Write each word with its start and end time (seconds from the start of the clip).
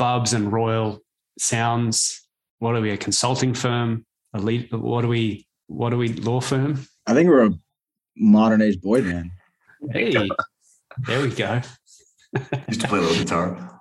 Patel, 0.00 0.18
Bubbs, 0.18 0.32
and 0.32 0.52
Royle 0.52 1.00
sounds. 1.38 2.26
What 2.58 2.74
are 2.74 2.80
we? 2.80 2.90
A 2.90 2.96
consulting 2.96 3.54
firm? 3.54 4.04
A 4.34 4.38
lead? 4.38 4.72
What 4.72 5.04
are 5.04 5.08
we? 5.08 5.46
What 5.66 5.92
are 5.92 5.96
we? 5.96 6.08
Law 6.08 6.40
firm? 6.40 6.86
I 7.06 7.14
think 7.14 7.28
we're 7.28 7.46
a 7.46 7.54
modern 8.16 8.62
age 8.62 8.80
boy 8.80 9.02
band. 9.02 9.30
Hey, 9.92 10.12
there 11.06 11.22
we 11.22 11.30
go. 11.30 11.60
Used 12.68 12.80
to 12.80 12.88
play 12.88 12.98
a 12.98 13.02
little 13.02 13.16
guitar. 13.16 13.80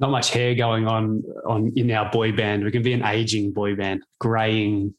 Not 0.00 0.10
much 0.10 0.30
hair 0.30 0.54
going 0.54 0.86
on 0.86 1.22
on 1.46 1.72
in 1.76 1.90
our 1.90 2.10
boy 2.10 2.32
band. 2.32 2.64
We 2.64 2.70
can 2.70 2.82
be 2.82 2.92
an 2.92 3.04
aging 3.04 3.52
boy 3.52 3.76
band, 3.76 4.02
graying, 4.20 4.94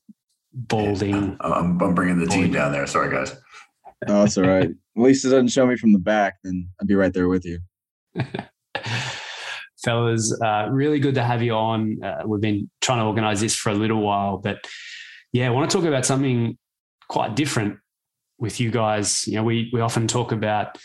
balding. 0.54 1.38
I'm, 1.42 1.82
I'm 1.82 1.96
bringing 1.96 2.20
the 2.20 2.28
team 2.28 2.52
down 2.52 2.72
there. 2.72 2.88
Sorry, 2.88 3.12
guys. 3.12 3.36
Oh, 4.08 4.24
that's 4.24 4.38
all 4.38 4.46
right. 4.46 4.70
At 4.70 5.02
least 5.02 5.26
it 5.26 5.30
doesn't 5.30 5.50
show 5.50 5.66
me 5.66 5.78
from 5.78 5.94
the 5.94 6.00
back, 6.00 6.36
then 6.44 6.70
I'd 6.80 6.88
be 6.88 6.96
right 6.96 7.14
there 7.14 7.28
with 7.28 7.46
you. 7.46 7.60
Fellas, 9.84 10.34
uh, 10.42 10.68
really 10.72 11.00
good 11.00 11.16
to 11.16 11.24
have 11.24 11.44
you 11.44 11.54
on. 11.54 12.02
Uh, 12.02 12.24
we've 12.26 12.42
been 12.42 12.70
trying 12.82 13.00
to 13.00 13.06
organize 13.06 13.42
this 13.42 13.56
for 13.56 13.70
a 13.70 13.74
little 13.74 14.02
while, 14.02 14.38
but 14.38 14.66
yeah, 15.34 15.48
I 15.48 15.50
want 15.50 15.70
to 15.70 15.78
talk 15.78 15.86
about 15.86 16.06
something 16.06 16.58
quite 17.10 17.36
different 17.36 17.80
with 18.40 18.60
you 18.60 18.72
guys. 18.72 19.28
You 19.28 19.36
know, 19.36 19.44
we 19.44 19.70
we 19.74 19.82
often 19.82 20.08
talk 20.08 20.32
about 20.32 20.78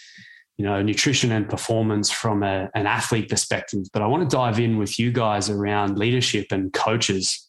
you 0.57 0.65
know 0.65 0.83
nutrition 0.83 1.31
and 1.31 1.49
performance 1.49 2.11
from 2.11 2.43
a, 2.43 2.69
an 2.75 2.87
athlete 2.87 3.29
perspective, 3.29 3.85
but 3.93 4.03
I 4.03 4.07
want 4.07 4.29
to 4.29 4.37
dive 4.37 4.59
in 4.59 4.79
with 4.79 4.99
you 4.99 5.13
guys 5.13 5.49
around 5.49 5.99
leadership 5.99 6.47
and 6.51 6.73
coaches. 6.73 7.47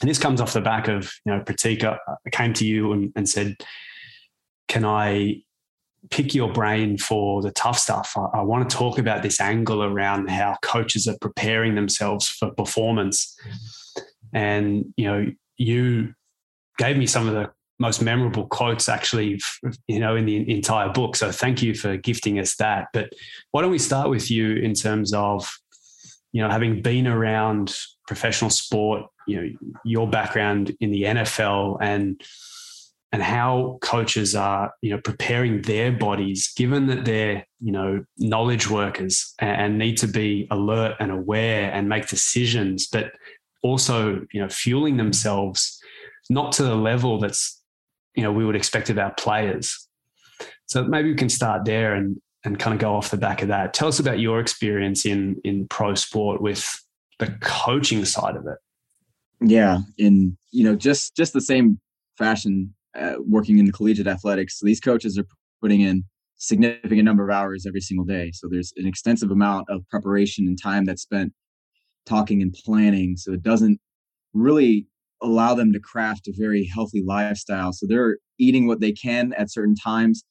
And 0.00 0.08
this 0.08 0.18
comes 0.18 0.40
off 0.40 0.52
the 0.52 0.60
back 0.60 0.86
of 0.88 1.10
you 1.24 1.32
know 1.32 1.40
Pratika 1.40 1.98
came 2.30 2.52
to 2.54 2.66
you 2.66 2.92
and, 2.92 3.12
and 3.16 3.28
said, 3.28 3.56
"Can 4.68 4.84
I 4.84 5.42
pick 6.10 6.34
your 6.34 6.52
brain 6.52 6.96
for 6.98 7.42
the 7.42 7.50
tough 7.52 7.78
stuff. 7.78 8.14
I, 8.16 8.38
I, 8.38 8.42
want 8.42 8.68
to 8.68 8.76
talk 8.76 8.98
about 8.98 9.22
this 9.22 9.40
angle 9.40 9.82
around 9.82 10.30
how 10.30 10.56
coaches 10.62 11.06
are 11.06 11.16
preparing 11.20 11.74
themselves 11.74 12.28
for 12.28 12.50
performance. 12.52 13.36
And, 14.32 14.92
you 14.96 15.06
know, 15.06 15.26
you 15.56 16.14
gave 16.78 16.96
me 16.96 17.06
some 17.06 17.28
of 17.28 17.34
the 17.34 17.50
most 17.78 18.02
memorable 18.02 18.46
quotes 18.46 18.88
actually, 18.88 19.40
you 19.86 20.00
know, 20.00 20.16
in 20.16 20.26
the 20.26 20.50
entire 20.50 20.88
book. 20.88 21.16
So 21.16 21.30
thank 21.30 21.62
you 21.62 21.74
for 21.74 21.96
gifting 21.96 22.38
us 22.38 22.56
that. 22.56 22.88
But 22.92 23.12
why 23.50 23.62
don't 23.62 23.70
we 23.70 23.78
start 23.78 24.10
with 24.10 24.30
you 24.30 24.56
in 24.56 24.74
terms 24.74 25.12
of, 25.12 25.50
you 26.32 26.42
know, 26.42 26.50
having 26.50 26.82
been 26.82 27.06
around 27.06 27.74
professional 28.06 28.50
sport, 28.50 29.04
you 29.26 29.40
know, 29.40 29.48
your 29.84 30.08
background 30.08 30.74
in 30.80 30.90
the 30.90 31.02
NFL 31.02 31.78
and 31.80 32.20
and 33.12 33.22
how 33.22 33.78
coaches 33.80 34.34
are, 34.34 34.72
you 34.82 34.90
know, 34.90 35.00
preparing 35.02 35.62
their 35.62 35.90
bodies, 35.90 36.52
given 36.56 36.86
that 36.88 37.04
they're, 37.04 37.46
you 37.60 37.72
know, 37.72 38.04
knowledge 38.18 38.68
workers 38.68 39.34
and 39.38 39.78
need 39.78 39.96
to 39.98 40.06
be 40.06 40.46
alert 40.50 40.96
and 41.00 41.10
aware 41.10 41.72
and 41.72 41.88
make 41.88 42.06
decisions, 42.06 42.86
but 42.86 43.12
also, 43.62 44.26
you 44.32 44.40
know, 44.40 44.48
fueling 44.48 44.98
themselves 44.98 45.80
not 46.28 46.52
to 46.52 46.62
the 46.62 46.74
level 46.74 47.18
that's, 47.18 47.62
you 48.14 48.22
know, 48.22 48.32
we 48.32 48.44
would 48.44 48.56
expect 48.56 48.90
of 48.90 48.98
our 48.98 49.14
players. 49.14 49.88
So 50.66 50.84
maybe 50.84 51.10
we 51.10 51.16
can 51.16 51.30
start 51.30 51.64
there 51.64 51.94
and 51.94 52.20
and 52.44 52.58
kind 52.58 52.72
of 52.72 52.80
go 52.80 52.94
off 52.94 53.10
the 53.10 53.16
back 53.16 53.42
of 53.42 53.48
that. 53.48 53.74
Tell 53.74 53.88
us 53.88 53.98
about 53.98 54.18
your 54.18 54.38
experience 54.38 55.06
in 55.06 55.40
in 55.44 55.66
pro 55.68 55.94
sport 55.94 56.40
with 56.42 56.78
the 57.18 57.36
coaching 57.40 58.04
side 58.04 58.36
of 58.36 58.46
it. 58.46 58.58
Yeah, 59.40 59.80
in 59.96 60.36
you 60.50 60.64
know 60.64 60.76
just 60.76 61.16
just 61.16 61.32
the 61.32 61.40
same 61.40 61.80
fashion 62.18 62.74
uh, 62.98 63.16
working 63.26 63.58
in 63.58 63.66
the 63.66 63.72
collegiate 63.72 64.06
athletics, 64.06 64.60
these 64.62 64.80
coaches 64.80 65.18
are 65.18 65.24
putting 65.60 65.80
in 65.80 66.04
significant 66.36 67.04
number 67.04 67.28
of 67.28 67.34
hours 67.34 67.66
every 67.66 67.80
single 67.80 68.04
day. 68.04 68.30
So 68.32 68.48
there's 68.50 68.72
an 68.76 68.86
extensive 68.86 69.30
amount 69.30 69.68
of 69.68 69.82
preparation 69.88 70.46
and 70.46 70.60
time 70.60 70.84
that's 70.84 71.02
spent 71.02 71.32
talking 72.06 72.42
and 72.42 72.52
planning. 72.52 73.16
So 73.16 73.32
it 73.32 73.42
doesn't 73.42 73.80
really 74.32 74.86
allow 75.20 75.54
them 75.54 75.72
to 75.72 75.80
craft 75.80 76.28
a 76.28 76.32
very 76.36 76.64
healthy 76.64 77.02
lifestyle. 77.04 77.72
So 77.72 77.86
they're 77.86 78.18
eating 78.38 78.66
what 78.66 78.80
they 78.80 78.92
can 78.92 79.32
at 79.34 79.50
certain 79.50 79.74
times, 79.74 80.24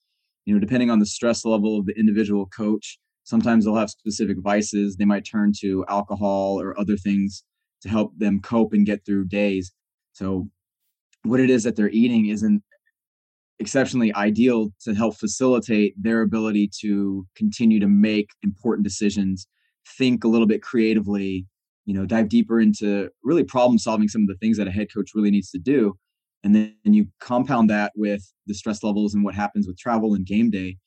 you 0.46 0.54
know, 0.54 0.60
depending 0.60 0.90
on 0.90 1.00
the 1.00 1.06
stress 1.06 1.44
level 1.46 1.78
of 1.78 1.86
the 1.86 1.98
individual 2.00 2.48
coach. 2.48 2.98
Sometimes 3.24 3.66
they'll 3.66 3.76
have 3.76 3.90
specific 3.90 4.38
vices. 4.42 4.96
They 4.96 5.06
might 5.06 5.26
turn 5.26 5.52
to 5.60 5.84
alcohol 5.90 6.60
or 6.60 6.80
other 6.80 6.96
things 6.96 7.44
to 7.82 7.90
help 7.90 8.18
them 8.18 8.40
cope 8.42 8.74
and 8.74 8.86
get 8.86 9.06
through 9.06 9.26
days. 9.26 9.74
So 10.14 10.50
what 11.24 11.40
it 11.40 11.50
is 11.50 11.64
that 11.64 11.76
they're 11.76 11.90
eating 11.90 12.28
isn't 12.28 12.64
exceptionally 13.60 14.14
ideal 14.14 14.70
to 14.82 14.94
help 14.94 15.18
facilitate 15.18 15.94
their 16.02 16.22
ability 16.22 16.70
to 16.82 17.26
continue 17.36 17.80
to 17.80 17.88
make 17.88 18.30
important 18.44 18.84
decisions 18.84 19.48
think 19.98 20.24
a 20.24 20.28
little 20.28 20.46
bit 20.46 20.62
creatively 20.62 21.46
you 21.88 21.94
know 21.94 22.06
dive 22.06 22.30
deeper 22.30 22.60
into 22.60 23.10
really 23.24 23.44
problem 23.44 23.80
solving 23.80 24.08
some 24.08 24.22
of 24.22 24.28
the 24.28 24.36
things 24.36 24.58
that 24.58 24.68
a 24.68 24.72
head 24.72 24.94
coach 24.94 25.12
really 25.16 25.32
needs 25.32 25.50
to 25.52 25.58
do. 25.58 25.98
And 26.44 26.54
then 26.54 26.76
you 26.84 27.08
compound 27.20 27.70
that 27.72 27.94
with 27.96 28.22
the 28.46 28.54
stress 28.54 28.84
levels 28.84 29.16
and 29.16 29.24
what 29.24 29.34
happens 29.34 29.66
with 29.66 29.78
travel 29.80 30.14
and 30.14 30.26
game 30.26 30.52
day 30.52 30.78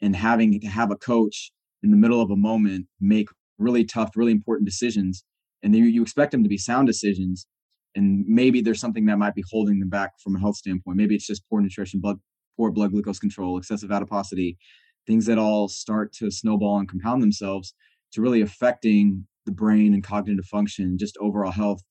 and 0.00 0.14
having 0.14 0.60
to 0.60 0.66
have 0.68 0.92
a 0.92 0.96
coach 0.96 1.50
in 1.82 1.90
the 1.90 1.96
middle 1.96 2.20
of 2.20 2.30
a 2.30 2.36
moment 2.36 2.86
make 3.00 3.28
really 3.58 3.84
tough 3.84 4.10
really 4.14 4.32
important 4.32 4.66
decisions. 4.66 5.24
And 5.62 5.74
then 5.74 5.84
you 5.84 6.02
expect 6.02 6.30
them 6.30 6.42
to 6.42 6.48
be 6.48 6.58
sound 6.58 6.86
decisions 6.86 7.46
and 7.94 8.24
maybe 8.26 8.60
there's 8.60 8.80
something 8.80 9.06
that 9.06 9.18
might 9.18 9.34
be 9.34 9.44
holding 9.50 9.80
them 9.80 9.88
back 9.88 10.12
from 10.20 10.36
a 10.36 10.40
health 10.40 10.56
standpoint. 10.56 10.96
Maybe 10.96 11.14
it's 11.14 11.26
just 11.26 11.48
poor 11.48 11.60
nutrition, 11.60 12.00
blood, 12.00 12.18
poor 12.56 12.70
blood 12.70 12.92
glucose 12.92 13.18
control, 13.18 13.58
excessive 13.58 13.90
adiposity, 13.90 14.58
things 15.06 15.26
that 15.26 15.38
all 15.38 15.68
start 15.68 16.12
to 16.14 16.30
snowball 16.30 16.78
and 16.78 16.88
compound 16.88 17.22
themselves 17.22 17.74
to 18.12 18.20
really 18.20 18.40
affecting 18.40 19.26
the 19.46 19.52
brain 19.52 19.94
and 19.94 20.04
cognitive 20.04 20.44
function, 20.44 20.98
just 20.98 21.16
overall 21.18 21.50
health 21.50 21.82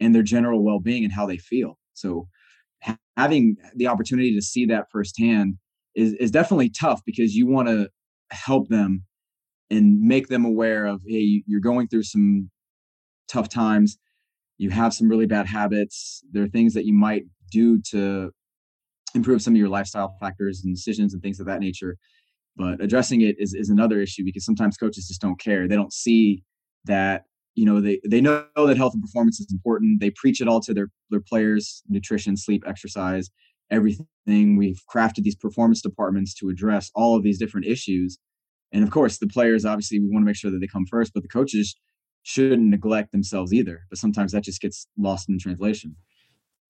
and 0.00 0.14
their 0.14 0.22
general 0.22 0.62
well-being 0.62 1.04
and 1.04 1.12
how 1.12 1.26
they 1.26 1.38
feel. 1.38 1.78
So 1.94 2.28
having 3.16 3.56
the 3.74 3.86
opportunity 3.86 4.34
to 4.34 4.42
see 4.42 4.66
that 4.66 4.86
firsthand 4.90 5.56
is, 5.94 6.12
is 6.14 6.30
definitely 6.30 6.70
tough 6.70 7.00
because 7.06 7.34
you 7.34 7.46
want 7.46 7.68
to 7.68 7.88
help 8.30 8.68
them 8.68 9.04
and 9.70 10.00
make 10.00 10.28
them 10.28 10.44
aware 10.44 10.84
of, 10.84 11.00
hey, 11.06 11.42
you're 11.46 11.60
going 11.60 11.88
through 11.88 12.02
some 12.02 12.50
tough 13.28 13.48
times 13.48 13.96
you 14.58 14.70
have 14.70 14.94
some 14.94 15.08
really 15.08 15.26
bad 15.26 15.46
habits 15.46 16.22
there 16.32 16.42
are 16.42 16.48
things 16.48 16.74
that 16.74 16.84
you 16.84 16.94
might 16.94 17.24
do 17.50 17.80
to 17.80 18.30
improve 19.14 19.40
some 19.40 19.54
of 19.54 19.58
your 19.58 19.68
lifestyle 19.68 20.16
factors 20.20 20.62
and 20.64 20.74
decisions 20.74 21.14
and 21.14 21.22
things 21.22 21.40
of 21.40 21.46
that 21.46 21.60
nature 21.60 21.96
but 22.56 22.80
addressing 22.80 23.20
it 23.20 23.36
is, 23.38 23.54
is 23.54 23.68
another 23.68 24.00
issue 24.00 24.24
because 24.24 24.44
sometimes 24.44 24.76
coaches 24.76 25.06
just 25.06 25.20
don't 25.20 25.38
care. 25.38 25.68
They 25.68 25.76
don't 25.76 25.92
see 25.92 26.42
that 26.86 27.24
you 27.54 27.64
know 27.64 27.80
they, 27.80 28.00
they 28.08 28.20
know 28.20 28.46
that 28.56 28.76
health 28.76 28.94
and 28.94 29.02
performance 29.02 29.40
is 29.40 29.48
important. 29.52 30.00
They 30.00 30.10
preach 30.10 30.40
it 30.40 30.48
all 30.48 30.60
to 30.62 30.74
their, 30.74 30.88
their 31.10 31.20
players 31.20 31.82
nutrition 31.88 32.36
sleep 32.36 32.64
exercise 32.66 33.30
everything. 33.70 34.56
We've 34.56 34.80
crafted 34.92 35.24
these 35.24 35.36
performance 35.36 35.82
departments 35.82 36.34
to 36.34 36.48
address 36.48 36.90
all 36.94 37.16
of 37.16 37.22
these 37.22 37.38
different 37.38 37.66
issues. 37.66 38.18
And 38.72 38.82
of 38.82 38.90
course 38.90 39.18
the 39.18 39.26
players 39.26 39.64
obviously 39.64 40.00
we 40.00 40.08
want 40.08 40.22
to 40.22 40.26
make 40.26 40.36
sure 40.36 40.50
that 40.50 40.58
they 40.58 40.66
come 40.66 40.86
first 40.88 41.12
but 41.14 41.22
the 41.22 41.28
coaches 41.28 41.76
shouldn't 42.26 42.68
neglect 42.68 43.12
themselves 43.12 43.54
either. 43.54 43.86
But 43.88 43.98
sometimes 43.98 44.32
that 44.32 44.42
just 44.42 44.60
gets 44.60 44.88
lost 44.98 45.28
in 45.28 45.38
translation. 45.38 45.94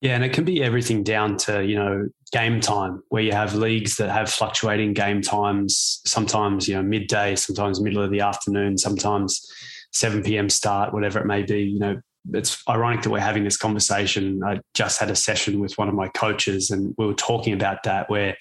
Yeah, 0.02 0.14
and 0.14 0.22
it 0.22 0.34
can 0.34 0.44
be 0.44 0.62
everything 0.62 1.02
down 1.02 1.38
to, 1.38 1.64
you 1.64 1.76
know, 1.76 2.08
game 2.30 2.60
time, 2.60 3.02
where 3.08 3.22
you 3.22 3.32
have 3.32 3.54
leagues 3.54 3.96
that 3.96 4.10
have 4.10 4.28
fluctuating 4.28 4.92
game 4.92 5.22
times, 5.22 6.02
sometimes, 6.04 6.68
you 6.68 6.74
know, 6.74 6.82
midday, 6.82 7.34
sometimes 7.36 7.80
middle 7.80 8.02
of 8.02 8.10
the 8.10 8.20
afternoon, 8.20 8.76
sometimes 8.76 9.50
7 9.92 10.22
p.m. 10.22 10.50
start, 10.50 10.92
whatever 10.92 11.18
it 11.18 11.24
may 11.24 11.42
be. 11.42 11.62
You 11.62 11.78
know, 11.78 12.00
it's 12.34 12.62
ironic 12.68 13.02
that 13.02 13.10
we're 13.10 13.20
having 13.20 13.44
this 13.44 13.56
conversation. 13.56 14.42
I 14.44 14.60
just 14.74 15.00
had 15.00 15.10
a 15.10 15.16
session 15.16 15.58
with 15.58 15.78
one 15.78 15.88
of 15.88 15.94
my 15.94 16.08
coaches 16.08 16.70
and 16.70 16.94
we 16.98 17.06
were 17.06 17.14
talking 17.14 17.54
about 17.54 17.84
that 17.84 18.10
where 18.10 18.36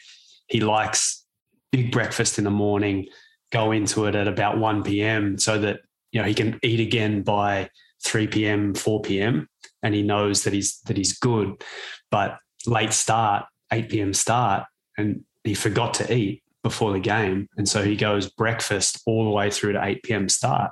he 0.47 0.59
likes 0.59 1.23
big 1.71 1.93
breakfast 1.93 2.37
in 2.37 2.43
the 2.43 2.51
morning, 2.51 3.07
go 3.53 3.71
into 3.71 4.05
it 4.05 4.15
at 4.15 4.27
about 4.27 4.57
1 4.57 4.83
p.m. 4.83 5.37
so 5.37 5.57
that 5.59 5.79
you 6.15 6.21
know 6.21 6.27
he 6.27 6.33
can 6.33 6.57
eat 6.63 6.79
again 6.79 7.23
by 7.23 7.69
3 8.05 8.27
p.m 8.27 8.73
4 8.73 9.01
p.m 9.01 9.49
and 9.83 9.93
he 9.93 10.01
knows 10.01 10.45
that 10.45 10.53
he's 10.53 10.79
that 10.85 10.95
he's 10.95 11.19
good. 11.19 11.61
But 12.09 12.37
late 12.65 12.93
start 12.93 13.45
8 13.71 13.89
p.m 13.89 14.13
start 14.13 14.63
and 14.97 15.25
he 15.43 15.53
forgot 15.53 15.93
to 15.95 16.11
eat 16.11 16.41
before 16.63 16.93
the 16.93 16.99
game. 16.99 17.49
And 17.57 17.67
so 17.67 17.83
he 17.83 17.97
goes 17.97 18.29
breakfast 18.29 19.01
all 19.05 19.25
the 19.25 19.29
way 19.29 19.51
through 19.51 19.73
to 19.73 19.83
8 19.83 20.03
p.m 20.03 20.29
start 20.29 20.71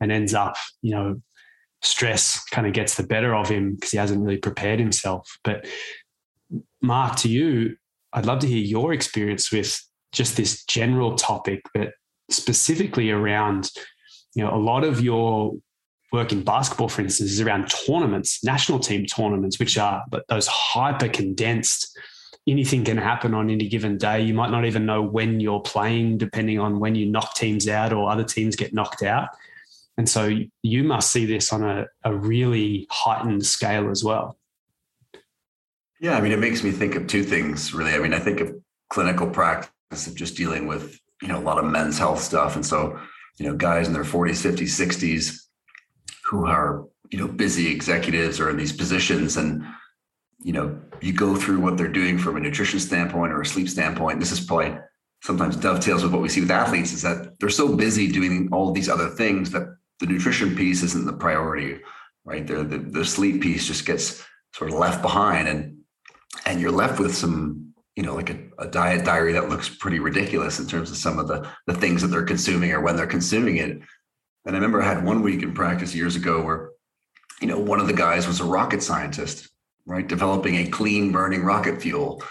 and 0.00 0.12
ends 0.12 0.32
up 0.32 0.56
you 0.80 0.92
know 0.92 1.20
stress 1.82 2.42
kind 2.50 2.68
of 2.68 2.72
gets 2.72 2.94
the 2.94 3.02
better 3.02 3.34
of 3.34 3.48
him 3.48 3.74
because 3.74 3.90
he 3.90 3.98
hasn't 3.98 4.22
really 4.22 4.38
prepared 4.38 4.78
himself. 4.78 5.28
But 5.42 5.66
Marc 6.80 7.16
to 7.16 7.28
you 7.28 7.76
i'd 8.12 8.24
love 8.24 8.38
to 8.38 8.46
hear 8.46 8.64
your 8.64 8.92
experience 8.92 9.50
with 9.50 9.82
just 10.12 10.36
this 10.36 10.64
general 10.66 11.16
topic 11.16 11.60
but 11.74 11.90
specifically 12.30 13.10
around 13.10 13.72
you 14.36 14.44
know, 14.44 14.54
a 14.54 14.60
lot 14.60 14.84
of 14.84 15.00
your 15.00 15.54
work 16.12 16.30
in 16.30 16.44
basketball, 16.44 16.88
for 16.88 17.00
instance, 17.00 17.30
is 17.30 17.40
around 17.40 17.72
tournaments, 17.86 18.44
national 18.44 18.78
team 18.78 19.06
tournaments, 19.06 19.58
which 19.58 19.78
are 19.78 20.04
those 20.28 20.46
hyper 20.46 21.08
condensed. 21.08 21.98
Anything 22.46 22.84
can 22.84 22.98
happen 22.98 23.34
on 23.34 23.50
any 23.50 23.66
given 23.66 23.96
day. 23.96 24.20
You 24.20 24.34
might 24.34 24.50
not 24.50 24.66
even 24.66 24.84
know 24.84 25.02
when 25.02 25.40
you're 25.40 25.60
playing, 25.60 26.18
depending 26.18 26.60
on 26.60 26.78
when 26.78 26.94
you 26.94 27.06
knock 27.06 27.34
teams 27.34 27.66
out 27.66 27.94
or 27.94 28.10
other 28.10 28.22
teams 28.22 28.54
get 28.54 28.74
knocked 28.74 29.02
out. 29.02 29.30
And 29.96 30.08
so 30.08 30.30
you 30.62 30.84
must 30.84 31.10
see 31.10 31.24
this 31.24 31.50
on 31.50 31.64
a, 31.64 31.86
a 32.04 32.14
really 32.14 32.86
heightened 32.90 33.44
scale 33.46 33.90
as 33.90 34.04
well. 34.04 34.36
Yeah, 35.98 36.18
I 36.18 36.20
mean, 36.20 36.32
it 36.32 36.38
makes 36.38 36.62
me 36.62 36.72
think 36.72 36.94
of 36.94 37.06
two 37.06 37.24
things 37.24 37.72
really. 37.72 37.94
I 37.94 37.98
mean, 37.98 38.12
I 38.12 38.18
think 38.18 38.40
of 38.40 38.54
clinical 38.90 39.28
practice 39.28 40.06
of 40.06 40.14
just 40.14 40.36
dealing 40.36 40.66
with, 40.66 41.00
you 41.22 41.28
know, 41.28 41.38
a 41.38 41.40
lot 41.40 41.58
of 41.58 41.64
men's 41.64 41.98
health 41.98 42.20
stuff. 42.20 42.54
And 42.54 42.64
so, 42.64 43.00
you 43.38 43.46
know, 43.46 43.54
guys 43.54 43.86
in 43.86 43.92
their 43.92 44.04
40s, 44.04 44.44
50s, 44.44 44.86
60s 44.86 45.40
who 46.24 46.46
are, 46.46 46.84
you 47.10 47.18
know, 47.18 47.28
busy 47.28 47.70
executives 47.70 48.40
or 48.40 48.50
in 48.50 48.56
these 48.56 48.72
positions 48.72 49.36
and 49.36 49.64
you 50.42 50.52
know, 50.52 50.78
you 51.00 51.12
go 51.12 51.34
through 51.34 51.60
what 51.60 51.76
they're 51.76 51.88
doing 51.88 52.18
from 52.18 52.36
a 52.36 52.40
nutrition 52.40 52.78
standpoint 52.78 53.32
or 53.32 53.40
a 53.40 53.46
sleep 53.46 53.68
standpoint. 53.68 54.20
This 54.20 54.32
is 54.32 54.40
probably 54.40 54.78
sometimes 55.22 55.56
dovetails 55.56 56.02
with 56.02 56.12
what 56.12 56.22
we 56.22 56.28
see 56.28 56.40
with 56.40 56.50
athletes 56.50 56.92
is 56.92 57.02
that 57.02 57.38
they're 57.40 57.48
so 57.48 57.74
busy 57.74 58.10
doing 58.10 58.48
all 58.52 58.70
these 58.72 58.88
other 58.88 59.08
things 59.08 59.50
that 59.50 59.66
the 59.98 60.06
nutrition 60.06 60.54
piece 60.54 60.82
isn't 60.82 61.06
the 61.06 61.12
priority, 61.12 61.80
right? 62.24 62.46
The, 62.46 62.62
the, 62.62 62.78
the 62.78 63.04
sleep 63.04 63.42
piece 63.42 63.66
just 63.66 63.86
gets 63.86 64.24
sort 64.54 64.70
of 64.72 64.78
left 64.78 65.02
behind 65.02 65.48
and, 65.48 65.78
and 66.44 66.60
you're 66.60 66.70
left 66.70 67.00
with 67.00 67.14
some, 67.14 67.65
you 67.96 68.02
know, 68.02 68.14
like 68.14 68.30
a, 68.30 68.38
a 68.58 68.68
diet 68.68 69.04
diary 69.04 69.32
that 69.32 69.48
looks 69.48 69.68
pretty 69.68 69.98
ridiculous 69.98 70.60
in 70.60 70.66
terms 70.66 70.90
of 70.90 70.98
some 70.98 71.18
of 71.18 71.28
the, 71.28 71.48
the 71.66 71.74
things 71.74 72.02
that 72.02 72.08
they're 72.08 72.22
consuming 72.22 72.70
or 72.70 72.80
when 72.82 72.94
they're 72.94 73.06
consuming 73.06 73.56
it. 73.56 73.70
And 73.70 74.54
I 74.54 74.58
remember 74.58 74.82
I 74.82 74.86
had 74.86 75.04
one 75.04 75.22
week 75.22 75.42
in 75.42 75.54
practice 75.54 75.94
years 75.94 76.14
ago 76.14 76.42
where, 76.42 76.70
you 77.40 77.48
know, 77.48 77.58
one 77.58 77.80
of 77.80 77.86
the 77.86 77.94
guys 77.94 78.26
was 78.26 78.40
a 78.40 78.44
rocket 78.44 78.82
scientist, 78.82 79.48
right? 79.86 80.06
Developing 80.06 80.56
a 80.56 80.66
clean 80.66 81.10
burning 81.10 81.42
rocket 81.42 81.80
fuel. 81.80 82.22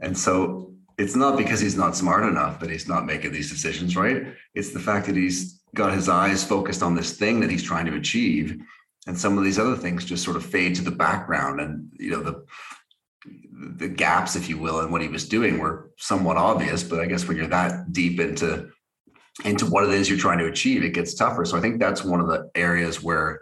And 0.00 0.18
so 0.18 0.74
it's 0.98 1.16
not 1.16 1.38
because 1.38 1.60
he's 1.60 1.76
not 1.76 1.96
smart 1.96 2.24
enough 2.24 2.58
that 2.60 2.70
he's 2.70 2.88
not 2.88 3.06
making 3.06 3.32
these 3.32 3.50
decisions, 3.50 3.96
right? 3.96 4.26
It's 4.54 4.72
the 4.72 4.80
fact 4.80 5.06
that 5.06 5.16
he's 5.16 5.62
got 5.74 5.94
his 5.94 6.08
eyes 6.08 6.44
focused 6.44 6.82
on 6.82 6.94
this 6.94 7.16
thing 7.16 7.40
that 7.40 7.50
he's 7.50 7.62
trying 7.62 7.86
to 7.86 7.96
achieve. 7.96 8.60
And 9.06 9.18
some 9.18 9.38
of 9.38 9.44
these 9.44 9.58
other 9.58 9.76
things 9.76 10.04
just 10.04 10.24
sort 10.24 10.36
of 10.36 10.44
fade 10.44 10.74
to 10.76 10.82
the 10.82 10.90
background. 10.90 11.60
And, 11.60 11.90
you 11.98 12.10
know, 12.10 12.22
the, 12.22 12.44
the 13.62 13.88
gaps, 13.88 14.36
if 14.36 14.48
you 14.48 14.58
will, 14.58 14.80
in 14.80 14.90
what 14.90 15.02
he 15.02 15.08
was 15.08 15.28
doing 15.28 15.58
were 15.58 15.90
somewhat 15.96 16.36
obvious. 16.36 16.82
But 16.82 17.00
I 17.00 17.06
guess 17.06 17.26
when 17.26 17.36
you're 17.36 17.46
that 17.48 17.92
deep 17.92 18.18
into 18.20 18.70
into 19.44 19.66
what 19.66 19.84
it 19.84 19.90
is 19.90 20.10
you're 20.10 20.18
trying 20.18 20.38
to 20.38 20.46
achieve, 20.46 20.84
it 20.84 20.90
gets 20.94 21.14
tougher. 21.14 21.44
So 21.44 21.56
I 21.56 21.60
think 21.60 21.80
that's 21.80 22.04
one 22.04 22.20
of 22.20 22.26
the 22.26 22.50
areas 22.54 23.02
where, 23.02 23.40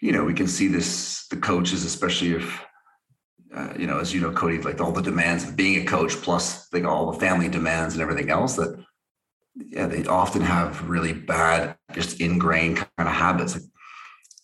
you 0.00 0.12
know, 0.12 0.24
we 0.24 0.34
can 0.34 0.46
see 0.46 0.68
this 0.68 1.26
the 1.28 1.36
coaches, 1.36 1.84
especially 1.84 2.34
if 2.34 2.64
uh, 3.54 3.72
you 3.76 3.86
know, 3.86 3.98
as 3.98 4.14
you 4.14 4.20
know, 4.20 4.30
Cody, 4.30 4.58
like 4.58 4.80
all 4.80 4.92
the 4.92 5.02
demands 5.02 5.44
of 5.44 5.56
being 5.56 5.82
a 5.82 5.84
coach, 5.84 6.12
plus 6.12 6.72
like 6.72 6.84
all 6.84 7.10
the 7.10 7.18
family 7.18 7.48
demands 7.48 7.94
and 7.94 8.02
everything 8.02 8.30
else 8.30 8.54
that, 8.56 8.78
yeah, 9.56 9.86
they 9.86 10.04
often 10.06 10.42
have 10.42 10.88
really 10.88 11.12
bad, 11.12 11.76
just 11.92 12.20
ingrained 12.20 12.76
kind 12.76 13.08
of 13.08 13.08
habits. 13.08 13.58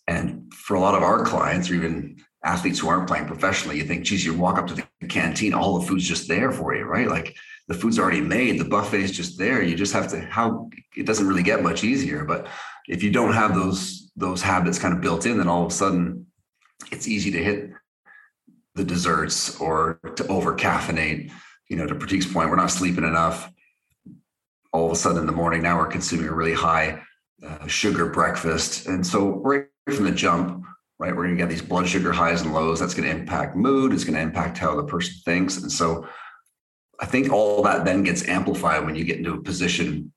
And 0.07 0.53
for 0.53 0.75
a 0.75 0.79
lot 0.79 0.95
of 0.95 1.03
our 1.03 1.23
clients, 1.23 1.69
or 1.69 1.75
even 1.75 2.17
athletes 2.47 2.79
who 2.79 2.87
aren't 2.87 3.07
playing 3.07 3.27
professionally, 3.27 3.77
you 3.77 3.83
think, 3.83 4.05
geez, 4.05 4.25
you 4.25 4.33
walk 4.33 4.57
up 4.57 4.67
to 4.67 4.73
the 4.73 5.07
canteen, 5.07 5.53
all 5.53 5.77
the 5.77 5.85
food's 5.85 6.07
just 6.07 6.27
there 6.27 6.51
for 6.51 6.75
you, 6.75 6.85
right? 6.85 7.09
Like 7.09 7.35
the 7.67 7.73
food's 7.73 7.99
already 7.99 8.21
made, 8.21 8.59
the 8.59 8.65
buffet's 8.65 9.11
just 9.11 9.37
there. 9.37 9.61
You 9.61 9.75
just 9.75 9.93
have 9.93 10.07
to 10.09 10.21
how 10.21 10.69
it 10.95 11.05
doesn't 11.05 11.27
really 11.27 11.43
get 11.43 11.61
much 11.61 11.83
easier. 11.83 12.23
But 12.23 12.47
if 12.87 13.03
you 13.03 13.11
don't 13.11 13.33
have 13.33 13.53
those 13.53 14.11
those 14.15 14.41
habits 14.41 14.79
kind 14.79 14.93
of 14.93 15.01
built 15.01 15.25
in, 15.25 15.37
then 15.37 15.47
all 15.47 15.65
of 15.65 15.71
a 15.71 15.75
sudden 15.75 16.25
it's 16.91 17.07
easy 17.07 17.31
to 17.31 17.43
hit 17.43 17.71
the 18.75 18.83
desserts 18.83 19.59
or 19.59 19.99
to 20.15 20.25
over 20.27 20.55
caffeinate. 20.55 21.31
You 21.69 21.75
know, 21.75 21.85
to 21.85 21.95
Pratik's 21.95 22.31
point, 22.31 22.49
we're 22.49 22.55
not 22.55 22.71
sleeping 22.71 23.03
enough. 23.03 23.51
All 24.71 24.85
of 24.85 24.91
a 24.91 24.95
sudden 24.95 25.19
in 25.19 25.25
the 25.25 25.33
morning, 25.41 25.61
now 25.61 25.77
we're 25.77 25.87
consuming 25.87 26.29
a 26.29 26.33
really 26.33 26.53
high 26.53 27.01
uh, 27.45 27.67
sugar 27.67 28.07
breakfast. 28.07 28.87
And 28.87 29.05
so 29.05 29.41
right 29.43 29.65
from 29.93 30.05
the 30.05 30.11
jump, 30.11 30.65
right, 30.99 31.15
we're 31.15 31.25
going 31.25 31.37
to 31.37 31.41
get 31.41 31.49
these 31.49 31.61
blood 31.61 31.87
sugar 31.87 32.11
highs 32.11 32.41
and 32.41 32.53
lows. 32.53 32.79
That's 32.79 32.93
going 32.93 33.07
to 33.07 33.15
impact 33.15 33.55
mood. 33.55 33.93
It's 33.93 34.03
going 34.03 34.15
to 34.15 34.21
impact 34.21 34.57
how 34.57 34.75
the 34.75 34.83
person 34.83 35.13
thinks. 35.25 35.57
And 35.57 35.71
so 35.71 36.07
I 36.99 37.05
think 37.05 37.31
all 37.31 37.61
that 37.63 37.85
then 37.85 38.03
gets 38.03 38.27
amplified 38.27 38.85
when 38.85 38.95
you 38.95 39.03
get 39.03 39.17
into 39.17 39.33
a 39.33 39.41
position. 39.41 40.11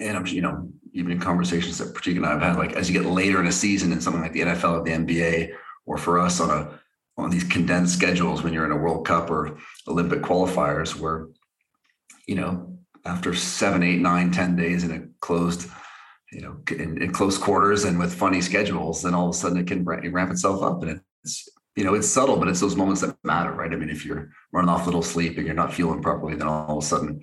And 0.00 0.16
I'm, 0.16 0.26
you 0.26 0.42
know, 0.42 0.68
even 0.92 1.12
in 1.12 1.20
conversations 1.20 1.78
that 1.78 1.94
Pratik 1.94 2.16
and 2.16 2.26
I 2.26 2.30
have 2.30 2.42
had, 2.42 2.56
like 2.56 2.74
as 2.74 2.88
you 2.88 3.00
get 3.00 3.10
later 3.10 3.40
in 3.40 3.46
a 3.46 3.52
season 3.52 3.92
in 3.92 4.00
something 4.00 4.22
like 4.22 4.32
the 4.32 4.40
NFL 4.40 4.80
or 4.80 4.84
the 4.84 4.92
NBA, 4.92 5.54
or 5.86 5.98
for 5.98 6.18
us 6.18 6.40
on 6.40 6.50
a 6.50 6.80
on 7.18 7.30
these 7.30 7.44
condensed 7.44 7.94
schedules 7.94 8.42
when 8.42 8.52
you're 8.52 8.66
in 8.66 8.72
a 8.72 8.76
World 8.76 9.06
Cup 9.06 9.30
or 9.30 9.56
Olympic 9.88 10.20
qualifiers, 10.20 10.96
where 10.96 11.28
you 12.26 12.34
know 12.34 12.78
after 13.04 13.34
seven, 13.34 13.82
eight, 13.82 14.00
nine, 14.00 14.30
ten 14.30 14.56
days 14.56 14.84
in 14.84 14.90
a 14.90 15.06
closed, 15.20 15.68
you 16.32 16.40
know, 16.40 16.56
in, 16.70 17.00
in 17.02 17.12
close 17.12 17.38
quarters 17.38 17.84
and 17.84 17.98
with 17.98 18.12
funny 18.12 18.40
schedules, 18.40 19.02
then 19.02 19.14
all 19.14 19.28
of 19.28 19.34
a 19.34 19.38
sudden 19.38 19.58
it 19.58 19.66
can 19.66 19.84
ramp 19.84 20.30
itself 20.30 20.62
up, 20.62 20.82
and 20.82 21.00
it's 21.22 21.48
you 21.76 21.84
know 21.84 21.94
it's 21.94 22.08
subtle, 22.08 22.36
but 22.36 22.48
it's 22.48 22.60
those 22.60 22.76
moments 22.76 23.00
that 23.02 23.16
matter, 23.24 23.52
right? 23.52 23.72
I 23.72 23.76
mean, 23.76 23.90
if 23.90 24.04
you're 24.04 24.30
running 24.52 24.68
off 24.68 24.86
little 24.86 25.02
sleep 25.02 25.36
and 25.36 25.46
you're 25.46 25.54
not 25.54 25.72
feeling 25.72 26.02
properly, 26.02 26.34
then 26.34 26.48
all 26.48 26.78
of 26.78 26.84
a 26.84 26.86
sudden, 26.86 27.20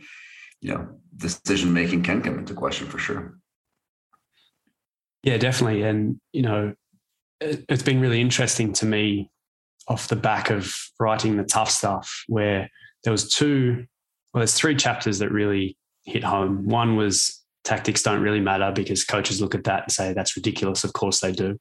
you 0.62 0.74
know, 0.74 0.88
decision 1.18 1.74
making 1.74 2.04
can 2.04 2.22
come 2.22 2.40
into 2.40 2.54
question 2.54 2.88
for 2.88 3.00
sure. 3.00 3.38
Yeah, 5.24 5.38
definitely, 5.38 5.84
and 5.84 6.20
you 6.32 6.44
know, 6.44 6.74
it's 7.42 7.84
been 7.84 8.00
really 8.00 8.22
interesting 8.22 8.74
to 8.74 8.86
me 8.86 9.30
off 9.88 10.08
the 10.08 10.16
back 10.16 10.50
of 10.50 10.74
writing 11.00 11.38
the 11.38 11.44
tough 11.44 11.70
stuff 11.70 12.24
where 12.28 12.70
there 13.04 13.12
was 13.12 13.34
two 13.34 13.86
well 14.34 14.40
there's 14.40 14.54
three 14.54 14.76
chapters 14.76 15.20
that 15.20 15.32
really 15.32 15.78
hit 16.06 16.24
home 16.24 16.68
one 16.68 16.96
was 16.96 17.43
tactics 17.64 18.04
don't 18.04 18.22
really 18.22 18.42
matter 18.42 18.72
because 18.74 19.04
coaches 19.04 19.42
look 19.42 19.56
at 19.56 19.64
that 19.66 19.84
and 19.84 19.92
say 19.92 20.14
that's 20.14 20.36
ridiculous. 20.36 20.84
Of 20.84 20.94
course 20.94 21.20
they 21.20 21.32
do. 21.32 21.58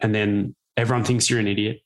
And 0.00 0.14
then 0.14 0.54
everyone 0.76 1.04
thinks 1.04 1.28
you're 1.30 1.40
an 1.40 1.48
idiot 1.48 1.80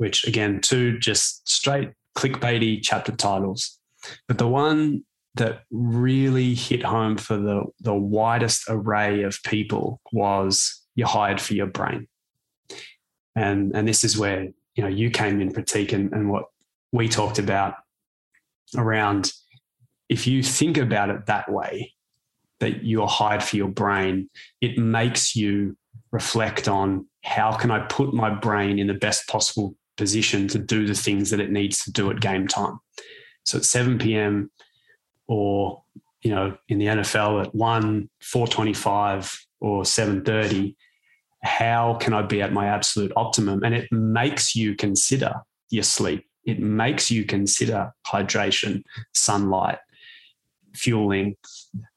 which 0.00 0.26
again 0.26 0.58
two 0.62 0.98
just 0.98 1.46
straight 1.46 1.90
clickbaity 2.16 2.80
chapter 2.82 3.12
titles. 3.12 3.78
But 4.26 4.38
the 4.38 4.48
one 4.48 5.02
that 5.34 5.64
really 5.70 6.54
hit 6.54 6.82
home 6.82 7.18
for 7.18 7.36
the 7.36 7.64
the 7.80 7.94
widest 7.94 8.64
array 8.68 9.24
of 9.24 9.38
people 9.44 10.00
was 10.10 10.82
you're 10.94 11.06
hired 11.06 11.38
for 11.38 11.52
your 11.52 11.66
brain. 11.66 12.08
And 13.36 13.72
and 13.74 13.86
this 13.86 14.02
is 14.02 14.16
where 14.16 14.48
you 14.74 14.82
know 14.82 14.88
you 14.88 15.10
came 15.10 15.42
in 15.42 15.52
Pratik 15.52 15.92
and, 15.92 16.10
and 16.14 16.30
what 16.30 16.44
we 16.92 17.06
talked 17.06 17.38
about 17.38 17.74
around 18.78 19.32
if 20.10 20.26
you 20.26 20.42
think 20.42 20.76
about 20.76 21.08
it 21.08 21.26
that 21.26 21.50
way 21.50 21.94
that 22.58 22.84
you're 22.84 23.08
hired 23.08 23.42
for 23.42 23.56
your 23.56 23.68
brain 23.68 24.28
it 24.60 24.76
makes 24.76 25.34
you 25.34 25.76
reflect 26.12 26.68
on 26.68 27.06
how 27.24 27.52
can 27.52 27.70
i 27.70 27.78
put 27.86 28.12
my 28.12 28.28
brain 28.28 28.78
in 28.78 28.86
the 28.86 28.94
best 28.94 29.26
possible 29.28 29.74
position 29.96 30.48
to 30.48 30.58
do 30.58 30.86
the 30.86 30.94
things 30.94 31.30
that 31.30 31.40
it 31.40 31.50
needs 31.50 31.82
to 31.84 31.92
do 31.92 32.10
at 32.10 32.20
game 32.20 32.46
time 32.46 32.78
so 33.44 33.58
at 33.58 33.64
7 33.64 33.98
p.m 33.98 34.50
or 35.28 35.82
you 36.22 36.30
know 36.30 36.56
in 36.68 36.78
the 36.78 36.86
nfl 36.86 37.42
at 37.42 37.54
1 37.54 38.10
425 38.20 39.46
or 39.60 39.84
730 39.84 40.76
how 41.42 41.94
can 41.94 42.12
I 42.12 42.22
be 42.22 42.42
at 42.42 42.52
my 42.52 42.66
absolute 42.66 43.12
optimum? 43.16 43.62
And 43.64 43.74
it 43.74 43.90
makes 43.90 44.54
you 44.54 44.74
consider 44.74 45.34
your 45.70 45.84
sleep. 45.84 46.26
It 46.44 46.60
makes 46.60 47.10
you 47.10 47.24
consider 47.24 47.92
hydration, 48.06 48.82
sunlight, 49.14 49.78
fueling, 50.74 51.36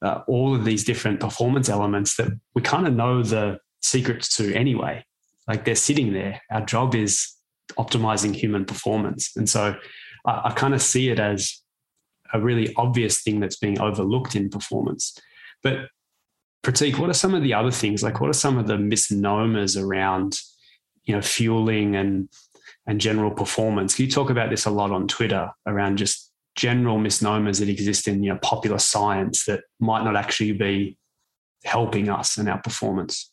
uh, 0.01 0.21
all 0.27 0.55
of 0.55 0.65
these 0.65 0.83
different 0.83 1.19
performance 1.19 1.69
elements 1.69 2.15
that 2.17 2.29
we 2.55 2.61
kind 2.61 2.87
of 2.87 2.93
know 2.93 3.23
the 3.23 3.59
secrets 3.81 4.35
to 4.37 4.53
anyway. 4.53 5.03
Like 5.47 5.65
they're 5.65 5.75
sitting 5.75 6.13
there. 6.13 6.41
Our 6.51 6.65
job 6.65 6.95
is 6.95 7.35
optimizing 7.77 8.35
human 8.35 8.65
performance. 8.65 9.31
And 9.35 9.49
so 9.49 9.75
I, 10.25 10.41
I 10.45 10.53
kind 10.55 10.73
of 10.73 10.81
see 10.81 11.09
it 11.09 11.19
as 11.19 11.61
a 12.33 12.39
really 12.39 12.73
obvious 12.77 13.21
thing 13.21 13.39
that's 13.39 13.57
being 13.57 13.79
overlooked 13.79 14.35
in 14.35 14.49
performance. 14.49 15.17
But 15.61 15.87
Pratik, 16.63 16.97
what 16.97 17.09
are 17.09 17.13
some 17.13 17.33
of 17.33 17.43
the 17.43 17.53
other 17.53 17.71
things? 17.71 18.01
Like, 18.03 18.21
what 18.21 18.29
are 18.29 18.33
some 18.33 18.57
of 18.57 18.67
the 18.67 18.77
misnomers 18.77 19.75
around, 19.77 20.39
you 21.03 21.13
know, 21.13 21.21
fueling 21.21 21.95
and 21.95 22.29
and 22.87 22.99
general 22.99 23.31
performance? 23.31 23.99
You 23.99 24.09
talk 24.09 24.29
about 24.29 24.49
this 24.49 24.65
a 24.65 24.71
lot 24.71 24.91
on 24.91 25.07
Twitter 25.07 25.51
around 25.67 25.97
just 25.97 26.31
general 26.55 27.00
misnomers 27.00 27.60
that 27.60 27.69
exist 27.69 28.07
in 28.07 28.24
you 28.24 28.31
know 28.31 28.39
popular 28.41 28.79
science 28.79 29.45
that 29.45 29.62
might 29.79 30.03
not 30.03 30.15
actually 30.15 30.51
be 30.51 30.98
helping 31.63 32.10
us 32.10 32.38
in 32.38 32.48
our 32.48 32.62
performance? 32.62 33.31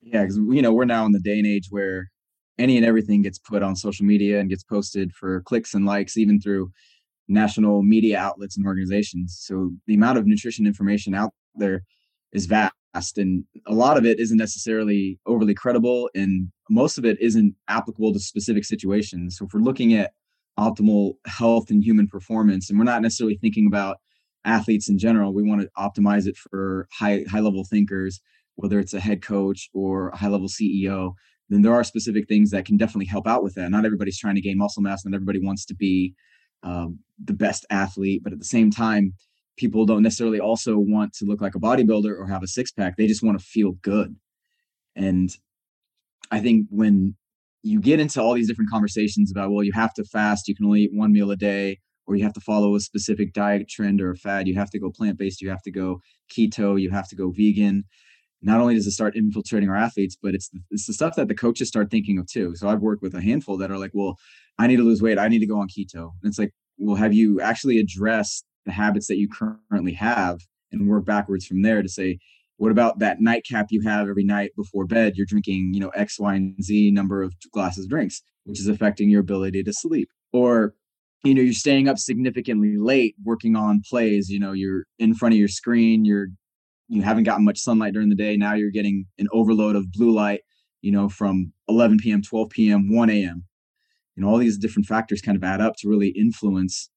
Yeah, 0.00 0.22
because 0.22 0.36
you 0.36 0.62
know 0.62 0.72
we're 0.72 0.84
now 0.84 1.06
in 1.06 1.12
the 1.12 1.20
day 1.20 1.38
and 1.38 1.46
age 1.46 1.68
where 1.70 2.10
any 2.58 2.76
and 2.76 2.84
everything 2.84 3.22
gets 3.22 3.38
put 3.38 3.62
on 3.62 3.76
social 3.76 4.04
media 4.04 4.40
and 4.40 4.50
gets 4.50 4.62
posted 4.62 5.12
for 5.12 5.42
clicks 5.42 5.74
and 5.74 5.86
likes, 5.86 6.16
even 6.16 6.40
through 6.40 6.70
national 7.28 7.82
media 7.82 8.18
outlets 8.18 8.56
and 8.56 8.66
organizations. 8.66 9.38
So 9.40 9.70
the 9.86 9.94
amount 9.94 10.18
of 10.18 10.26
nutrition 10.26 10.66
information 10.66 11.14
out 11.14 11.32
there 11.54 11.82
is 12.32 12.46
vast 12.46 12.74
and 13.16 13.44
a 13.66 13.72
lot 13.72 13.96
of 13.96 14.04
it 14.04 14.20
isn't 14.20 14.36
necessarily 14.36 15.18
overly 15.24 15.54
credible 15.54 16.10
and 16.14 16.50
most 16.68 16.98
of 16.98 17.06
it 17.06 17.18
isn't 17.20 17.54
applicable 17.68 18.12
to 18.12 18.18
specific 18.18 18.64
situations. 18.64 19.38
So 19.38 19.46
if 19.46 19.54
we're 19.54 19.60
looking 19.60 19.94
at 19.94 20.12
optimal 20.58 21.14
health 21.26 21.70
and 21.70 21.82
human 21.82 22.06
performance 22.06 22.68
and 22.68 22.78
we're 22.78 22.84
not 22.84 23.02
necessarily 23.02 23.38
thinking 23.38 23.66
about 23.66 23.96
athletes 24.44 24.88
in 24.88 24.98
general, 24.98 25.32
we 25.32 25.42
want 25.42 25.60
to 25.60 25.70
optimize 25.78 26.26
it 26.26 26.36
for 26.36 26.88
high 26.92 27.24
high 27.30 27.40
level 27.40 27.64
thinkers, 27.64 28.20
whether 28.56 28.78
it's 28.78 28.94
a 28.94 29.00
head 29.00 29.22
coach 29.22 29.68
or 29.72 30.08
a 30.08 30.16
high 30.16 30.28
level 30.28 30.48
CEO. 30.48 31.14
Then 31.48 31.62
there 31.62 31.74
are 31.74 31.84
specific 31.84 32.28
things 32.28 32.50
that 32.50 32.64
can 32.64 32.76
definitely 32.76 33.06
help 33.06 33.26
out 33.26 33.42
with 33.42 33.54
that. 33.54 33.70
Not 33.70 33.84
everybody's 33.84 34.18
trying 34.18 34.36
to 34.36 34.40
gain 34.40 34.58
muscle 34.58 34.82
mass, 34.82 35.04
not 35.04 35.14
everybody 35.14 35.40
wants 35.44 35.64
to 35.66 35.74
be 35.74 36.14
um, 36.62 36.98
the 37.22 37.34
best 37.34 37.66
athlete, 37.70 38.22
but 38.22 38.32
at 38.32 38.38
the 38.38 38.44
same 38.44 38.70
time, 38.70 39.14
people 39.56 39.84
don't 39.84 40.02
necessarily 40.02 40.40
also 40.40 40.78
want 40.78 41.12
to 41.14 41.24
look 41.24 41.40
like 41.40 41.54
a 41.54 41.60
bodybuilder 41.60 42.18
or 42.18 42.26
have 42.26 42.42
a 42.42 42.48
six 42.48 42.72
pack. 42.72 42.96
They 42.96 43.06
just 43.06 43.22
want 43.22 43.38
to 43.38 43.44
feel 43.44 43.72
good. 43.82 44.16
And 44.96 45.30
I 46.30 46.40
think 46.40 46.66
when 46.70 47.16
you 47.62 47.80
get 47.80 48.00
into 48.00 48.20
all 48.20 48.34
these 48.34 48.48
different 48.48 48.70
conversations 48.70 49.30
about, 49.30 49.50
well, 49.50 49.64
you 49.64 49.72
have 49.72 49.94
to 49.94 50.04
fast, 50.04 50.48
you 50.48 50.54
can 50.54 50.66
only 50.66 50.82
eat 50.82 50.90
one 50.92 51.12
meal 51.12 51.30
a 51.30 51.36
day, 51.36 51.78
or 52.06 52.16
you 52.16 52.24
have 52.24 52.32
to 52.32 52.40
follow 52.40 52.74
a 52.74 52.80
specific 52.80 53.32
diet 53.32 53.68
trend 53.68 54.00
or 54.00 54.10
a 54.10 54.16
fad, 54.16 54.48
you 54.48 54.54
have 54.56 54.70
to 54.70 54.78
go 54.78 54.90
plant 54.90 55.18
based, 55.18 55.40
you 55.40 55.48
have 55.48 55.62
to 55.62 55.70
go 55.70 56.00
keto, 56.30 56.80
you 56.80 56.90
have 56.90 57.08
to 57.08 57.16
go 57.16 57.30
vegan. 57.30 57.84
Not 58.44 58.60
only 58.60 58.74
does 58.74 58.88
it 58.88 58.90
start 58.90 59.14
infiltrating 59.14 59.68
our 59.68 59.76
athletes, 59.76 60.16
but 60.20 60.34
it's 60.34 60.50
it's 60.70 60.86
the 60.86 60.92
stuff 60.92 61.14
that 61.14 61.28
the 61.28 61.34
coaches 61.34 61.68
start 61.68 61.92
thinking 61.92 62.18
of 62.18 62.26
too. 62.26 62.56
So 62.56 62.68
I've 62.68 62.80
worked 62.80 63.02
with 63.02 63.14
a 63.14 63.22
handful 63.22 63.56
that 63.58 63.70
are 63.70 63.78
like, 63.78 63.92
well, 63.94 64.18
I 64.58 64.66
need 64.66 64.78
to 64.78 64.82
lose 64.82 65.00
weight, 65.00 65.18
I 65.18 65.28
need 65.28 65.38
to 65.38 65.46
go 65.46 65.60
on 65.60 65.68
keto. 65.68 66.10
And 66.22 66.28
it's 66.28 66.40
like, 66.40 66.50
well, 66.78 66.96
have 66.96 67.12
you 67.12 67.40
actually 67.40 67.78
addressed 67.78 68.44
the 68.66 68.72
habits 68.72 69.06
that 69.06 69.18
you 69.18 69.28
currently 69.28 69.92
have 69.92 70.40
and 70.72 70.88
work 70.88 71.04
backwards 71.04 71.46
from 71.46 71.62
there 71.62 71.82
to 71.82 71.88
say, 71.88 72.18
what 72.62 72.70
about 72.70 73.00
that 73.00 73.20
nightcap 73.20 73.66
you 73.70 73.80
have 73.80 74.08
every 74.08 74.22
night 74.22 74.52
before 74.56 74.86
bed? 74.86 75.14
You're 75.16 75.26
drinking, 75.26 75.72
you 75.74 75.80
know, 75.80 75.88
X, 75.96 76.20
Y, 76.20 76.32
and 76.32 76.62
Z 76.62 76.92
number 76.92 77.20
of 77.20 77.34
glasses 77.52 77.86
of 77.86 77.90
drinks, 77.90 78.22
which 78.44 78.60
is 78.60 78.68
affecting 78.68 79.10
your 79.10 79.20
ability 79.20 79.64
to 79.64 79.72
sleep. 79.72 80.08
Or, 80.32 80.72
you 81.24 81.34
know, 81.34 81.42
you're 81.42 81.54
staying 81.54 81.88
up 81.88 81.98
significantly 81.98 82.76
late 82.76 83.16
working 83.24 83.56
on 83.56 83.82
plays. 83.90 84.28
You 84.30 84.38
know, 84.38 84.52
you're 84.52 84.84
in 85.00 85.12
front 85.12 85.34
of 85.34 85.40
your 85.40 85.48
screen, 85.48 86.04
you're 86.04 86.28
you 86.86 87.02
haven't 87.02 87.24
gotten 87.24 87.44
much 87.44 87.58
sunlight 87.58 87.94
during 87.94 88.10
the 88.10 88.14
day. 88.14 88.36
Now 88.36 88.54
you're 88.54 88.70
getting 88.70 89.06
an 89.18 89.26
overload 89.32 89.74
of 89.74 89.90
blue 89.90 90.12
light, 90.12 90.42
you 90.82 90.92
know, 90.92 91.08
from 91.08 91.52
11 91.68 91.98
p.m., 91.98 92.22
12 92.22 92.48
p.m., 92.50 92.94
1 92.94 93.10
a.m. 93.10 93.42
You 94.14 94.22
know, 94.22 94.28
all 94.28 94.38
these 94.38 94.56
different 94.56 94.86
factors 94.86 95.20
kind 95.20 95.36
of 95.36 95.42
add 95.42 95.60
up 95.60 95.74
to 95.78 95.88
really 95.88 96.10
influence 96.10 96.90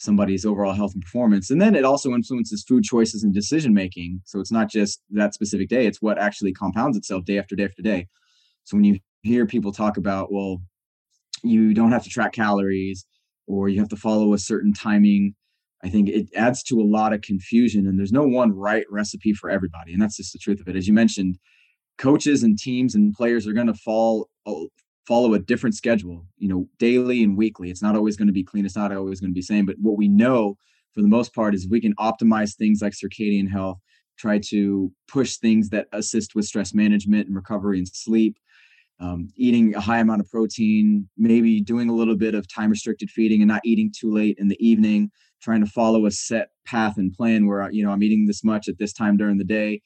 somebody's 0.00 0.46
overall 0.46 0.72
health 0.72 0.94
and 0.94 1.02
performance. 1.02 1.50
And 1.50 1.60
then 1.60 1.74
it 1.74 1.84
also 1.84 2.12
influences 2.12 2.64
food 2.66 2.84
choices 2.84 3.22
and 3.22 3.34
decision 3.34 3.74
making. 3.74 4.22
So 4.24 4.40
it's 4.40 4.50
not 4.50 4.70
just 4.70 5.02
that 5.10 5.34
specific 5.34 5.68
day, 5.68 5.86
it's 5.86 6.00
what 6.00 6.18
actually 6.18 6.52
compounds 6.52 6.96
itself 6.96 7.24
day 7.26 7.38
after 7.38 7.54
day 7.54 7.64
after 7.64 7.82
day. 7.82 8.08
So 8.64 8.76
when 8.76 8.84
you 8.84 8.98
hear 9.22 9.44
people 9.46 9.72
talk 9.72 9.98
about, 9.98 10.32
well, 10.32 10.62
you 11.42 11.74
don't 11.74 11.92
have 11.92 12.02
to 12.04 12.10
track 12.10 12.32
calories 12.32 13.04
or 13.46 13.68
you 13.68 13.78
have 13.78 13.90
to 13.90 13.96
follow 13.96 14.32
a 14.32 14.38
certain 14.38 14.72
timing, 14.72 15.34
I 15.84 15.90
think 15.90 16.08
it 16.08 16.28
adds 16.34 16.62
to 16.64 16.80
a 16.80 16.84
lot 16.84 17.12
of 17.12 17.20
confusion. 17.20 17.86
And 17.86 17.98
there's 17.98 18.12
no 18.12 18.26
one 18.26 18.52
right 18.52 18.84
recipe 18.90 19.34
for 19.34 19.50
everybody. 19.50 19.92
And 19.92 20.00
that's 20.00 20.16
just 20.16 20.32
the 20.32 20.38
truth 20.38 20.60
of 20.60 20.68
it. 20.68 20.76
As 20.76 20.88
you 20.88 20.94
mentioned, 20.94 21.38
coaches 21.98 22.42
and 22.42 22.58
teams 22.58 22.94
and 22.94 23.12
players 23.12 23.46
are 23.46 23.52
going 23.52 23.66
to 23.66 23.74
fall 23.74 24.30
follow 25.10 25.34
a 25.34 25.40
different 25.40 25.74
schedule, 25.74 26.24
you 26.38 26.46
know, 26.46 26.68
daily 26.78 27.24
and 27.24 27.36
weekly. 27.36 27.68
It's 27.68 27.82
not 27.82 27.96
always 27.96 28.16
going 28.16 28.28
to 28.28 28.32
be 28.32 28.44
clean. 28.44 28.64
It's 28.64 28.76
not 28.76 28.94
always 28.94 29.18
going 29.18 29.32
to 29.32 29.34
be 29.34 29.42
same. 29.42 29.66
But 29.66 29.74
what 29.80 29.98
we 29.98 30.06
know 30.06 30.56
for 30.94 31.02
the 31.02 31.08
most 31.08 31.34
part 31.34 31.52
is 31.52 31.66
we 31.68 31.80
can 31.80 31.96
optimize 31.96 32.54
things 32.54 32.80
like 32.80 32.92
circadian 32.92 33.50
health, 33.50 33.80
try 34.16 34.38
to 34.50 34.92
push 35.08 35.38
things 35.38 35.68
that 35.70 35.88
assist 35.92 36.36
with 36.36 36.44
stress 36.44 36.72
management 36.74 37.26
and 37.26 37.34
recovery 37.34 37.78
and 37.78 37.88
sleep. 37.88 38.38
Um, 39.00 39.30
eating 39.34 39.74
a 39.74 39.80
high 39.80 39.98
amount 39.98 40.20
of 40.20 40.30
protein, 40.30 41.08
maybe 41.18 41.60
doing 41.60 41.88
a 41.88 41.94
little 41.94 42.16
bit 42.16 42.36
of 42.36 42.46
time 42.46 42.70
restricted 42.70 43.10
feeding 43.10 43.42
and 43.42 43.48
not 43.48 43.62
eating 43.64 43.92
too 43.92 44.12
late 44.12 44.36
in 44.38 44.46
the 44.46 44.64
evening, 44.64 45.10
trying 45.42 45.64
to 45.64 45.70
follow 45.72 46.06
a 46.06 46.12
set 46.12 46.50
path 46.64 46.98
and 46.98 47.12
plan 47.14 47.48
where, 47.48 47.68
you 47.72 47.82
know, 47.82 47.90
I'm 47.90 48.04
eating 48.04 48.26
this 48.26 48.44
much 48.44 48.68
at 48.68 48.78
this 48.78 48.92
time 48.92 49.16
during 49.16 49.38
the 49.38 49.44
day 49.44 49.82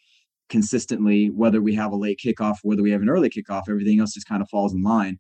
consistently, 0.49 1.31
whether 1.31 1.61
we 1.61 1.75
have 1.75 1.93
a 1.93 1.97
late 1.97 2.21
kickoff, 2.25 2.57
whether 2.63 2.83
we 2.83 2.91
have 2.91 3.03
an 3.03 3.09
early 3.09 3.31
kickoff, 3.31 3.63
everything 3.69 4.01
else 4.01 4.15
just 4.15 4.29
kind 4.29 4.43
of 4.43 4.49
falls 4.49 4.75
in 4.75 4.83
line, 4.83 5.19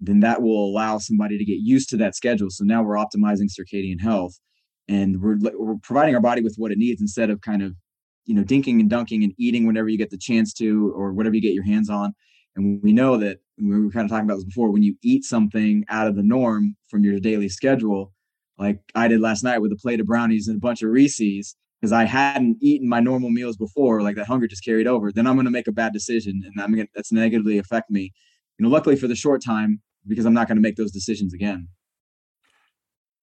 then 0.00 0.20
that 0.20 0.42
will 0.42 0.66
allow 0.66 0.98
somebody 0.98 1.38
to 1.38 1.44
get 1.44 1.58
used 1.60 1.88
to 1.90 1.96
that 1.96 2.14
schedule. 2.14 2.50
So 2.50 2.64
now 2.64 2.82
we're 2.82 2.96
optimizing 2.96 3.48
circadian 3.48 4.00
health 4.00 4.38
and 4.88 5.20
we're, 5.20 5.38
we're 5.54 5.76
providing 5.82 6.14
our 6.14 6.20
body 6.20 6.42
with 6.42 6.54
what 6.56 6.72
it 6.72 6.78
needs 6.78 7.00
instead 7.00 7.30
of 7.30 7.40
kind 7.40 7.62
of, 7.62 7.74
you 8.24 8.34
know, 8.34 8.44
dinking 8.44 8.80
and 8.80 8.90
dunking 8.90 9.24
and 9.24 9.32
eating 9.38 9.66
whenever 9.66 9.88
you 9.88 9.98
get 9.98 10.10
the 10.10 10.18
chance 10.18 10.52
to 10.54 10.92
or 10.94 11.12
whatever 11.12 11.34
you 11.34 11.42
get 11.42 11.54
your 11.54 11.64
hands 11.64 11.90
on. 11.90 12.14
And 12.56 12.80
we 12.82 12.92
know 12.92 13.16
that 13.16 13.38
we 13.58 13.80
were 13.80 13.90
kind 13.90 14.04
of 14.04 14.10
talking 14.10 14.24
about 14.24 14.36
this 14.36 14.44
before 14.44 14.70
when 14.70 14.82
you 14.82 14.96
eat 15.02 15.24
something 15.24 15.84
out 15.88 16.08
of 16.08 16.16
the 16.16 16.22
norm 16.22 16.76
from 16.88 17.04
your 17.04 17.18
daily 17.20 17.48
schedule, 17.48 18.12
like 18.58 18.80
I 18.94 19.08
did 19.08 19.20
last 19.20 19.44
night 19.44 19.60
with 19.60 19.72
a 19.72 19.76
plate 19.76 20.00
of 20.00 20.06
brownies 20.06 20.48
and 20.48 20.56
a 20.56 20.60
bunch 20.60 20.82
of 20.82 20.90
Reese's, 20.90 21.56
because 21.80 21.92
I 21.92 22.04
hadn't 22.04 22.58
eaten 22.60 22.88
my 22.88 23.00
normal 23.00 23.30
meals 23.30 23.56
before, 23.56 24.02
like 24.02 24.16
that 24.16 24.26
hunger 24.26 24.46
just 24.46 24.64
carried 24.64 24.86
over, 24.86 25.12
then 25.12 25.26
I'm 25.26 25.36
going 25.36 25.44
to 25.44 25.50
make 25.50 25.68
a 25.68 25.72
bad 25.72 25.92
decision 25.92 26.42
and 26.44 26.60
I'm 26.60 26.74
going 26.74 26.88
that's 26.94 27.12
negatively 27.12 27.58
affect 27.58 27.90
me. 27.90 28.12
You 28.58 28.64
know, 28.64 28.68
luckily 28.68 28.96
for 28.96 29.06
the 29.06 29.14
short 29.14 29.42
time, 29.44 29.80
because 30.06 30.24
I'm 30.24 30.34
not 30.34 30.48
going 30.48 30.56
to 30.56 30.62
make 30.62 30.76
those 30.76 30.90
decisions 30.90 31.34
again. 31.34 31.68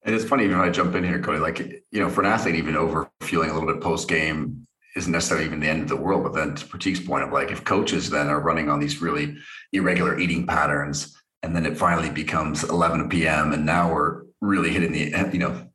And 0.04 0.14
it's 0.14 0.24
funny, 0.24 0.46
even 0.46 0.60
when 0.60 0.68
I 0.68 0.72
jump 0.72 0.94
in 0.96 1.04
here, 1.04 1.20
Cody, 1.20 1.40
like, 1.40 1.60
you 1.92 2.00
know, 2.00 2.10
for 2.10 2.22
an 2.22 2.28
athlete, 2.28 2.56
even 2.56 2.76
over 2.76 3.10
fueling 3.22 3.50
a 3.50 3.54
little 3.54 3.72
bit 3.72 3.82
post 3.82 4.08
game 4.08 4.66
isn't 4.96 5.12
necessarily 5.12 5.46
even 5.46 5.60
the 5.60 5.68
end 5.68 5.82
of 5.82 5.90
the 5.90 5.96
world. 5.96 6.24
But 6.24 6.34
then 6.34 6.56
to 6.56 6.66
Pratik's 6.66 7.00
point 7.00 7.24
of 7.24 7.34
like, 7.34 7.52
if 7.52 7.64
coaches 7.64 8.10
then 8.10 8.28
are 8.28 8.40
running 8.40 8.70
on 8.70 8.80
these 8.80 9.02
really 9.02 9.36
irregular 9.74 10.18
eating 10.20 10.46
patterns, 10.46 11.16
and 11.44 11.56
then 11.56 11.66
it 11.66 11.78
finally 11.78 12.10
becomes 12.10 12.64
11 12.64 13.10
p.m. 13.10 13.52
and 13.52 13.66
now 13.66 13.92
we're 13.92 14.24
really 14.42 14.70
hitting 14.70 14.92
the, 14.92 15.30
you 15.34 15.40
know, 15.40 15.68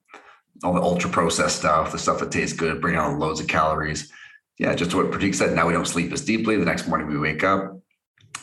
all 0.63 0.75
the 0.75 0.81
ultra 0.81 1.11
processed 1.11 1.59
stuff, 1.59 1.93
the 1.93 1.99
stuff 1.99 2.21
that 2.21 2.31
tastes 2.31 2.57
good, 2.57 2.81
bring 2.81 2.97
on 2.97 3.19
loads 3.19 3.41
of 3.41 3.47
calories. 3.47 4.13
Yeah, 4.59 4.75
just 4.75 4.95
what 4.95 5.11
Pratik 5.11 5.35
said. 5.35 5.55
Now 5.55 5.67
we 5.67 5.73
don't 5.73 5.87
sleep 5.87 6.13
as 6.13 6.25
deeply. 6.25 6.57
The 6.57 6.65
next 6.65 6.87
morning 6.87 7.09
we 7.09 7.19
wake 7.19 7.43
up. 7.43 7.81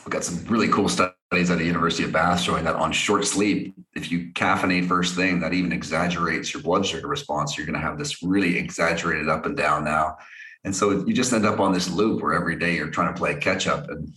We've 0.04 0.12
got 0.12 0.24
some 0.24 0.44
really 0.46 0.68
cool 0.68 0.88
studies 0.88 1.14
at 1.50 1.58
the 1.58 1.64
University 1.64 2.04
of 2.04 2.12
Bath 2.12 2.40
showing 2.40 2.64
that 2.64 2.76
on 2.76 2.90
short 2.90 3.24
sleep, 3.24 3.74
if 3.94 4.10
you 4.10 4.32
caffeinate 4.32 4.88
first 4.88 5.14
thing, 5.14 5.40
that 5.40 5.52
even 5.52 5.72
exaggerates 5.72 6.52
your 6.52 6.62
blood 6.62 6.86
sugar 6.86 7.06
response. 7.06 7.56
You're 7.56 7.66
going 7.66 7.78
to 7.78 7.86
have 7.86 7.98
this 7.98 8.22
really 8.22 8.56
exaggerated 8.56 9.28
up 9.28 9.46
and 9.46 9.56
down 9.56 9.84
now. 9.84 10.16
And 10.64 10.74
so 10.74 11.04
you 11.06 11.12
just 11.12 11.32
end 11.32 11.46
up 11.46 11.60
on 11.60 11.72
this 11.72 11.90
loop 11.90 12.22
where 12.22 12.34
every 12.34 12.56
day 12.56 12.74
you're 12.74 12.90
trying 12.90 13.12
to 13.12 13.18
play 13.18 13.34
catch 13.36 13.66
up. 13.66 13.88
And, 13.90 14.12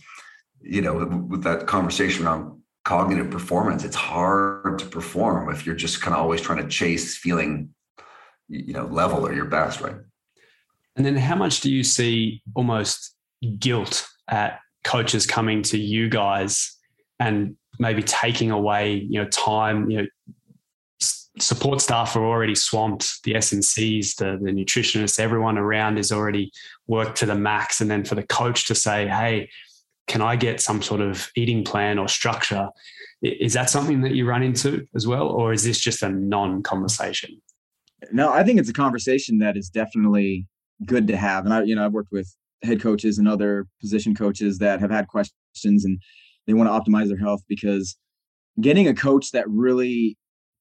you 0.60 0.80
know, 0.80 1.04
with 1.28 1.44
that 1.44 1.66
conversation 1.66 2.26
around 2.26 2.60
cognitive 2.84 3.30
performance, 3.30 3.84
it's 3.84 3.96
hard 3.96 4.78
to 4.78 4.86
perform 4.86 5.52
if 5.54 5.64
you're 5.64 5.76
just 5.76 6.00
kind 6.00 6.14
of 6.14 6.20
always 6.22 6.40
trying 6.40 6.62
to 6.62 6.68
chase 6.68 7.16
feeling 7.16 7.68
you 8.52 8.72
know 8.72 8.86
level 8.86 9.26
or 9.26 9.32
your 9.32 9.46
best 9.46 9.80
right? 9.80 9.96
And 10.96 11.06
then 11.06 11.16
how 11.16 11.36
much 11.36 11.60
do 11.60 11.72
you 11.72 11.82
see 11.82 12.42
almost 12.54 13.14
guilt 13.58 14.06
at 14.28 14.60
coaches 14.84 15.26
coming 15.26 15.62
to 15.62 15.78
you 15.78 16.08
guys 16.08 16.76
and 17.18 17.56
maybe 17.78 18.02
taking 18.02 18.50
away 18.50 19.06
you 19.08 19.20
know 19.20 19.28
time 19.28 19.90
you 19.90 20.02
know 20.02 20.06
support 21.38 21.80
staff 21.80 22.14
are 22.14 22.24
already 22.24 22.54
swamped 22.54 23.22
the 23.24 23.32
SNCs 23.32 24.16
the, 24.16 24.38
the 24.42 24.50
nutritionists 24.50 25.18
everyone 25.18 25.56
around 25.56 25.96
is 25.96 26.12
already 26.12 26.52
worked 26.86 27.16
to 27.16 27.26
the 27.26 27.34
max. 27.34 27.80
And 27.80 27.90
then 27.90 28.04
for 28.04 28.14
the 28.14 28.22
coach 28.22 28.66
to 28.68 28.74
say 28.74 29.08
hey 29.08 29.48
can 30.08 30.20
i 30.20 30.36
get 30.36 30.60
some 30.60 30.82
sort 30.82 31.00
of 31.00 31.30
eating 31.36 31.64
plan 31.64 31.96
or 31.98 32.08
structure? 32.08 32.68
Is 33.22 33.54
that 33.54 33.70
something 33.70 34.02
that 34.02 34.12
you 34.12 34.26
run 34.26 34.42
into 34.42 34.86
as 34.94 35.06
well 35.06 35.28
or 35.28 35.52
is 35.52 35.64
this 35.64 35.78
just 35.78 36.02
a 36.02 36.10
non-conversation 36.10 37.40
no, 38.10 38.32
I 38.32 38.42
think 38.42 38.58
it's 38.58 38.68
a 38.68 38.74
conversation 38.74 39.38
that 39.38 39.56
is 39.56 39.68
definitely 39.68 40.46
good 40.86 41.06
to 41.08 41.16
have. 41.16 41.44
And 41.44 41.54
I, 41.54 41.62
you 41.62 41.74
know, 41.74 41.84
I've 41.84 41.92
worked 41.92 42.12
with 42.12 42.34
head 42.62 42.80
coaches 42.80 43.18
and 43.18 43.28
other 43.28 43.66
position 43.80 44.14
coaches 44.14 44.58
that 44.58 44.80
have 44.80 44.90
had 44.90 45.08
questions 45.08 45.84
and 45.84 46.00
they 46.46 46.54
want 46.54 46.68
to 46.68 46.90
optimize 46.90 47.08
their 47.08 47.18
health 47.18 47.42
because 47.48 47.96
getting 48.60 48.88
a 48.88 48.94
coach 48.94 49.30
that 49.32 49.48
really 49.48 50.16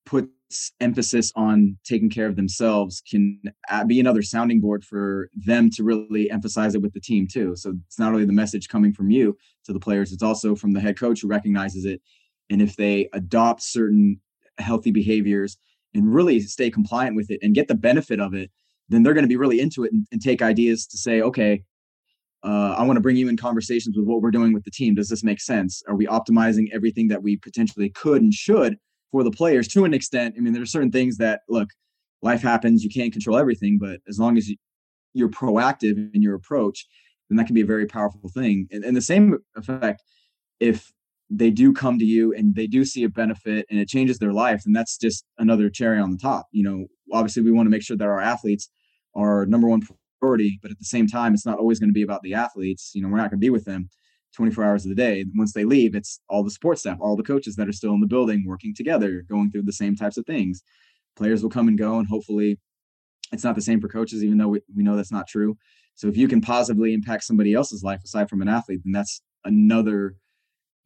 puts 0.06 0.72
emphasis 0.80 1.32
on 1.36 1.78
taking 1.86 2.10
care 2.10 2.28
of 2.28 2.36
themselves 2.36 3.02
can 3.10 3.40
be 3.88 4.00
another 4.00 4.22
sounding 4.22 4.60
board 4.60 4.84
for 4.84 5.30
them 5.34 5.70
to 5.72 5.84
really 5.84 6.30
emphasize 6.30 6.76
it 6.76 6.82
with 6.82 6.94
the 6.94 7.00
team 7.00 7.28
too. 7.32 7.56
So 7.56 7.74
it's 7.88 8.00
not 8.00 8.12
only 8.12 8.26
the 8.26 8.34
message 8.34 8.68
coming 8.68 8.94
from 8.94 9.10
you 9.10 9.38
to 9.66 9.74
the 9.74 9.80
players, 9.80 10.12
it's 10.12 10.24
also 10.24 10.56
from 10.56 10.74
the 10.74 10.82
head 10.82 11.00
coach 11.00 11.22
who 11.22 11.28
recognizes 11.28 11.86
it. 11.86 12.02
And 12.50 12.62
if 12.62 12.76
they 12.76 13.10
adopt 13.14 13.64
certain 13.64 14.20
healthy 14.58 14.92
behaviors 14.92 15.58
and 15.94 16.14
really 16.14 16.40
stay 16.40 16.70
compliant 16.70 17.16
with 17.16 17.30
it 17.30 17.40
and 17.42 17.56
get 17.56 17.68
the 17.68 17.76
benefit 17.76 18.20
of 18.20 18.34
it, 18.34 18.50
then 18.90 19.04
they're 19.04 19.14
going 19.14 19.24
to 19.24 19.30
be 19.30 19.38
really 19.38 19.60
into 19.60 19.84
it 19.84 19.92
and, 19.92 20.06
and 20.12 20.22
take 20.22 20.42
ideas 20.42 20.86
to 20.88 20.98
say, 20.98 21.22
okay, 21.22 21.64
uh, 22.44 22.76
I 22.78 22.84
want 22.84 22.98
to 22.98 23.02
bring 23.02 23.18
you 23.18 23.30
in 23.30 23.38
conversations 23.38 23.96
with 23.96 24.08
what 24.08 24.22
we're 24.22 24.32
doing 24.32 24.54
with 24.54 24.64
the 24.64 24.72
team. 24.72 24.96
Does 24.96 25.10
this 25.10 25.24
make 25.24 25.40
sense? 25.40 25.84
Are 25.88 25.96
we 25.96 26.08
optimizing 26.08 26.68
everything 26.74 27.08
that 27.10 27.22
we 27.22 27.38
potentially 27.38 27.90
could 27.90 28.22
and 28.22 28.34
should 28.34 28.78
for 29.12 29.24
the 29.24 29.32
players 29.32 29.68
to 29.70 29.86
an 29.86 29.94
extent? 29.94 30.36
I 30.38 30.42
mean, 30.42 30.54
there 30.54 30.64
are 30.64 30.68
certain 30.68 30.92
things 30.92 31.18
that 31.18 31.42
look, 31.48 31.70
life 32.22 32.42
happens, 32.42 32.84
you 32.84 32.90
can't 32.90 33.12
control 33.12 33.38
everything, 33.38 33.78
but 33.80 34.00
as 34.08 34.20
long 34.20 34.38
as 34.38 34.50
you, 34.50 34.58
are 35.26 35.30
proactive 35.30 36.14
in 36.14 36.22
your 36.22 36.36
approach, 36.36 36.88
then 37.30 37.38
that 37.38 37.46
can 37.46 37.56
be 37.56 37.62
a 37.62 37.66
very 37.66 37.86
powerful 37.86 38.30
thing. 38.30 38.68
And, 38.72 38.84
and 38.84 38.96
the 38.96 39.02
same 39.02 39.38
effect, 39.56 40.04
if 40.60 40.92
they 41.34 41.50
do 41.50 41.72
come 41.72 41.98
to 41.98 42.06
you 42.06 42.34
and 42.34 42.56
they 42.56 42.68
do 42.68 42.84
see 42.84 43.04
a 43.04 43.10
benefit 43.10 43.66
and 43.70 43.80
it 43.80 43.88
changes 43.88 44.20
their 44.20 44.34
life 44.34 44.64
and 44.66 44.76
that's 44.76 44.98
just 44.98 45.24
another 45.38 45.70
cherry 45.70 46.00
on 46.00 46.12
the 46.12 46.18
top 46.18 46.48
you 46.52 46.64
know 46.64 46.86
obviously 47.14 47.42
we 47.42 47.52
want 47.52 47.66
to 47.66 47.72
make 47.72 47.84
sure 47.84 47.98
that 47.98 48.08
our 48.08 48.20
athletes 48.20 48.70
are 49.16 49.46
number 49.46 49.68
one 49.68 49.82
priority. 50.22 50.60
But 50.62 50.72
at 50.72 50.80
the 50.80 50.86
same 50.86 51.08
time, 51.08 51.34
it's 51.34 51.46
not 51.46 51.60
always 51.60 51.80
going 51.80 51.90
to 51.90 51.94
be 51.94 52.04
about 52.04 52.22
the 52.22 52.34
athletes. 52.34 52.92
You 52.94 53.02
know, 53.02 53.10
we're 53.10 53.18
not 53.18 53.30
going 53.30 53.40
to 53.40 53.46
be 53.46 53.50
with 53.50 53.66
them 53.66 53.90
24 54.36 54.64
hours 54.64 54.86
of 54.86 54.90
the 54.90 54.96
day. 54.96 55.26
Once 55.36 55.54
they 55.54 55.66
leave, 55.66 55.96
it's 55.96 56.22
all 56.30 56.44
the 56.44 56.52
support 56.52 56.80
staff, 56.80 56.98
all 57.02 57.16
the 57.16 57.24
coaches 57.24 57.56
that 57.56 57.68
are 57.68 57.74
still 57.74 57.94
in 57.94 58.00
the 58.00 58.08
building 58.08 58.46
working 58.48 58.74
together, 58.76 59.24
going 59.28 59.52
through 59.52 59.64
the 59.64 59.74
same 59.74 59.96
types 59.96 60.18
of 60.18 60.26
things. 60.26 60.62
Players 61.18 61.44
will 61.44 61.50
come 61.50 61.68
and 61.68 61.78
go, 61.78 62.00
and 62.00 62.08
hopefully 62.08 62.58
it's 63.34 63.44
not 63.44 63.56
the 63.56 63.62
same 63.62 63.82
for 63.82 63.90
coaches, 63.90 64.24
even 64.24 64.38
though 64.38 64.48
we, 64.48 64.62
we 64.74 64.84
know 64.84 64.96
that's 64.96 65.12
not 65.12 65.28
true. 65.28 65.58
So 65.96 66.08
if 66.08 66.16
you 66.16 66.28
can 66.28 66.40
positively 66.40 66.94
impact 66.94 67.24
somebody 67.26 67.54
else's 67.54 67.84
life 67.84 68.02
aside 68.04 68.30
from 68.30 68.42
an 68.42 68.48
athlete, 68.48 68.82
then 68.86 68.94
that's 68.94 69.22
another 69.44 70.16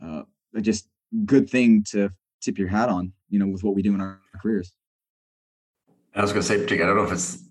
uh, 0.04 0.24
just 0.62 0.88
good 1.26 1.50
thing 1.50 1.84
to 1.92 2.10
tip 2.42 2.58
your 2.58 2.68
hat 2.68 2.90
on, 2.90 3.14
you 3.30 3.40
know, 3.40 3.48
with 3.48 3.64
what 3.64 3.76
we 3.76 3.82
do 3.82 3.94
in 3.94 4.02
our 4.02 4.20
careers. 4.42 4.74
I 6.16 6.22
was 6.22 6.32
going 6.32 6.44
to 6.44 6.48
say, 6.48 6.64
I 6.64 6.86
don't 6.86 6.96
know 6.96 7.04
if 7.04 7.12
it's 7.12 7.44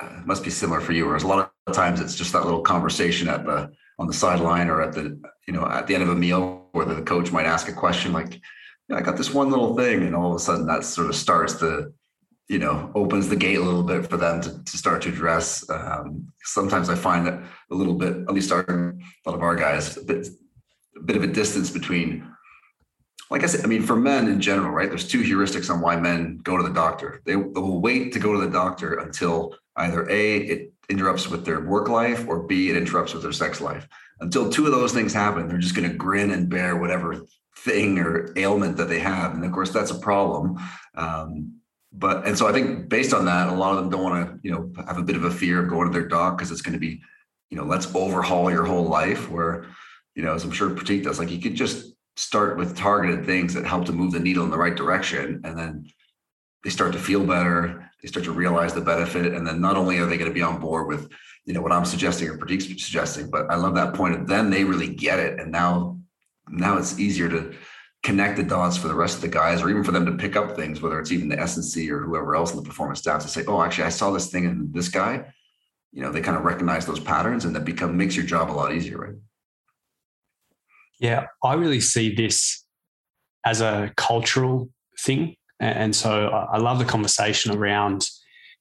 uh, 0.00 0.22
must 0.24 0.44
be 0.44 0.50
similar 0.50 0.80
for 0.80 0.92
you, 0.92 1.06
whereas 1.06 1.22
a 1.22 1.26
lot 1.26 1.52
of 1.66 1.74
times 1.74 2.00
it's 2.00 2.14
just 2.14 2.32
that 2.32 2.44
little 2.44 2.62
conversation 2.62 3.28
at 3.28 3.44
the 3.44 3.70
on 3.98 4.06
the 4.06 4.12
sideline 4.12 4.68
or 4.68 4.80
at 4.80 4.92
the 4.92 5.20
you 5.46 5.52
know 5.52 5.66
at 5.66 5.86
the 5.86 5.94
end 5.94 6.02
of 6.02 6.08
a 6.08 6.14
meal 6.14 6.68
where 6.72 6.84
the 6.84 7.02
coach 7.02 7.32
might 7.32 7.46
ask 7.46 7.68
a 7.68 7.72
question 7.72 8.12
like, 8.12 8.40
yeah, 8.88 8.96
"I 8.96 9.00
got 9.00 9.16
this 9.16 9.32
one 9.32 9.50
little 9.50 9.76
thing," 9.76 10.02
and 10.02 10.14
all 10.14 10.30
of 10.30 10.36
a 10.36 10.38
sudden 10.38 10.66
that 10.66 10.84
sort 10.84 11.08
of 11.08 11.16
starts 11.16 11.54
the 11.54 11.92
you 12.48 12.58
know 12.58 12.90
opens 12.94 13.28
the 13.28 13.36
gate 13.36 13.58
a 13.58 13.62
little 13.62 13.82
bit 13.82 14.08
for 14.08 14.16
them 14.16 14.40
to, 14.40 14.64
to 14.64 14.76
start 14.76 15.02
to 15.02 15.10
address 15.10 15.68
um, 15.68 16.26
sometimes 16.44 16.88
i 16.88 16.94
find 16.94 17.26
that 17.26 17.38
a 17.70 17.74
little 17.74 17.94
bit 17.94 18.16
at 18.16 18.32
least 18.32 18.50
our 18.50 18.64
a 18.64 19.30
lot 19.30 19.36
of 19.36 19.42
our 19.42 19.54
guys 19.54 19.98
a 19.98 20.02
bit, 20.02 20.28
a 20.96 21.02
bit 21.02 21.16
of 21.16 21.22
a 21.22 21.26
distance 21.26 21.70
between 21.70 22.26
like 23.30 23.42
i 23.42 23.46
said 23.46 23.64
i 23.64 23.68
mean 23.68 23.82
for 23.82 23.96
men 23.96 24.28
in 24.28 24.40
general 24.40 24.70
right 24.70 24.88
there's 24.88 25.08
two 25.08 25.22
heuristics 25.22 25.70
on 25.70 25.80
why 25.80 25.96
men 25.96 26.38
go 26.38 26.56
to 26.56 26.62
the 26.62 26.74
doctor 26.74 27.20
they, 27.24 27.32
they 27.32 27.38
will 27.38 27.80
wait 27.80 28.12
to 28.12 28.18
go 28.18 28.32
to 28.32 28.40
the 28.40 28.50
doctor 28.50 28.98
until 29.00 29.54
either 29.76 30.08
a 30.10 30.36
it 30.36 30.72
interrupts 30.88 31.28
with 31.28 31.44
their 31.44 31.60
work 31.60 31.88
life 31.88 32.26
or 32.28 32.42
b 32.42 32.70
it 32.70 32.76
interrupts 32.76 33.12
with 33.12 33.22
their 33.22 33.32
sex 33.32 33.60
life 33.60 33.86
until 34.20 34.50
two 34.50 34.66
of 34.66 34.72
those 34.72 34.92
things 34.92 35.12
happen 35.12 35.48
they're 35.48 35.58
just 35.58 35.74
going 35.74 35.88
to 35.88 35.96
grin 35.96 36.30
and 36.30 36.48
bear 36.48 36.76
whatever 36.76 37.22
thing 37.56 37.98
or 37.98 38.32
ailment 38.36 38.76
that 38.76 38.88
they 38.88 39.00
have 39.00 39.34
and 39.34 39.44
of 39.44 39.52
course 39.52 39.70
that's 39.70 39.90
a 39.90 39.98
problem 39.98 40.58
um, 40.94 41.58
but 41.92 42.26
and 42.26 42.36
so 42.36 42.46
I 42.46 42.52
think 42.52 42.88
based 42.88 43.14
on 43.14 43.24
that, 43.24 43.48
a 43.48 43.52
lot 43.52 43.72
of 43.72 43.78
them 43.78 43.90
don't 43.90 44.02
want 44.02 44.28
to, 44.28 44.40
you 44.42 44.52
know, 44.52 44.70
have 44.86 44.98
a 44.98 45.02
bit 45.02 45.16
of 45.16 45.24
a 45.24 45.30
fear 45.30 45.62
of 45.62 45.68
going 45.68 45.90
to 45.90 45.92
their 45.92 46.06
doc 46.06 46.36
because 46.36 46.50
it's 46.50 46.60
going 46.60 46.74
to 46.74 46.78
be, 46.78 47.00
you 47.50 47.56
know, 47.56 47.64
let's 47.64 47.92
overhaul 47.94 48.50
your 48.50 48.64
whole 48.64 48.84
life. 48.84 49.30
Where, 49.30 49.66
you 50.14 50.22
know, 50.22 50.34
as 50.34 50.44
I'm 50.44 50.50
sure 50.50 50.70
Pratik 50.70 51.04
does, 51.04 51.18
like 51.18 51.30
you 51.30 51.40
could 51.40 51.54
just 51.54 51.94
start 52.18 52.58
with 52.58 52.76
targeted 52.76 53.24
things 53.24 53.54
that 53.54 53.64
help 53.64 53.84
to 53.84 53.92
move 53.92 54.10
the 54.10 54.18
needle 54.18 54.42
in 54.42 54.50
the 54.50 54.58
right 54.58 54.74
direction, 54.74 55.40
and 55.44 55.56
then 55.56 55.88
they 56.64 56.70
start 56.70 56.92
to 56.92 56.98
feel 56.98 57.24
better. 57.24 57.88
They 58.02 58.08
start 58.08 58.24
to 58.24 58.32
realize 58.32 58.74
the 58.74 58.80
benefit, 58.80 59.34
and 59.34 59.46
then 59.46 59.60
not 59.60 59.76
only 59.76 59.98
are 59.98 60.06
they 60.06 60.18
going 60.18 60.28
to 60.28 60.34
be 60.34 60.42
on 60.42 60.58
board 60.58 60.88
with, 60.88 61.08
you 61.44 61.54
know, 61.54 61.62
what 61.62 61.70
I'm 61.70 61.84
suggesting 61.84 62.28
or 62.28 62.36
Pratik's 62.36 62.66
suggesting, 62.66 63.30
but 63.30 63.48
I 63.52 63.54
love 63.54 63.76
that 63.76 63.94
point. 63.94 64.16
And 64.16 64.26
then 64.26 64.50
they 64.50 64.64
really 64.64 64.92
get 64.92 65.20
it, 65.20 65.38
and 65.38 65.52
now, 65.52 65.96
now 66.48 66.76
it's 66.76 66.98
easier 66.98 67.28
to 67.28 67.54
connect 68.02 68.36
the 68.36 68.42
dots 68.42 68.76
for 68.76 68.88
the 68.88 68.94
rest 68.94 69.14
of 69.14 69.20
the 69.22 69.28
guys, 69.28 69.62
or 69.62 69.70
even 69.70 69.84
for 69.84 69.92
them 69.92 70.06
to 70.06 70.12
pick 70.12 70.34
up 70.34 70.56
things, 70.56 70.82
whether 70.82 70.98
it's 70.98 71.12
even 71.12 71.28
the 71.28 71.36
SNC 71.36 71.88
or 71.88 72.00
whoever 72.00 72.34
else 72.34 72.50
in 72.50 72.56
the 72.56 72.64
performance 72.64 72.98
staff 72.98 73.22
to 73.22 73.28
say, 73.28 73.44
oh, 73.46 73.62
actually, 73.62 73.84
I 73.84 73.90
saw 73.90 74.10
this 74.10 74.28
thing 74.28 74.44
in 74.44 74.72
this 74.72 74.88
guy. 74.88 75.24
You 75.92 76.02
know, 76.02 76.10
they 76.10 76.20
kind 76.20 76.36
of 76.36 76.42
recognize 76.42 76.84
those 76.84 77.00
patterns 77.00 77.44
and 77.44 77.54
that 77.54 77.64
become 77.64 77.96
makes 77.96 78.16
your 78.16 78.26
job 78.26 78.50
a 78.50 78.52
lot 78.52 78.72
easier, 78.72 78.98
right? 78.98 79.14
Yeah, 80.98 81.26
I 81.42 81.54
really 81.54 81.80
see 81.80 82.14
this 82.14 82.64
as 83.44 83.60
a 83.60 83.92
cultural 83.96 84.68
thing. 85.00 85.36
And 85.60 85.94
so 85.94 86.28
I 86.28 86.58
love 86.58 86.78
the 86.78 86.84
conversation 86.84 87.52
around, 87.52 88.06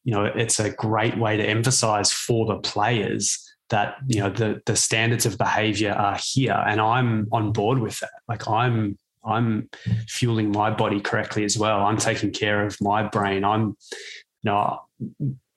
you 0.04 0.14
know, 0.14 0.26
it's 0.26 0.60
a 0.60 0.72
great 0.72 1.18
way 1.18 1.38
to 1.38 1.44
emphasize 1.44 2.12
for 2.12 2.46
the 2.46 2.58
players 2.58 3.44
that 3.70 3.96
you 4.08 4.22
know 4.22 4.30
the 4.30 4.62
the 4.66 4.78
standards 4.78 5.26
of 5.26 5.38
behavior 5.38 5.92
are 5.92 6.18
here 6.24 6.64
and 6.68 6.80
i'm 6.80 7.28
on 7.34 7.52
board 7.52 7.80
with 7.80 8.00
that 8.00 8.12
like 8.30 8.48
i'm 8.48 8.98
I'm 9.28 9.70
fueling 10.08 10.52
my 10.52 10.72
body 10.72 11.02
correctly 11.02 11.44
as 11.44 11.58
well. 11.58 11.82
I'm 11.82 11.98
taking 11.98 12.32
care 12.32 12.66
of 12.66 12.78
my 12.80 13.04
brain. 13.04 13.44
I'm, 13.44 13.76
you 13.92 14.46
know, 14.46 14.80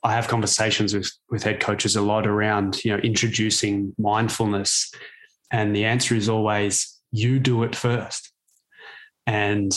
I 0.02 0.12
have 0.12 0.28
conversations 0.28 0.94
with 0.94 1.10
with 1.30 1.42
head 1.42 1.60
coaches 1.60 1.94
a 1.94 2.02
lot 2.02 2.26
around, 2.26 2.84
you 2.84 2.90
know, 2.90 2.98
introducing 2.98 3.94
mindfulness, 3.98 4.92
and 5.50 5.74
the 5.74 5.84
answer 5.84 6.14
is 6.14 6.28
always 6.28 7.00
you 7.10 7.38
do 7.38 7.62
it 7.62 7.74
first. 7.74 8.32
And 9.26 9.72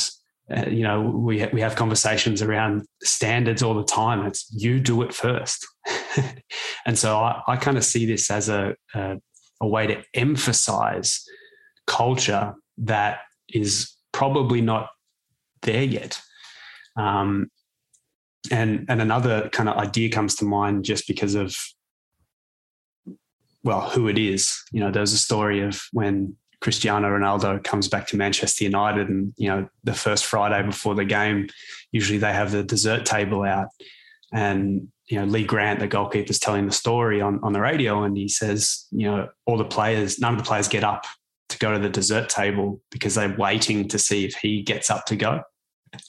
uh, 0.55 0.65
you 0.69 0.83
know, 0.83 1.01
we 1.01 1.39
ha- 1.39 1.49
we 1.53 1.61
have 1.61 1.75
conversations 1.75 2.41
around 2.41 2.85
standards 3.01 3.63
all 3.63 3.73
the 3.73 3.83
time. 3.83 4.25
It's 4.25 4.45
you 4.51 4.79
do 4.79 5.01
it 5.01 5.13
first, 5.13 5.65
and 6.85 6.97
so 6.97 7.17
I, 7.17 7.41
I 7.47 7.55
kind 7.55 7.77
of 7.77 7.85
see 7.85 8.05
this 8.05 8.29
as 8.29 8.49
a, 8.49 8.75
a 8.93 9.17
a 9.61 9.67
way 9.67 9.87
to 9.87 10.03
emphasize 10.13 11.23
culture 11.87 12.53
that 12.77 13.19
is 13.49 13.95
probably 14.11 14.61
not 14.61 14.89
there 15.61 15.83
yet. 15.83 16.21
Um, 16.97 17.49
and 18.51 18.85
and 18.89 19.01
another 19.01 19.49
kind 19.49 19.69
of 19.69 19.77
idea 19.77 20.09
comes 20.09 20.35
to 20.35 20.45
mind 20.45 20.83
just 20.83 21.07
because 21.07 21.35
of 21.35 21.55
well 23.63 23.89
who 23.89 24.07
it 24.07 24.17
is. 24.17 24.61
You 24.71 24.81
know, 24.81 24.91
there's 24.91 25.13
a 25.13 25.17
story 25.17 25.61
of 25.61 25.81
when 25.91 26.35
Cristiano 26.61 27.09
Ronaldo 27.09 27.63
comes 27.63 27.87
back 27.87 28.07
to 28.07 28.17
Manchester 28.17 28.63
United, 28.63 29.09
and 29.09 29.33
you 29.37 29.49
know 29.49 29.67
the 29.83 29.93
first 29.93 30.25
Friday 30.25 30.65
before 30.65 30.95
the 30.95 31.05
game, 31.05 31.49
usually 31.91 32.17
they 32.17 32.33
have 32.33 32.51
the 32.51 32.63
dessert 32.63 33.05
table 33.05 33.43
out, 33.43 33.67
and 34.31 34.87
you 35.07 35.19
know 35.19 35.25
Lee 35.25 35.43
Grant, 35.43 35.79
the 35.79 35.87
goalkeeper, 35.87 36.29
is 36.29 36.39
telling 36.39 36.65
the 36.65 36.71
story 36.71 37.21
on 37.21 37.39
on 37.43 37.53
the 37.53 37.61
radio, 37.61 38.03
and 38.03 38.17
he 38.17 38.27
says, 38.27 38.87
you 38.91 39.09
know, 39.09 39.27
all 39.45 39.57
the 39.57 39.65
players, 39.65 40.19
none 40.19 40.33
of 40.33 40.39
the 40.39 40.45
players 40.45 40.67
get 40.67 40.83
up 40.83 41.05
to 41.49 41.57
go 41.59 41.73
to 41.73 41.79
the 41.79 41.89
dessert 41.89 42.29
table 42.29 42.81
because 42.91 43.15
they're 43.15 43.35
waiting 43.37 43.87
to 43.89 43.99
see 43.99 44.25
if 44.25 44.35
he 44.35 44.61
gets 44.61 44.89
up 44.89 45.05
to 45.05 45.15
go. 45.15 45.41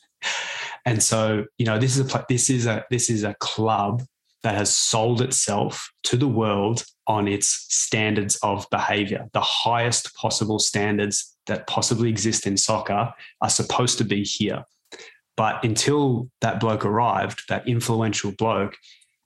And 0.86 1.02
so, 1.02 1.46
you 1.56 1.64
know, 1.64 1.78
this 1.78 1.96
is 1.96 2.14
a 2.14 2.26
this 2.28 2.50
is 2.50 2.66
a 2.66 2.84
this 2.90 3.08
is 3.08 3.24
a 3.24 3.34
club 3.40 4.02
that 4.42 4.54
has 4.54 4.74
sold 4.74 5.22
itself 5.22 5.90
to 6.02 6.18
the 6.18 6.28
world 6.28 6.84
on 7.06 7.28
its 7.28 7.66
standards 7.68 8.36
of 8.42 8.66
behavior. 8.70 9.28
The 9.32 9.40
highest 9.40 10.14
possible 10.14 10.58
standards 10.58 11.36
that 11.46 11.66
possibly 11.66 12.08
exist 12.08 12.46
in 12.46 12.56
soccer 12.56 13.12
are 13.40 13.50
supposed 13.50 13.98
to 13.98 14.04
be 14.04 14.22
here. 14.24 14.64
But 15.36 15.64
until 15.64 16.30
that 16.40 16.60
bloke 16.60 16.84
arrived, 16.84 17.42
that 17.48 17.68
influential 17.68 18.32
bloke, 18.32 18.76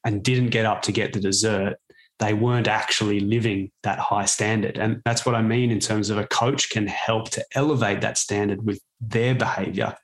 and 0.04 0.22
didn't 0.22 0.50
get 0.50 0.64
up 0.64 0.82
to 0.82 0.92
get 0.92 1.12
the 1.12 1.20
dessert, 1.20 1.76
they 2.18 2.34
weren't 2.34 2.66
actually 2.66 3.20
living 3.20 3.70
that 3.82 3.98
high 3.98 4.24
standard. 4.24 4.78
And 4.78 5.02
that's 5.04 5.24
what 5.24 5.34
I 5.34 5.42
mean 5.42 5.70
in 5.70 5.80
terms 5.80 6.10
of 6.10 6.18
a 6.18 6.26
coach 6.26 6.70
can 6.70 6.86
help 6.86 7.30
to 7.30 7.44
elevate 7.54 8.00
that 8.00 8.18
standard 8.18 8.64
with 8.64 8.80
their 9.00 9.34
behavior 9.34 9.94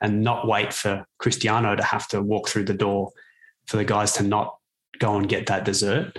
and 0.00 0.22
not 0.22 0.46
wait 0.46 0.72
for 0.72 1.06
Cristiano 1.18 1.76
to 1.76 1.82
have 1.82 2.08
to 2.08 2.22
walk 2.22 2.48
through 2.48 2.64
the 2.64 2.74
door 2.74 3.12
for 3.66 3.76
the 3.76 3.84
guys 3.84 4.12
to 4.14 4.22
not 4.22 4.56
go 4.98 5.16
and 5.16 5.28
get 5.28 5.46
that 5.46 5.64
dessert. 5.64 6.16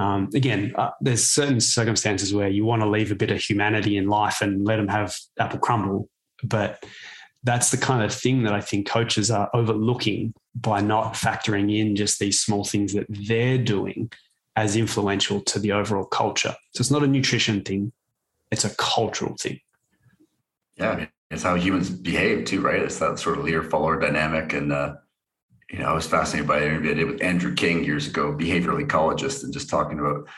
Um, 0.00 0.30
again, 0.34 0.72
uh, 0.76 0.92
there's 1.02 1.26
certain 1.26 1.60
circumstances 1.60 2.32
where 2.32 2.48
you 2.48 2.64
want 2.64 2.80
to 2.80 2.88
leave 2.88 3.12
a 3.12 3.14
bit 3.14 3.30
of 3.30 3.38
humanity 3.38 3.98
in 3.98 4.08
life 4.08 4.40
and 4.40 4.64
let 4.64 4.76
them 4.76 4.88
have 4.88 5.14
apple 5.38 5.58
crumble, 5.58 6.08
but 6.42 6.82
that's 7.42 7.70
the 7.70 7.76
kind 7.76 8.02
of 8.02 8.12
thing 8.12 8.42
that 8.44 8.54
I 8.54 8.62
think 8.62 8.88
coaches 8.88 9.30
are 9.30 9.50
overlooking 9.52 10.32
by 10.54 10.80
not 10.80 11.12
factoring 11.12 11.76
in 11.78 11.96
just 11.96 12.18
these 12.18 12.40
small 12.40 12.64
things 12.64 12.94
that 12.94 13.06
they're 13.10 13.58
doing 13.58 14.10
as 14.56 14.74
influential 14.74 15.42
to 15.42 15.58
the 15.58 15.72
overall 15.72 16.06
culture. 16.06 16.56
So 16.72 16.80
it's 16.80 16.90
not 16.90 17.02
a 17.02 17.06
nutrition 17.06 17.62
thing, 17.62 17.92
it's 18.50 18.64
a 18.64 18.74
cultural 18.76 19.36
thing. 19.38 19.60
Yeah, 20.78 20.90
I 20.92 20.96
mean, 20.96 21.08
it's 21.30 21.42
how 21.42 21.56
humans 21.56 21.90
behave 21.90 22.46
too, 22.46 22.62
right? 22.62 22.80
It's 22.80 22.98
that 23.00 23.18
sort 23.18 23.36
of 23.36 23.44
leader 23.44 23.62
follower 23.62 24.00
dynamic. 24.00 24.54
And, 24.54 24.72
uh, 24.72 24.94
you 25.70 25.78
know, 25.78 25.86
I 25.86 25.92
was 25.92 26.06
fascinated 26.06 26.48
by 26.48 26.58
an 26.58 26.64
interview 26.64 26.90
I 26.90 26.94
did 26.94 27.06
with 27.06 27.22
Andrew 27.22 27.54
King 27.54 27.84
years 27.84 28.08
ago, 28.08 28.34
behavioral 28.36 28.84
ecologist, 28.84 29.44
and 29.44 29.52
just 29.52 29.70
talking 29.70 30.00
about, 30.00 30.28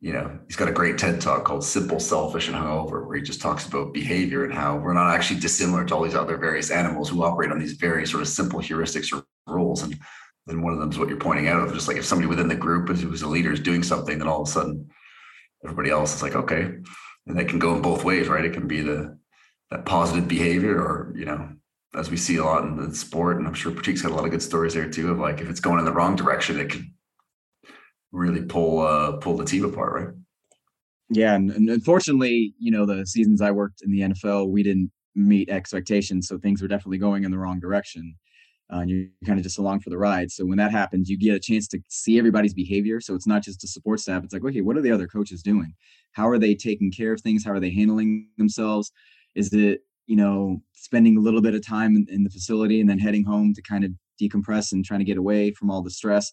you 0.00 0.12
know, 0.12 0.38
he's 0.46 0.56
got 0.56 0.68
a 0.68 0.72
great 0.72 0.96
TED 0.96 1.20
talk 1.20 1.44
called 1.44 1.62
Simple, 1.62 2.00
Selfish, 2.00 2.48
and 2.48 2.56
Hungover, 2.56 3.06
where 3.06 3.16
he 3.16 3.22
just 3.22 3.42
talks 3.42 3.66
about 3.66 3.92
behavior 3.92 4.44
and 4.44 4.54
how 4.54 4.76
we're 4.76 4.94
not 4.94 5.14
actually 5.14 5.40
dissimilar 5.40 5.84
to 5.84 5.94
all 5.94 6.04
these 6.04 6.14
other 6.14 6.38
various 6.38 6.70
animals 6.70 7.10
who 7.10 7.22
operate 7.22 7.50
on 7.50 7.58
these 7.58 7.74
very 7.74 8.06
sort 8.06 8.22
of 8.22 8.28
simple 8.28 8.60
heuristics 8.60 9.12
or 9.12 9.24
rules. 9.46 9.82
And 9.82 9.98
then 10.46 10.62
one 10.62 10.72
of 10.72 10.78
them 10.78 10.90
is 10.90 10.98
what 10.98 11.08
you're 11.08 11.18
pointing 11.18 11.48
out 11.48 11.60
of 11.60 11.74
just 11.74 11.88
like 11.88 11.98
if 11.98 12.06
somebody 12.06 12.28
within 12.28 12.48
the 12.48 12.54
group 12.54 12.88
is 12.88 13.02
who's 13.02 13.22
a 13.22 13.28
leader 13.28 13.52
is 13.52 13.60
doing 13.60 13.82
something, 13.82 14.18
then 14.18 14.28
all 14.28 14.42
of 14.42 14.48
a 14.48 14.50
sudden 14.50 14.88
everybody 15.64 15.90
else 15.90 16.14
is 16.14 16.22
like, 16.22 16.34
okay. 16.34 16.62
And 17.26 17.38
that 17.38 17.48
can 17.48 17.58
go 17.58 17.74
in 17.74 17.82
both 17.82 18.04
ways, 18.04 18.28
right? 18.28 18.44
It 18.44 18.54
can 18.54 18.66
be 18.66 18.80
the 18.80 19.18
that 19.70 19.84
positive 19.84 20.28
behavior 20.28 20.78
or, 20.78 21.12
you 21.14 21.26
know, 21.26 21.50
as 21.94 22.10
we 22.10 22.16
see 22.16 22.36
a 22.36 22.44
lot 22.44 22.64
in 22.64 22.76
the 22.76 22.94
sport, 22.94 23.38
and 23.38 23.46
I'm 23.46 23.54
sure 23.54 23.72
Pratik's 23.72 24.02
got 24.02 24.12
a 24.12 24.14
lot 24.14 24.24
of 24.24 24.30
good 24.30 24.42
stories 24.42 24.74
there 24.74 24.88
too, 24.90 25.10
of 25.10 25.18
like 25.18 25.40
if 25.40 25.48
it's 25.48 25.60
going 25.60 25.78
in 25.78 25.84
the 25.84 25.92
wrong 25.92 26.16
direction, 26.16 26.60
it 26.60 26.70
could 26.70 26.86
really 28.12 28.42
pull 28.42 28.80
uh 28.80 29.12
pull 29.18 29.36
the 29.36 29.44
team 29.44 29.64
apart, 29.64 29.92
right? 29.92 30.14
Yeah, 31.10 31.34
and, 31.34 31.50
and 31.50 31.70
unfortunately, 31.70 32.54
you 32.58 32.70
know, 32.70 32.84
the 32.86 33.06
seasons 33.06 33.40
I 33.40 33.50
worked 33.50 33.82
in 33.82 33.90
the 33.90 34.00
NFL, 34.00 34.50
we 34.50 34.62
didn't 34.62 34.90
meet 35.14 35.48
expectations, 35.50 36.28
so 36.28 36.38
things 36.38 36.60
were 36.62 36.68
definitely 36.68 36.98
going 36.98 37.24
in 37.24 37.30
the 37.30 37.38
wrong 37.38 37.60
direction. 37.60 38.16
uh, 38.72 38.80
and 38.80 38.90
you're 38.90 39.06
kind 39.24 39.38
of 39.38 39.42
just 39.42 39.58
along 39.58 39.80
for 39.80 39.90
the 39.90 39.98
ride. 39.98 40.30
So 40.30 40.44
when 40.44 40.58
that 40.58 40.72
happens, 40.72 41.08
you 41.08 41.18
get 41.18 41.34
a 41.34 41.40
chance 41.40 41.66
to 41.68 41.80
see 41.88 42.18
everybody's 42.18 42.54
behavior. 42.54 43.00
So 43.00 43.14
it's 43.14 43.26
not 43.26 43.42
just 43.42 43.60
the 43.60 43.66
support 43.68 44.00
staff. 44.00 44.24
It's 44.24 44.32
like, 44.32 44.44
okay, 44.44 44.60
what 44.60 44.76
are 44.76 44.82
the 44.82 44.92
other 44.92 45.06
coaches 45.06 45.42
doing? 45.42 45.74
How 46.12 46.28
are 46.28 46.38
they 46.38 46.54
taking 46.54 46.92
care 46.92 47.12
of 47.12 47.20
things? 47.20 47.44
How 47.44 47.52
are 47.52 47.60
they 47.60 47.70
handling 47.70 48.28
themselves? 48.36 48.92
Is 49.34 49.52
it, 49.54 49.80
you 50.06 50.16
know, 50.16 50.62
spending 50.88 51.18
a 51.18 51.20
little 51.20 51.42
bit 51.42 51.54
of 51.54 51.66
time 51.66 51.94
in, 51.96 52.06
in 52.08 52.24
the 52.24 52.30
facility 52.30 52.80
and 52.80 52.88
then 52.88 52.98
heading 52.98 53.24
home 53.24 53.52
to 53.54 53.62
kind 53.62 53.84
of 53.84 53.90
decompress 54.20 54.72
and 54.72 54.84
trying 54.84 55.00
to 55.00 55.04
get 55.04 55.18
away 55.18 55.52
from 55.52 55.70
all 55.70 55.82
the 55.82 55.90
stress? 55.90 56.32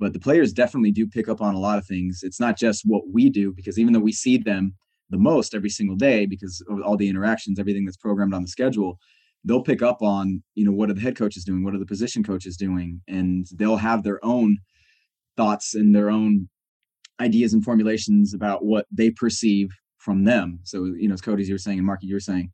But 0.00 0.12
the 0.12 0.18
players 0.18 0.52
definitely 0.52 0.90
do 0.90 1.06
pick 1.06 1.28
up 1.28 1.40
on 1.40 1.54
a 1.54 1.60
lot 1.60 1.78
of 1.78 1.86
things. 1.86 2.20
It's 2.22 2.40
not 2.40 2.58
just 2.58 2.82
what 2.84 3.04
we 3.12 3.30
do, 3.30 3.52
because 3.54 3.78
even 3.78 3.92
though 3.92 4.00
we 4.00 4.12
see 4.12 4.36
them 4.36 4.74
the 5.10 5.18
most 5.18 5.54
every 5.54 5.70
single 5.70 5.94
day 5.94 6.26
because 6.26 6.64
of 6.68 6.82
all 6.82 6.96
the 6.96 7.08
interactions, 7.08 7.60
everything 7.60 7.84
that's 7.84 7.96
programmed 7.96 8.34
on 8.34 8.42
the 8.42 8.48
schedule, 8.48 8.98
they'll 9.44 9.62
pick 9.62 9.82
up 9.82 10.02
on 10.02 10.42
you 10.54 10.64
know 10.64 10.72
what 10.72 10.90
are 10.90 10.94
the 10.94 11.00
head 11.00 11.16
coaches 11.16 11.44
doing 11.44 11.64
what 11.64 11.74
are 11.74 11.78
the 11.78 11.86
position 11.86 12.22
coaches 12.22 12.56
doing 12.56 13.00
and 13.08 13.46
they'll 13.54 13.76
have 13.76 14.02
their 14.02 14.24
own 14.24 14.56
thoughts 15.36 15.74
and 15.74 15.94
their 15.94 16.10
own 16.10 16.48
ideas 17.20 17.52
and 17.52 17.64
formulations 17.64 18.34
about 18.34 18.64
what 18.64 18.86
they 18.90 19.10
perceive 19.10 19.68
from 19.98 20.24
them 20.24 20.58
so 20.62 20.84
you 20.84 21.08
know 21.08 21.14
as 21.14 21.20
cody's 21.20 21.48
you 21.48 21.54
were 21.54 21.58
saying 21.58 21.78
and 21.78 21.86
marky 21.86 22.06
you 22.06 22.14
were 22.14 22.20
saying 22.20 22.50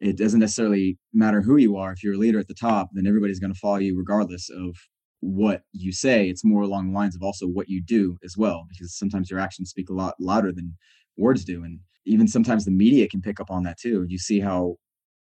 it 0.00 0.16
doesn't 0.16 0.40
necessarily 0.40 0.98
matter 1.12 1.40
who 1.40 1.56
you 1.56 1.76
are 1.76 1.92
if 1.92 2.02
you're 2.02 2.14
a 2.14 2.18
leader 2.18 2.38
at 2.38 2.48
the 2.48 2.54
top 2.54 2.88
then 2.92 3.06
everybody's 3.06 3.40
going 3.40 3.52
to 3.52 3.58
follow 3.58 3.78
you 3.78 3.96
regardless 3.96 4.48
of 4.50 4.76
what 5.20 5.62
you 5.72 5.92
say 5.92 6.28
it's 6.28 6.44
more 6.44 6.62
along 6.62 6.88
the 6.88 6.94
lines 6.94 7.16
of 7.16 7.22
also 7.22 7.46
what 7.46 7.68
you 7.68 7.82
do 7.82 8.16
as 8.24 8.36
well 8.36 8.64
because 8.68 8.96
sometimes 8.96 9.30
your 9.30 9.40
actions 9.40 9.70
speak 9.70 9.90
a 9.90 9.94
lot 9.94 10.14
louder 10.20 10.52
than 10.52 10.76
words 11.16 11.44
do 11.44 11.64
and 11.64 11.80
even 12.06 12.28
sometimes 12.28 12.64
the 12.64 12.70
media 12.70 13.08
can 13.08 13.20
pick 13.20 13.40
up 13.40 13.50
on 13.50 13.64
that 13.64 13.78
too 13.78 14.06
you 14.08 14.18
see 14.18 14.38
how 14.40 14.76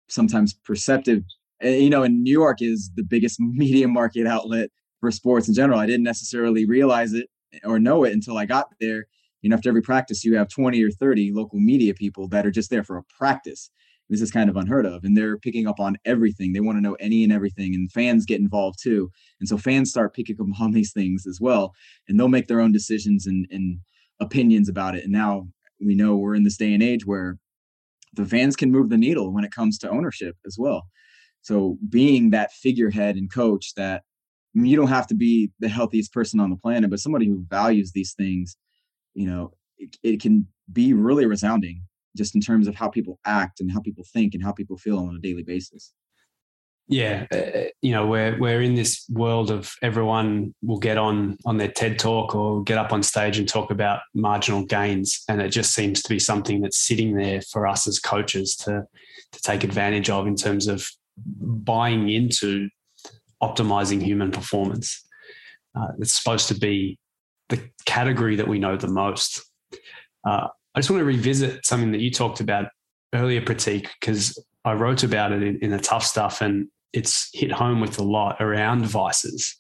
sometimes 0.10 0.54
perceptive. 0.54 1.24
You 1.62 1.90
know, 1.90 2.04
in 2.04 2.24
New 2.24 2.32
York 2.32 2.62
is 2.62 2.92
the 2.96 3.04
biggest 3.04 3.40
media 3.40 3.88
market 3.88 4.28
outlet 4.28 4.70
for 5.00 5.12
sports 5.12 5.48
in 5.48 5.54
general. 5.54 5.80
I 5.80 5.86
didn't 5.86 6.04
necessarily 6.04 6.66
realize 6.66 7.14
it 7.14 7.28
or 7.64 7.80
know 7.80 8.04
it 8.04 8.14
until 8.14 8.38
I 8.38 8.46
got 8.46 8.68
there. 8.80 9.06
You 9.42 9.50
know, 9.50 9.56
after 9.56 9.70
every 9.70 9.82
practice, 9.82 10.26
you 10.26 10.36
have 10.36 10.50
20 10.50 10.84
or 10.84 10.92
30 10.92 11.32
local 11.34 11.60
media 11.60 11.94
people 11.94 12.28
that 12.30 12.46
are 12.46 12.52
just 12.52 12.70
there 12.70 12.84
for 12.84 12.98
a 12.98 13.04
practice. 13.18 13.72
This 14.10 14.22
is 14.22 14.32
kind 14.32 14.50
of 14.50 14.58
unheard 14.58 14.86
of. 14.86 15.04
And 15.04 15.16
they're 15.16 15.38
picking 15.38 15.68
up 15.68 15.80
on 15.80 15.98
everything. 16.06 16.54
They 16.54 16.60
want 16.60 16.78
to 16.78 16.82
know 16.82 16.96
any 16.96 17.24
and 17.24 17.32
everything. 17.32 17.76
And 17.76 17.92
fans 17.92 18.26
get 18.26 18.40
involved 18.40 18.80
too. 18.82 19.12
And 19.40 19.48
so 19.48 19.58
fans 19.58 19.92
start 19.92 20.16
picking 20.16 20.38
up 20.40 20.62
on 20.62 20.72
these 20.72 20.92
things 20.92 21.28
as 21.28 21.40
well. 21.40 21.74
And 22.08 22.20
they'll 22.20 22.28
make 22.28 22.48
their 22.48 22.60
own 22.60 22.72
decisions 22.72 23.28
and, 23.28 23.46
and 23.52 23.80
opinions 24.20 24.68
about 24.68 24.96
it. 24.96 25.04
And 25.04 25.14
now 25.14 25.48
we 25.80 25.96
know 25.96 26.16
we're 26.16 26.36
in 26.36 26.44
this 26.44 26.58
day 26.58 26.74
and 26.74 26.82
age 26.82 27.06
where 27.06 27.38
the 28.14 28.26
fans 28.26 28.56
can 28.56 28.72
move 28.72 28.90
the 28.90 28.98
needle 28.98 29.32
when 29.32 29.44
it 29.44 29.52
comes 29.52 29.78
to 29.80 29.90
ownership 29.90 30.36
as 30.46 30.58
well. 30.58 30.88
So 31.42 31.78
being 31.88 32.32
that 32.32 32.52
figurehead 32.52 33.16
and 33.16 33.32
coach 33.32 33.74
that 33.76 34.04
I 34.56 34.60
mean, 34.60 34.72
you 34.72 34.78
don't 34.78 34.88
have 34.88 35.08
to 35.08 35.16
be 35.16 35.52
the 35.60 35.70
healthiest 35.70 36.12
person 36.12 36.40
on 36.40 36.50
the 36.50 36.56
planet, 36.56 36.90
but 36.90 37.00
somebody 37.00 37.28
who 37.28 37.46
values 37.50 37.92
these 37.92 38.14
things, 38.14 38.58
you 39.14 39.28
know, 39.28 39.54
it, 39.78 39.96
it 40.02 40.22
can 40.22 40.48
be 40.72 40.94
really 40.94 41.28
resounding 41.28 41.84
just 42.20 42.36
in 42.36 42.42
terms 42.42 42.68
of 42.68 42.76
how 42.76 42.88
people 42.88 43.20
act 43.26 43.60
and 43.60 43.72
how 43.72 43.82
people 43.82 44.06
think 44.14 44.36
and 44.36 44.44
how 44.44 44.52
people 44.52 44.78
feel 44.78 45.00
on 45.00 45.16
a 45.16 45.20
daily 45.20 45.44
basis 45.44 45.94
yeah, 46.92 47.28
uh, 47.32 47.70
you 47.84 47.92
know, 47.92 48.08
we're 48.08 48.38
we're 48.40 48.64
in 48.64 48.74
this 48.74 49.06
world 49.12 49.52
of 49.52 49.72
everyone 49.84 50.56
will 50.64 50.80
get 50.80 50.98
on 50.98 51.38
on 51.46 51.58
their 51.58 51.72
TED 51.72 52.00
talk 52.00 52.34
or 52.34 52.64
get 52.64 52.80
up 52.80 52.92
on 52.92 53.04
stage 53.04 53.38
and 53.38 53.48
talk 53.48 53.70
about 53.70 54.00
marginal 54.16 54.66
gains, 54.66 55.24
and 55.30 55.40
it 55.40 55.50
just 55.50 55.76
seems 55.76 56.02
to 56.02 56.10
be 56.10 56.18
something 56.18 56.62
that's 56.62 56.80
sitting 56.80 57.16
there 57.16 57.42
for 57.42 57.68
us 57.68 57.88
as 57.88 58.00
coaches 58.00 58.56
to 58.58 58.86
to 59.32 59.42
take 59.44 59.64
advantage 59.64 60.10
of 60.10 60.26
in 60.26 60.36
terms 60.36 60.68
of 60.68 60.88
buying 61.16 62.10
into 62.10 62.68
optimizing 63.42 64.02
human 64.02 64.32
performance. 64.32 65.06
Uh, 65.76 65.90
it's 66.00 66.16
supposed 66.16 66.48
to 66.48 66.56
be 66.56 66.98
the 67.50 67.70
category 67.86 68.36
that 68.36 68.48
we 68.48 68.58
know 68.58 68.76
the 68.76 68.88
most. 68.88 69.44
Uh, 70.28 70.48
I 70.80 70.82
just 70.82 70.92
want 70.92 71.02
to 71.02 71.06
revisit 71.06 71.66
something 71.66 71.92
that 71.92 72.00
you 72.00 72.10
talked 72.10 72.40
about 72.40 72.70
earlier, 73.14 73.42
Pratik, 73.42 73.90
because 74.00 74.42
I 74.64 74.72
wrote 74.72 75.04
about 75.04 75.34
it 75.34 75.44
in, 75.44 75.60
in 75.60 75.72
the 75.72 75.78
tough 75.78 76.06
stuff, 76.06 76.40
and 76.40 76.70
it's 76.94 77.30
hit 77.34 77.52
home 77.52 77.82
with 77.82 78.00
a 78.00 78.04
lot 78.04 78.38
around 78.40 78.86
vices. 78.86 79.58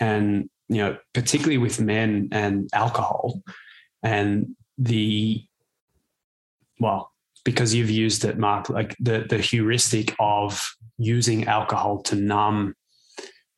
And 0.00 0.50
you 0.68 0.78
know 0.78 0.96
particularly 1.12 1.58
with 1.58 1.80
men 1.80 2.28
and 2.32 2.68
alcohol 2.72 3.42
and 4.02 4.56
the 4.78 5.44
well 6.80 7.12
because 7.44 7.74
you've 7.74 7.90
used 7.90 8.24
it 8.24 8.36
Marc 8.36 8.68
like 8.68 8.96
the 8.98 9.26
the 9.28 9.38
heuristic 9.38 10.16
of 10.18 10.74
using 10.98 11.44
alcohol 11.44 12.02
to 12.02 12.16
numb 12.16 12.74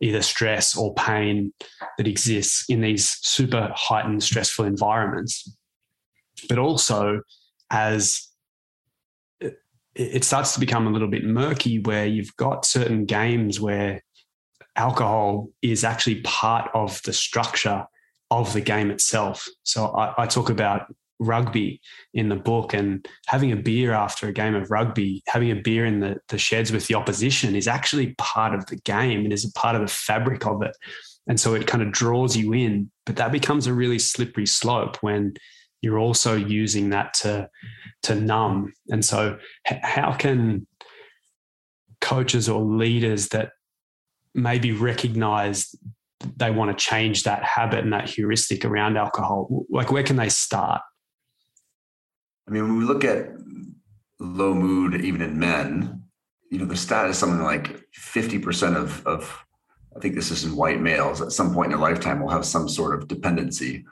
either 0.00 0.20
stress 0.22 0.76
or 0.76 0.92
pain 0.94 1.54
that 1.96 2.08
exists 2.08 2.64
in 2.68 2.80
these 2.80 3.08
super 3.22 3.70
heightened 3.74 4.22
stressful 4.22 4.64
environments 4.64 5.56
but 6.48 6.58
also 6.58 7.20
as 7.70 8.28
it 9.94 10.24
starts 10.24 10.54
to 10.54 10.60
become 10.60 10.86
a 10.86 10.90
little 10.90 11.08
bit 11.08 11.24
murky 11.24 11.78
where 11.80 12.06
you've 12.06 12.36
got 12.36 12.64
certain 12.64 13.04
games 13.04 13.60
where 13.60 14.02
alcohol 14.76 15.48
is 15.62 15.84
actually 15.84 16.20
part 16.22 16.68
of 16.74 17.00
the 17.04 17.12
structure 17.12 17.86
of 18.30 18.52
the 18.52 18.60
game 18.60 18.90
itself. 18.90 19.46
So 19.62 19.86
I, 19.88 20.24
I, 20.24 20.26
talk 20.26 20.50
about 20.50 20.92
rugby 21.20 21.80
in 22.12 22.28
the 22.28 22.36
book 22.36 22.74
and 22.74 23.06
having 23.26 23.52
a 23.52 23.56
beer 23.56 23.92
after 23.92 24.26
a 24.26 24.32
game 24.32 24.56
of 24.56 24.70
rugby, 24.70 25.22
having 25.28 25.50
a 25.52 25.56
beer 25.56 25.86
in 25.86 26.00
the, 26.00 26.16
the 26.28 26.38
sheds 26.38 26.72
with 26.72 26.88
the 26.88 26.94
opposition 26.94 27.54
is 27.54 27.68
actually 27.68 28.14
part 28.18 28.54
of 28.54 28.66
the 28.66 28.76
game. 28.76 29.24
It 29.24 29.32
is 29.32 29.44
a 29.44 29.52
part 29.52 29.76
of 29.76 29.82
the 29.82 29.88
fabric 29.88 30.44
of 30.46 30.62
it. 30.62 30.76
And 31.28 31.38
so 31.38 31.54
it 31.54 31.66
kind 31.66 31.82
of 31.82 31.92
draws 31.92 32.36
you 32.36 32.52
in, 32.52 32.90
but 33.06 33.16
that 33.16 33.32
becomes 33.32 33.66
a 33.66 33.72
really 33.72 33.98
slippery 33.98 34.46
slope 34.46 34.96
when 35.00 35.34
you're 35.84 35.98
also 35.98 36.34
using 36.34 36.90
that 36.90 37.12
to 37.14 37.48
to 38.04 38.14
numb. 38.14 38.72
And 38.88 39.04
so, 39.04 39.38
how 39.64 40.12
can 40.12 40.66
coaches 42.00 42.48
or 42.48 42.62
leaders 42.62 43.28
that 43.28 43.52
maybe 44.34 44.72
recognize 44.72 45.74
they 46.36 46.50
want 46.50 46.76
to 46.76 46.84
change 46.84 47.22
that 47.24 47.44
habit 47.44 47.80
and 47.80 47.92
that 47.92 48.08
heuristic 48.08 48.64
around 48.64 48.96
alcohol, 48.96 49.66
like 49.70 49.92
where 49.92 50.02
can 50.02 50.16
they 50.16 50.28
start? 50.28 50.80
I 52.48 52.50
mean, 52.50 52.62
when 52.64 52.78
we 52.78 52.84
look 52.84 53.04
at 53.04 53.28
low 54.20 54.54
mood, 54.54 55.02
even 55.02 55.22
in 55.22 55.38
men, 55.38 56.02
you 56.50 56.58
know, 56.58 56.66
the 56.66 56.76
stat 56.76 57.10
is 57.10 57.18
something 57.18 57.42
like 57.42 57.80
50% 57.98 58.76
of, 58.76 59.06
of, 59.06 59.44
I 59.96 60.00
think 60.00 60.14
this 60.14 60.30
is 60.30 60.44
in 60.44 60.56
white 60.56 60.80
males 60.80 61.20
at 61.20 61.32
some 61.32 61.54
point 61.54 61.72
in 61.72 61.78
their 61.78 61.90
lifetime 61.90 62.20
will 62.20 62.28
have 62.28 62.44
some 62.44 62.68
sort 62.68 62.94
of 62.98 63.08
dependency 63.08 63.84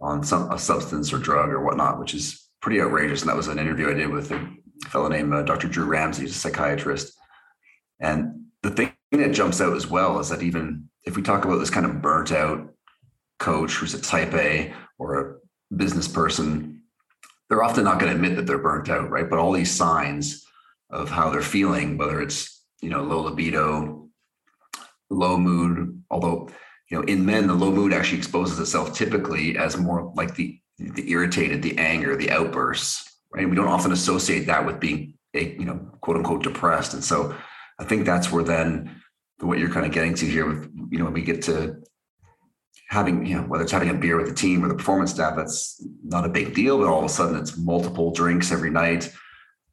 on 0.00 0.22
some 0.22 0.50
a 0.50 0.58
substance 0.58 1.12
or 1.12 1.18
drug 1.18 1.50
or 1.50 1.62
whatnot, 1.62 1.98
which 1.98 2.14
is 2.14 2.48
pretty 2.60 2.80
outrageous. 2.80 3.22
And 3.22 3.30
that 3.30 3.36
was 3.36 3.48
an 3.48 3.58
interview 3.58 3.90
I 3.90 3.94
did 3.94 4.08
with 4.08 4.30
a 4.32 4.50
fellow 4.88 5.08
named 5.08 5.32
uh, 5.32 5.42
Dr. 5.42 5.68
Drew 5.68 5.84
Ramsey, 5.84 6.22
he's 6.22 6.32
a 6.36 6.38
psychiatrist. 6.38 7.16
And 8.00 8.46
the 8.62 8.70
thing 8.70 8.92
that 9.12 9.32
jumps 9.32 9.60
out 9.60 9.76
as 9.76 9.86
well 9.86 10.18
is 10.18 10.28
that 10.30 10.42
even 10.42 10.88
if 11.04 11.16
we 11.16 11.22
talk 11.22 11.44
about 11.44 11.58
this 11.58 11.70
kind 11.70 11.86
of 11.86 12.02
burnt 12.02 12.32
out 12.32 12.72
coach 13.38 13.74
who's 13.74 13.94
a 13.94 14.00
type 14.00 14.34
A 14.34 14.72
or 14.98 15.20
a 15.20 15.74
business 15.74 16.08
person, 16.08 16.82
they're 17.48 17.62
often 17.62 17.84
not 17.84 17.98
going 17.98 18.10
to 18.10 18.16
admit 18.16 18.36
that 18.36 18.46
they're 18.46 18.58
burnt 18.58 18.88
out, 18.88 19.10
right? 19.10 19.28
But 19.28 19.38
all 19.38 19.52
these 19.52 19.70
signs 19.70 20.44
of 20.90 21.10
how 21.10 21.30
they're 21.30 21.42
feeling, 21.42 21.98
whether 21.98 22.20
it's 22.20 22.62
you 22.80 22.90
know 22.90 23.02
low 23.02 23.20
libido, 23.20 24.08
low 25.10 25.36
mood, 25.36 26.02
although 26.10 26.48
you 26.90 26.98
know, 26.98 27.04
in 27.04 27.24
men, 27.24 27.46
the 27.46 27.54
low 27.54 27.70
mood 27.70 27.92
actually 27.92 28.18
exposes 28.18 28.58
itself 28.58 28.94
typically 28.94 29.56
as 29.56 29.76
more 29.76 30.12
like 30.16 30.34
the 30.34 30.60
the 30.78 31.10
irritated, 31.10 31.62
the 31.62 31.76
anger, 31.78 32.16
the 32.16 32.30
outbursts, 32.30 33.18
right? 33.34 33.48
We 33.48 33.54
don't 33.54 33.68
often 33.68 33.92
associate 33.92 34.46
that 34.46 34.64
with 34.64 34.80
being 34.80 35.14
a, 35.34 35.50
you 35.52 35.66
know, 35.66 35.76
quote 36.00 36.16
unquote 36.16 36.42
depressed. 36.42 36.94
And 36.94 37.04
so 37.04 37.36
I 37.78 37.84
think 37.84 38.06
that's 38.06 38.32
where 38.32 38.42
then 38.42 39.02
what 39.40 39.58
you're 39.58 39.70
kind 39.70 39.86
of 39.86 39.92
getting 39.92 40.14
to 40.14 40.26
here 40.26 40.46
with, 40.46 40.70
you 40.90 40.98
know, 40.98 41.04
when 41.04 41.12
we 41.12 41.22
get 41.22 41.42
to 41.42 41.82
having, 42.88 43.26
you 43.26 43.36
know, 43.36 43.42
whether 43.42 43.62
it's 43.62 43.72
having 43.72 43.90
a 43.90 43.94
beer 43.94 44.16
with 44.16 44.28
the 44.28 44.34
team 44.34 44.64
or 44.64 44.68
the 44.68 44.74
performance 44.74 45.10
staff, 45.10 45.36
that's 45.36 45.84
not 46.02 46.24
a 46.24 46.30
big 46.30 46.54
deal, 46.54 46.78
but 46.78 46.88
all 46.88 46.98
of 46.98 47.04
a 47.04 47.08
sudden 47.08 47.36
it's 47.36 47.56
multiple 47.56 48.10
drinks 48.10 48.50
every 48.50 48.70
night. 48.70 49.12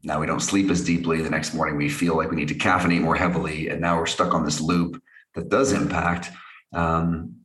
Now 0.03 0.19
we 0.19 0.27
don't 0.27 0.41
sleep 0.41 0.69
as 0.69 0.83
deeply. 0.83 1.21
The 1.21 1.29
next 1.29 1.53
morning 1.53 1.77
we 1.77 1.89
feel 1.89 2.15
like 2.15 2.29
we 2.29 2.35
need 2.35 2.49
to 2.49 2.55
caffeinate 2.55 3.01
more 3.01 3.15
heavily. 3.15 3.69
And 3.69 3.81
now 3.81 3.97
we're 3.97 4.05
stuck 4.05 4.33
on 4.33 4.45
this 4.45 4.61
loop 4.61 5.01
that 5.35 5.49
does 5.49 5.71
impact 5.71 6.29
um, 6.73 7.35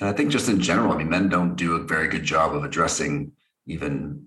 and 0.00 0.08
I 0.08 0.12
think 0.12 0.30
just 0.30 0.48
in 0.48 0.60
general, 0.60 0.92
I 0.92 0.96
mean, 0.96 1.08
men 1.08 1.28
don't 1.28 1.56
do 1.56 1.76
a 1.76 1.84
very 1.84 2.08
good 2.08 2.24
job 2.24 2.54
of 2.54 2.64
addressing 2.64 3.32
even 3.66 4.24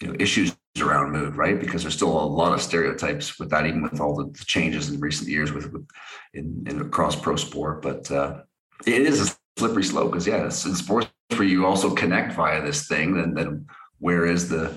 you 0.00 0.08
know 0.08 0.16
issues 0.18 0.56
around 0.80 1.12
mood, 1.12 1.36
right? 1.36 1.58
Because 1.58 1.82
there's 1.82 1.94
still 1.94 2.10
a 2.10 2.26
lot 2.26 2.52
of 2.52 2.60
stereotypes 2.60 3.38
with 3.38 3.50
that, 3.50 3.66
even 3.66 3.82
with 3.82 4.00
all 4.00 4.14
the 4.16 4.32
changes 4.44 4.90
in 4.90 5.00
recent 5.00 5.28
years 5.28 5.52
with, 5.52 5.72
with 5.72 5.86
in, 6.34 6.64
in 6.68 6.80
across 6.80 7.14
pro 7.14 7.36
sport. 7.36 7.80
But 7.80 8.10
uh, 8.10 8.42
it 8.86 9.02
is 9.02 9.30
a 9.30 9.36
slippery 9.56 9.84
slope 9.84 10.10
because 10.10 10.26
yeah, 10.26 10.44
in 10.44 10.50
sports 10.50 11.08
where 11.36 11.44
you 11.44 11.64
also 11.64 11.94
connect 11.94 12.34
via 12.34 12.62
this 12.62 12.88
thing, 12.88 13.14
then 13.14 13.34
then 13.34 13.66
where 13.98 14.26
is 14.26 14.48
the 14.48 14.76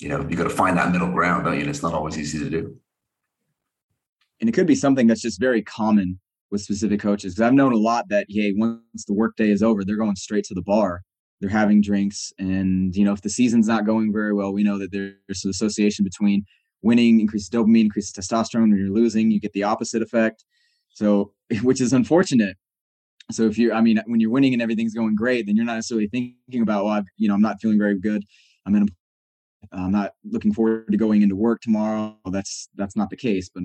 you 0.00 0.08
know 0.08 0.20
you 0.28 0.36
got 0.36 0.44
to 0.44 0.50
find 0.50 0.76
that 0.76 0.92
middle 0.92 1.12
ground, 1.12 1.44
don't 1.44 1.54
you? 1.54 1.60
And 1.60 1.70
it's 1.70 1.82
not 1.82 1.94
always 1.94 2.18
easy 2.18 2.38
to 2.40 2.50
do. 2.50 2.76
And 4.40 4.48
it 4.48 4.52
could 4.52 4.66
be 4.66 4.76
something 4.76 5.06
that's 5.06 5.22
just 5.22 5.40
very 5.40 5.62
common 5.62 6.20
with 6.50 6.62
specific 6.62 7.00
coaches 7.00 7.34
because 7.34 7.46
I've 7.46 7.54
known 7.54 7.72
a 7.72 7.76
lot 7.76 8.08
that 8.08 8.26
hey, 8.28 8.52
once 8.56 9.04
the 9.06 9.14
workday 9.14 9.50
is 9.50 9.62
over, 9.62 9.84
they're 9.84 9.96
going 9.96 10.16
straight 10.16 10.44
to 10.44 10.54
the 10.54 10.62
bar. 10.62 11.02
They're 11.40 11.50
having 11.50 11.80
drinks, 11.80 12.32
and 12.38 12.94
you 12.96 13.04
know 13.04 13.12
if 13.12 13.22
the 13.22 13.30
season's 13.30 13.68
not 13.68 13.86
going 13.86 14.12
very 14.12 14.34
well, 14.34 14.52
we 14.52 14.64
know 14.64 14.78
that 14.78 14.90
there's 14.92 15.44
an 15.44 15.50
association 15.50 16.04
between 16.04 16.44
winning 16.82 17.20
increases 17.20 17.50
dopamine, 17.50 17.82
increases 17.82 18.12
testosterone. 18.12 18.70
When 18.70 18.78
you're 18.78 18.88
losing, 18.88 19.30
you 19.30 19.40
get 19.40 19.52
the 19.52 19.62
opposite 19.64 20.02
effect. 20.02 20.44
So, 20.90 21.32
which 21.62 21.80
is 21.80 21.92
unfortunate. 21.92 22.56
So 23.30 23.44
if 23.44 23.58
you're, 23.58 23.74
I 23.74 23.82
mean, 23.82 24.00
when 24.06 24.20
you're 24.20 24.30
winning 24.30 24.54
and 24.54 24.62
everything's 24.62 24.94
going 24.94 25.14
great, 25.14 25.46
then 25.46 25.54
you're 25.54 25.66
not 25.66 25.74
necessarily 25.74 26.08
thinking 26.08 26.62
about, 26.62 26.84
well, 26.84 26.94
I've, 26.94 27.04
you 27.18 27.28
know, 27.28 27.34
I'm 27.34 27.42
not 27.42 27.60
feeling 27.60 27.78
very 27.78 27.98
good. 27.98 28.24
I'm 28.66 28.74
in, 28.74 28.84
a, 28.84 28.86
I'm 29.72 29.92
not 29.92 30.12
looking 30.24 30.52
forward 30.52 30.90
to 30.90 30.96
going 30.96 31.20
into 31.20 31.36
work 31.36 31.60
tomorrow. 31.60 32.16
That's 32.30 32.68
that's 32.74 32.96
not 32.96 33.10
the 33.10 33.16
case. 33.16 33.50
But 33.54 33.64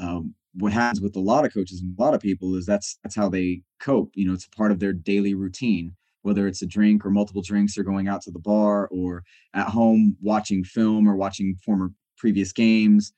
um, 0.00 0.34
what 0.54 0.72
happens 0.72 1.00
with 1.00 1.16
a 1.16 1.20
lot 1.20 1.44
of 1.44 1.54
coaches 1.54 1.80
and 1.80 1.96
a 1.96 2.02
lot 2.02 2.14
of 2.14 2.20
people 2.20 2.56
is 2.56 2.66
that's 2.66 2.98
that's 3.02 3.14
how 3.14 3.28
they 3.28 3.62
cope. 3.80 4.10
You 4.14 4.26
know, 4.26 4.34
it's 4.34 4.46
a 4.46 4.56
part 4.56 4.72
of 4.72 4.80
their 4.80 4.92
daily 4.92 5.34
routine. 5.34 5.94
Whether 6.22 6.46
it's 6.46 6.60
a 6.60 6.66
drink 6.66 7.06
or 7.06 7.10
multiple 7.10 7.40
drinks, 7.40 7.78
or 7.78 7.82
going 7.82 8.06
out 8.06 8.20
to 8.22 8.30
the 8.30 8.38
bar, 8.38 8.88
or 8.88 9.22
at 9.54 9.68
home 9.68 10.16
watching 10.20 10.64
film 10.64 11.08
or 11.08 11.16
watching 11.16 11.56
former 11.64 11.92
previous 12.18 12.52
games, 12.52 13.12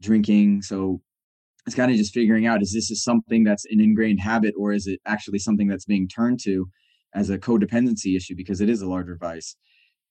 drinking. 0.00 0.62
So 0.62 1.02
it's 1.66 1.76
kind 1.76 1.90
of 1.90 1.96
just 1.96 2.14
figuring 2.14 2.46
out 2.46 2.62
is 2.62 2.72
this 2.72 2.90
is 2.90 3.02
something 3.02 3.44
that's 3.44 3.66
an 3.66 3.80
ingrained 3.80 4.20
habit 4.20 4.54
or 4.56 4.72
is 4.72 4.86
it 4.86 5.00
actually 5.06 5.38
something 5.38 5.68
that's 5.68 5.84
being 5.84 6.08
turned 6.08 6.40
to 6.44 6.68
as 7.14 7.28
a 7.28 7.38
codependency 7.38 8.16
issue 8.16 8.36
because 8.36 8.60
it 8.60 8.70
is 8.70 8.82
a 8.82 8.88
larger 8.88 9.16
vice 9.20 9.56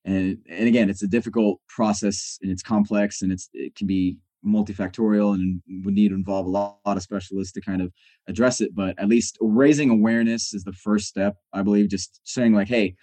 and 0.04 0.38
and 0.50 0.68
again 0.68 0.90
it's 0.90 1.04
a 1.04 1.08
difficult 1.08 1.60
process 1.70 2.38
and 2.42 2.52
it's 2.52 2.62
complex 2.62 3.22
and 3.22 3.32
it's 3.32 3.50
it 3.54 3.76
can 3.76 3.88
be 3.88 4.18
multifactorial 4.46 5.34
and 5.34 5.62
would 5.84 5.94
need 5.94 6.10
to 6.10 6.16
involve 6.16 6.46
a 6.46 6.50
lot, 6.50 6.78
lot 6.86 6.98
of 6.98 7.04
specialists 7.04 7.54
to 7.54 7.62
kind 7.62 7.82
of 7.82 7.92
address 8.28 8.62
it 8.62 8.76
but 8.76 8.98
at 9.00 9.08
least 9.08 9.38
raising 9.42 9.90
awareness 9.90 10.54
is 10.54 10.64
the 10.64 10.74
first 10.74 11.08
step 11.08 11.36
i 11.54 11.62
believe 11.62 11.90
just 11.90 12.22
saying 12.24 12.54
like 12.54 12.68
hey 12.68 12.96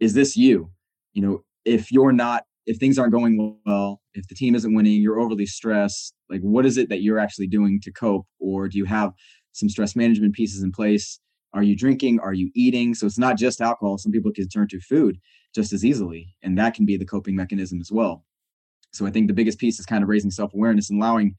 is 0.00 0.14
this 0.14 0.36
you 0.36 0.70
you 1.12 1.22
know 1.22 1.42
if 1.64 1.92
you're 1.92 2.12
not 2.12 2.44
if 2.68 2.76
things 2.76 2.98
aren't 2.98 3.12
going 3.12 3.58
well, 3.64 4.02
if 4.12 4.28
the 4.28 4.34
team 4.34 4.54
isn't 4.54 4.74
winning, 4.74 5.00
you're 5.00 5.18
overly 5.18 5.46
stressed, 5.46 6.14
like 6.28 6.42
what 6.42 6.66
is 6.66 6.76
it 6.76 6.90
that 6.90 7.00
you're 7.00 7.18
actually 7.18 7.46
doing 7.46 7.80
to 7.82 7.90
cope? 7.90 8.26
Or 8.38 8.68
do 8.68 8.76
you 8.76 8.84
have 8.84 9.12
some 9.52 9.70
stress 9.70 9.96
management 9.96 10.34
pieces 10.34 10.62
in 10.62 10.70
place? 10.70 11.18
Are 11.54 11.62
you 11.62 11.74
drinking? 11.74 12.20
Are 12.20 12.34
you 12.34 12.50
eating? 12.54 12.94
So 12.94 13.06
it's 13.06 13.18
not 13.18 13.38
just 13.38 13.62
alcohol. 13.62 13.96
Some 13.96 14.12
people 14.12 14.30
can 14.32 14.48
turn 14.48 14.68
to 14.68 14.80
food 14.80 15.18
just 15.54 15.72
as 15.72 15.82
easily, 15.82 16.36
and 16.42 16.58
that 16.58 16.74
can 16.74 16.84
be 16.84 16.98
the 16.98 17.06
coping 17.06 17.34
mechanism 17.34 17.80
as 17.80 17.90
well. 17.90 18.22
So 18.92 19.06
I 19.06 19.10
think 19.10 19.28
the 19.28 19.34
biggest 19.34 19.58
piece 19.58 19.78
is 19.78 19.86
kind 19.86 20.02
of 20.02 20.08
raising 20.08 20.30
self-awareness 20.30 20.90
and 20.90 21.00
allowing 21.00 21.36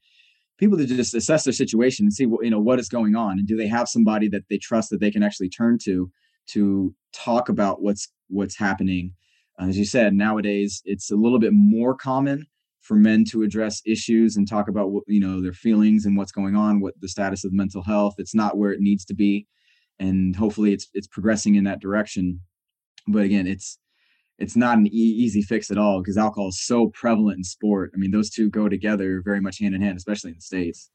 people 0.58 0.78
to 0.78 0.86
just 0.86 1.14
assess 1.14 1.44
their 1.44 1.52
situation 1.52 2.04
and 2.04 2.12
see 2.12 2.26
what 2.26 2.44
you 2.44 2.50
know 2.50 2.60
what 2.60 2.78
is 2.78 2.88
going 2.88 3.16
on 3.16 3.38
and 3.38 3.48
do 3.48 3.56
they 3.56 3.66
have 3.66 3.88
somebody 3.88 4.28
that 4.28 4.42
they 4.50 4.58
trust 4.58 4.90
that 4.90 5.00
they 5.00 5.10
can 5.10 5.22
actually 5.22 5.48
turn 5.48 5.78
to 5.82 6.10
to 6.46 6.94
talk 7.14 7.48
about 7.48 7.80
what's 7.80 8.08
what's 8.28 8.58
happening 8.58 9.14
uh, 9.60 9.66
as 9.66 9.78
you 9.78 9.84
said, 9.84 10.14
nowadays 10.14 10.82
it's 10.84 11.10
a 11.10 11.16
little 11.16 11.38
bit 11.38 11.52
more 11.52 11.94
common 11.94 12.46
for 12.80 12.94
men 12.94 13.24
to 13.26 13.42
address 13.42 13.82
issues 13.84 14.36
and 14.36 14.48
talk 14.48 14.68
about 14.68 14.90
what 14.90 15.04
you 15.06 15.20
know 15.20 15.40
their 15.40 15.52
feelings 15.52 16.06
and 16.06 16.16
what's 16.16 16.32
going 16.32 16.56
on, 16.56 16.80
what 16.80 16.94
the 17.00 17.08
status 17.08 17.44
of 17.44 17.52
mental 17.52 17.82
health. 17.82 18.14
It's 18.18 18.34
not 18.34 18.56
where 18.56 18.72
it 18.72 18.80
needs 18.80 19.04
to 19.06 19.14
be, 19.14 19.46
and 19.98 20.34
hopefully 20.34 20.72
it's 20.72 20.88
it's 20.94 21.06
progressing 21.06 21.56
in 21.56 21.64
that 21.64 21.80
direction. 21.80 22.40
But 23.06 23.22
again, 23.22 23.46
it's 23.46 23.78
it's 24.40 24.56
not 24.56 24.78
an 24.78 24.86
e- 24.86 24.90
easy 24.90 25.42
fix 25.42 25.70
at 25.70 25.78
all 25.78 26.00
because 26.00 26.16
alcohol 26.16 26.48
is 26.48 26.60
so 26.60 26.88
prevalent 26.88 27.38
in 27.38 27.44
sport. 27.44 27.92
I 27.94 27.98
mean, 27.98 28.10
those 28.10 28.30
two 28.30 28.50
go 28.50 28.68
together 28.68 29.22
very 29.24 29.40
much 29.40 29.60
hand 29.60 29.74
in 29.74 29.82
hand, 29.82 29.96
especially 29.98 30.30
in 30.30 30.36
the 30.36 30.42
states. 30.42 30.90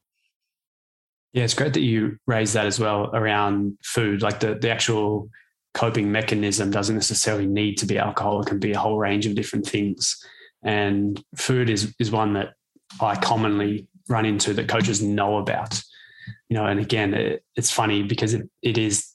Yeah, 1.32 1.44
it's 1.44 1.54
great 1.54 1.74
that 1.74 1.80
you 1.80 2.18
raised 2.26 2.54
that 2.54 2.66
as 2.66 2.80
well 2.80 3.10
around 3.14 3.78
food, 3.82 4.22
like 4.22 4.40
the 4.40 4.54
the 4.54 4.70
actual 4.70 5.30
coping 5.74 6.10
mechanism 6.10 6.70
doesn't 6.70 6.94
necessarily 6.94 7.46
need 7.46 7.76
to 7.76 7.86
be 7.86 7.98
alcohol. 7.98 8.40
It 8.40 8.46
can 8.46 8.58
be 8.58 8.72
a 8.72 8.78
whole 8.78 8.98
range 8.98 9.26
of 9.26 9.34
different 9.34 9.66
things. 9.66 10.16
And 10.62 11.22
food 11.36 11.68
is 11.68 11.94
is 11.98 12.10
one 12.10 12.32
that 12.32 12.54
I 13.00 13.14
commonly 13.16 13.86
run 14.08 14.24
into 14.24 14.54
that 14.54 14.68
coaches 14.68 15.02
know 15.02 15.36
about. 15.36 15.80
You 16.48 16.56
know, 16.56 16.66
and 16.66 16.80
again, 16.80 17.14
it, 17.14 17.44
it's 17.54 17.70
funny 17.70 18.02
because 18.02 18.34
it, 18.34 18.48
it 18.62 18.78
is 18.78 19.06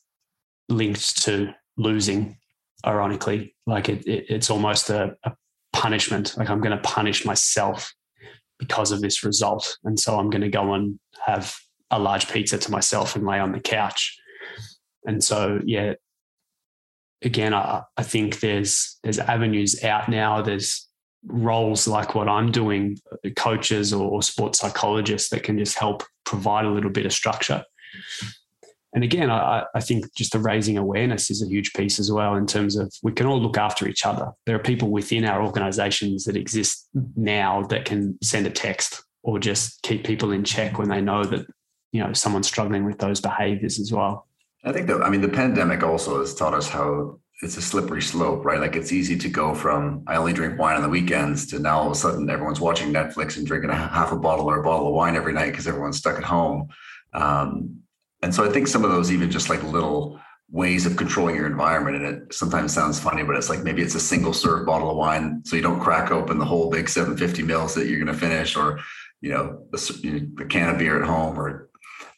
linked 0.69 1.23
to 1.23 1.53
losing. 1.77 2.37
Ironically, 2.85 3.55
like 3.67 3.89
it, 3.89 4.05
it 4.07 4.25
it's 4.29 4.49
almost 4.49 4.89
a, 4.89 5.15
a 5.23 5.33
punishment. 5.73 6.35
Like 6.37 6.49
I'm 6.49 6.61
going 6.61 6.75
to 6.75 6.83
punish 6.83 7.25
myself 7.25 7.93
because 8.59 8.91
of 8.91 9.01
this 9.01 9.23
result, 9.23 9.77
and 9.83 9.99
so 9.99 10.19
I'm 10.19 10.29
going 10.29 10.41
to 10.41 10.49
go 10.49 10.73
and 10.73 10.99
have 11.25 11.55
a 11.91 11.99
large 11.99 12.29
pizza 12.29 12.57
to 12.57 12.71
myself 12.71 13.15
and 13.15 13.25
lay 13.25 13.39
on 13.39 13.51
the 13.51 13.59
couch. 13.59 14.17
And 15.05 15.23
so, 15.23 15.59
yeah, 15.65 15.93
again, 17.21 17.53
I, 17.53 17.81
I 17.97 18.03
think 18.03 18.39
there's 18.39 18.97
there's 19.03 19.19
avenues 19.19 19.83
out 19.83 20.09
now. 20.09 20.41
There's 20.41 20.87
roles 21.25 21.87
like 21.87 22.15
what 22.15 22.27
I'm 22.27 22.51
doing, 22.51 22.97
coaches 23.35 23.93
or, 23.93 24.09
or 24.09 24.23
sports 24.23 24.59
psychologists 24.59 25.29
that 25.29 25.43
can 25.43 25.57
just 25.57 25.77
help 25.77 26.03
provide 26.25 26.65
a 26.65 26.71
little 26.71 26.89
bit 26.89 27.05
of 27.05 27.13
structure. 27.13 27.63
And 28.93 29.03
again, 29.03 29.29
I, 29.31 29.63
I, 29.73 29.79
think 29.79 30.13
just 30.15 30.33
the 30.33 30.39
raising 30.39 30.77
awareness 30.77 31.31
is 31.31 31.41
a 31.41 31.47
huge 31.47 31.71
piece 31.73 31.97
as 31.97 32.11
well 32.11 32.35
in 32.35 32.45
terms 32.45 32.75
of 32.75 32.91
we 33.03 33.13
can 33.13 33.25
all 33.25 33.39
look 33.39 33.57
after 33.57 33.87
each 33.87 34.05
other. 34.05 34.31
There 34.45 34.55
are 34.55 34.59
people 34.59 34.89
within 34.89 35.23
our 35.25 35.41
organizations 35.43 36.25
that 36.25 36.35
exist 36.35 36.89
now 37.15 37.63
that 37.63 37.85
can 37.85 38.17
send 38.21 38.47
a 38.47 38.49
text 38.49 39.01
or 39.23 39.39
just 39.39 39.81
keep 39.83 40.03
people 40.03 40.31
in 40.31 40.43
check 40.43 40.77
when 40.77 40.89
they 40.89 41.01
know 41.01 41.23
that, 41.23 41.45
you 41.93 42.03
know, 42.03 42.11
someone's 42.11 42.47
struggling 42.47 42.83
with 42.83 42.97
those 42.97 43.21
behaviors 43.21 43.79
as 43.79 43.93
well. 43.93 44.27
I 44.63 44.71
think 44.71 44.87
that 44.87 45.01
I 45.01 45.09
mean 45.09 45.21
the 45.21 45.29
pandemic 45.29 45.83
also 45.83 46.19
has 46.19 46.35
taught 46.35 46.53
us 46.53 46.69
how 46.69 47.19
it's 47.41 47.57
a 47.57 47.61
slippery 47.61 48.01
slope, 48.01 48.45
right? 48.45 48.59
Like 48.59 48.75
it's 48.75 48.91
easy 48.91 49.17
to 49.17 49.29
go 49.29 49.55
from 49.55 50.03
I 50.05 50.17
only 50.17 50.33
drink 50.33 50.59
wine 50.59 50.75
on 50.75 50.83
the 50.83 50.89
weekends 50.89 51.47
to 51.47 51.59
now 51.59 51.79
all 51.79 51.87
of 51.87 51.93
a 51.93 51.95
sudden 51.95 52.29
everyone's 52.29 52.59
watching 52.59 52.93
Netflix 52.93 53.37
and 53.37 53.47
drinking 53.47 53.71
a 53.71 53.75
half 53.75 54.11
a 54.11 54.17
bottle 54.17 54.49
or 54.49 54.59
a 54.59 54.63
bottle 54.63 54.87
of 54.87 54.93
wine 54.93 55.15
every 55.15 55.33
night 55.33 55.51
because 55.51 55.67
everyone's 55.67 55.97
stuck 55.97 56.17
at 56.17 56.23
home. 56.23 56.67
Um, 57.13 57.81
and 58.21 58.33
so 58.33 58.45
I 58.45 58.49
think 58.49 58.67
some 58.67 58.83
of 58.83 58.91
those 58.91 59.11
even 59.11 59.31
just 59.31 59.49
like 59.49 59.63
little 59.63 60.19
ways 60.49 60.85
of 60.85 60.97
controlling 60.97 61.35
your 61.35 61.47
environment, 61.47 61.95
and 61.97 62.05
it 62.05 62.33
sometimes 62.33 62.73
sounds 62.73 62.99
funny, 62.99 63.23
but 63.23 63.35
it's 63.35 63.49
like 63.49 63.63
maybe 63.63 63.81
it's 63.81 63.95
a 63.95 63.99
single 63.99 64.33
serve 64.33 64.65
bottle 64.65 64.91
of 64.91 64.97
wine, 64.97 65.41
so 65.45 65.55
you 65.55 65.61
don't 65.61 65.79
crack 65.79 66.11
open 66.11 66.37
the 66.37 66.45
whole 66.45 66.69
big 66.69 66.89
750 66.89 67.43
mils 67.43 67.73
that 67.75 67.87
you're 67.87 68.03
going 68.03 68.13
to 68.13 68.19
finish, 68.19 68.55
or 68.55 68.79
you 69.21 69.31
know, 69.31 69.65
a, 69.73 70.43
a 70.43 70.45
can 70.45 70.69
of 70.69 70.77
beer 70.77 71.01
at 71.01 71.07
home, 71.07 71.39
or 71.39 71.69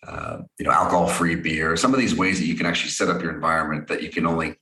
uh, 0.07 0.39
you 0.57 0.65
know, 0.65 0.71
alcohol-free 0.71 1.35
beer. 1.35 1.77
Some 1.77 1.93
of 1.93 1.99
these 1.99 2.15
ways 2.15 2.39
that 2.39 2.45
you 2.45 2.55
can 2.55 2.65
actually 2.65 2.89
set 2.89 3.09
up 3.09 3.21
your 3.21 3.33
environment 3.33 3.87
that 3.87 4.01
you 4.01 4.09
can 4.09 4.25
only 4.25 4.55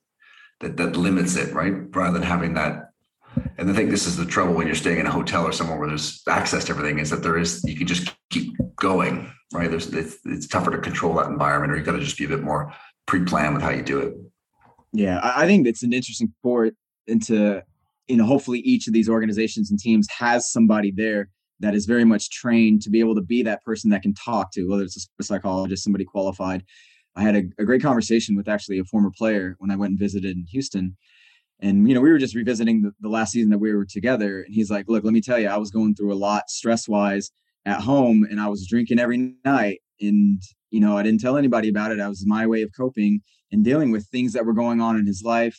that 0.60 0.78
that 0.78 0.96
limits 0.96 1.36
it, 1.36 1.54
right? 1.54 1.74
Rather 1.96 2.14
than 2.20 2.28
having 2.28 2.54
that. 2.56 2.91
And 3.58 3.70
I 3.70 3.74
think 3.74 3.90
this 3.90 4.08
is 4.08 4.18
the 4.18 4.26
trouble 4.26 4.54
when 4.54 4.68
you're 4.68 4.76
staying 4.76 5.00
in 5.00 5.06
a 5.06 5.12
hotel 5.12 5.46
or 5.46 5.52
somewhere 5.52 5.78
where 5.78 5.88
there's 5.88 6.22
access 6.28 6.66
to 6.66 6.72
everything 6.72 7.00
is 7.00 7.10
that 7.10 7.24
there 7.24 7.38
is 7.38 7.64
you 7.66 7.76
can 7.76 7.88
just 7.88 8.14
keep 8.30 8.56
going, 8.76 9.32
right? 9.54 9.70
There's 9.70 9.94
it's, 9.94 10.18
it's 10.26 10.48
tougher 10.48 10.72
to 10.72 10.78
control 10.78 11.14
that 11.16 11.28
environment, 11.28 11.74
or 11.74 11.78
you 11.78 11.84
got 11.84 11.94
to 11.94 12.00
just 12.00 12.18
be 12.18 12.26
a 12.26 12.30
bit 12.30 12.44
more 12.44 12.74
pre-planned 13.08 13.54
with 13.54 13.64
how 13.64 13.72
you 13.72 13.84
do 13.84 14.00
it. 14.00 14.14
Yeah, 14.94 15.20
I 15.24 15.46
think 15.46 15.68
it's 15.68 15.84
an 15.84 15.94
interesting 15.94 16.34
port 16.42 16.76
into 17.08 17.64
you 18.08 18.18
know 18.18 18.26
hopefully 18.26 18.60
each 18.60 18.88
of 18.88 18.94
these 18.94 19.10
organizations 19.10 19.70
and 19.70 19.80
teams 19.80 20.08
has 20.18 20.52
somebody 20.52 20.92
there 20.92 21.30
that 21.62 21.76
is 21.76 21.86
very 21.86 22.04
much 22.04 22.32
trained 22.32 22.82
to 22.82 22.90
be 22.90 23.00
able 23.00 23.16
to 23.16 23.22
be 23.22 23.44
that 23.44 23.64
person 23.64 23.90
that 23.92 24.02
can 24.02 24.14
talk 24.14 24.52
to, 24.52 24.68
whether 24.68 24.84
it's 24.84 25.08
a 25.20 25.24
psychologist, 25.24 25.84
somebody 25.84 26.04
qualified. 26.04 26.64
I 27.16 27.22
had 27.22 27.36
a, 27.36 27.44
a 27.60 27.66
great 27.66 27.82
conversation 27.82 28.36
with 28.36 28.48
actually 28.48 28.80
a 28.80 28.86
former 28.86 29.12
player 29.16 29.56
when 29.60 29.70
I 29.70 29.76
went 29.76 29.92
and 29.92 30.00
visited 30.00 30.36
in 30.36 30.46
Houston. 30.52 30.98
And, 31.62 31.88
you 31.88 31.94
know, 31.94 32.02
we 32.02 32.12
were 32.12 32.18
just 32.18 32.36
revisiting 32.36 32.82
the, 32.82 32.92
the 33.02 33.10
last 33.10 33.32
season 33.32 33.52
that 33.52 33.60
we 33.60 33.74
were 33.74 33.86
together. 33.86 34.42
And 34.42 34.54
he's 34.54 34.72
like, 34.72 34.86
look, 34.88 35.04
let 35.04 35.14
me 35.14 35.22
tell 35.22 35.40
you, 35.40 35.48
I 35.48 35.58
was 35.58 35.70
going 35.70 35.96
through 35.96 36.14
a 36.14 36.16
lot 36.16 36.50
stress 36.50 36.88
wise 36.88 37.32
at 37.66 37.82
home 37.82 38.26
and 38.30 38.42
I 38.42 38.48
was 38.48 38.68
drinking 38.68 39.00
every 39.00 39.36
night. 39.46 39.80
And, 40.00 40.42
you 40.72 40.80
know, 40.80 40.98
I 40.98 41.04
didn't 41.04 41.22
tell 41.22 41.38
anybody 41.38 41.70
about 41.70 41.92
it. 41.92 42.00
I 42.00 42.08
was 42.08 42.26
my 42.26 42.48
way 42.48 42.64
of 42.64 42.72
coping 42.76 43.22
and 43.52 43.64
dealing 43.64 43.92
with 43.92 44.08
things 44.08 44.34
that 44.34 44.46
were 44.46 44.54
going 44.54 44.82
on 44.82 44.98
in 44.98 45.06
his 45.06 45.22
life, 45.24 45.58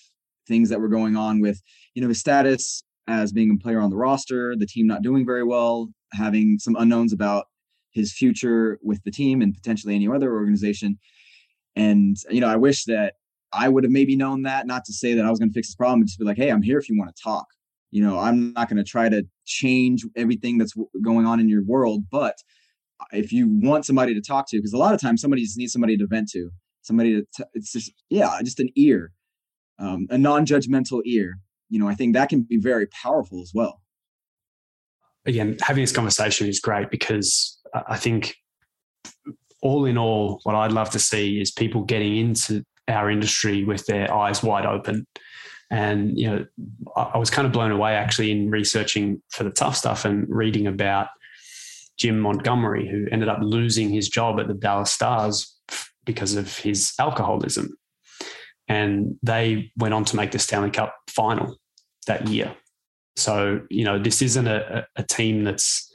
things 0.48 0.68
that 0.70 0.80
were 0.80 0.88
going 0.88 1.16
on 1.16 1.40
with, 1.40 1.60
you 1.94 2.02
know, 2.02 2.08
his 2.08 2.18
status, 2.18 2.82
as 3.06 3.32
being 3.32 3.50
a 3.50 3.62
player 3.62 3.80
on 3.80 3.90
the 3.90 3.96
roster, 3.96 4.56
the 4.56 4.66
team 4.66 4.86
not 4.86 5.02
doing 5.02 5.26
very 5.26 5.44
well, 5.44 5.88
having 6.12 6.58
some 6.58 6.76
unknowns 6.76 7.12
about 7.12 7.46
his 7.92 8.12
future 8.12 8.78
with 8.82 9.02
the 9.04 9.10
team 9.10 9.42
and 9.42 9.54
potentially 9.54 9.94
any 9.94 10.08
other 10.08 10.32
organization. 10.32 10.98
And, 11.76 12.16
you 12.30 12.40
know, 12.40 12.48
I 12.48 12.56
wish 12.56 12.84
that 12.84 13.14
I 13.52 13.68
would 13.68 13.84
have 13.84 13.92
maybe 13.92 14.16
known 14.16 14.42
that, 14.42 14.66
not 14.66 14.84
to 14.86 14.92
say 14.92 15.14
that 15.14 15.24
I 15.24 15.30
was 15.30 15.38
going 15.38 15.50
to 15.50 15.54
fix 15.54 15.68
this 15.68 15.74
problem, 15.74 16.06
just 16.06 16.18
be 16.18 16.24
like, 16.24 16.36
hey, 16.36 16.50
I'm 16.50 16.62
here 16.62 16.78
if 16.78 16.88
you 16.88 16.98
want 16.98 17.14
to 17.14 17.22
talk. 17.22 17.46
You 17.90 18.02
know, 18.02 18.18
I'm 18.18 18.52
not 18.54 18.68
going 18.68 18.78
to 18.78 18.84
try 18.84 19.08
to 19.08 19.22
change 19.44 20.04
everything 20.16 20.58
that's 20.58 20.74
going 21.02 21.26
on 21.26 21.40
in 21.40 21.48
your 21.48 21.62
world, 21.64 22.04
but 22.10 22.36
if 23.12 23.32
you 23.32 23.48
want 23.48 23.84
somebody 23.84 24.14
to 24.14 24.20
talk 24.20 24.48
to, 24.48 24.56
because 24.56 24.72
a 24.72 24.78
lot 24.78 24.94
of 24.94 25.00
times 25.00 25.20
somebody 25.20 25.42
just 25.42 25.58
needs 25.58 25.72
somebody 25.72 25.96
to 25.98 26.06
vent 26.06 26.30
to, 26.30 26.50
somebody 26.80 27.14
to, 27.14 27.26
t- 27.36 27.50
it's 27.52 27.72
just, 27.72 27.92
yeah, 28.08 28.38
just 28.42 28.60
an 28.60 28.70
ear, 28.76 29.12
um, 29.78 30.06
a 30.08 30.16
non 30.16 30.46
judgmental 30.46 31.02
ear 31.04 31.38
you 31.72 31.78
know, 31.78 31.88
I 31.88 31.94
think 31.94 32.12
that 32.12 32.28
can 32.28 32.42
be 32.42 32.58
very 32.58 32.86
powerful 32.88 33.40
as 33.40 33.52
well. 33.54 33.80
Again, 35.24 35.56
having 35.62 35.82
this 35.82 35.92
conversation 35.92 36.46
is 36.46 36.60
great 36.60 36.90
because 36.90 37.58
I 37.88 37.96
think 37.96 38.36
all 39.62 39.86
in 39.86 39.96
all, 39.96 40.40
what 40.42 40.54
I'd 40.54 40.72
love 40.72 40.90
to 40.90 40.98
see 40.98 41.40
is 41.40 41.50
people 41.50 41.82
getting 41.84 42.14
into 42.18 42.62
our 42.88 43.10
industry 43.10 43.64
with 43.64 43.86
their 43.86 44.12
eyes 44.12 44.42
wide 44.42 44.66
open. 44.66 45.06
And, 45.70 46.18
you 46.18 46.30
know, 46.30 46.46
I 46.94 47.16
was 47.16 47.30
kind 47.30 47.46
of 47.46 47.52
blown 47.52 47.70
away 47.70 47.94
actually 47.94 48.30
in 48.30 48.50
researching 48.50 49.22
for 49.30 49.44
the 49.44 49.50
tough 49.50 49.76
stuff 49.76 50.04
and 50.04 50.26
reading 50.28 50.66
about 50.66 51.08
Jim 51.96 52.20
Montgomery, 52.20 52.88
who 52.88 53.06
ended 53.10 53.28
up 53.28 53.38
losing 53.40 53.88
his 53.88 54.08
job 54.08 54.38
at 54.38 54.48
the 54.48 54.54
Dallas 54.54 54.90
Stars 54.90 55.56
because 56.04 56.34
of 56.34 56.58
his 56.58 56.92
alcoholism. 56.98 57.76
And 58.68 59.16
they 59.22 59.72
went 59.76 59.94
on 59.94 60.04
to 60.06 60.16
make 60.16 60.32
the 60.32 60.38
Stanley 60.38 60.70
Cup 60.70 60.94
final 61.08 61.56
that 62.06 62.28
year. 62.28 62.54
So, 63.16 63.60
you 63.70 63.84
know, 63.84 63.98
this 63.98 64.22
isn't 64.22 64.46
a, 64.46 64.86
a 64.96 65.02
team 65.02 65.44
that's, 65.44 65.90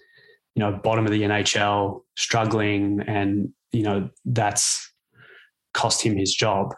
you 0.55 0.61
know, 0.61 0.71
bottom 0.71 1.05
of 1.05 1.11
the 1.11 1.21
NHL, 1.21 2.01
struggling, 2.15 3.01
and, 3.01 3.49
you 3.71 3.83
know, 3.83 4.09
that's 4.25 4.86
cost 5.73 6.01
him 6.01 6.17
his 6.17 6.33
job. 6.33 6.73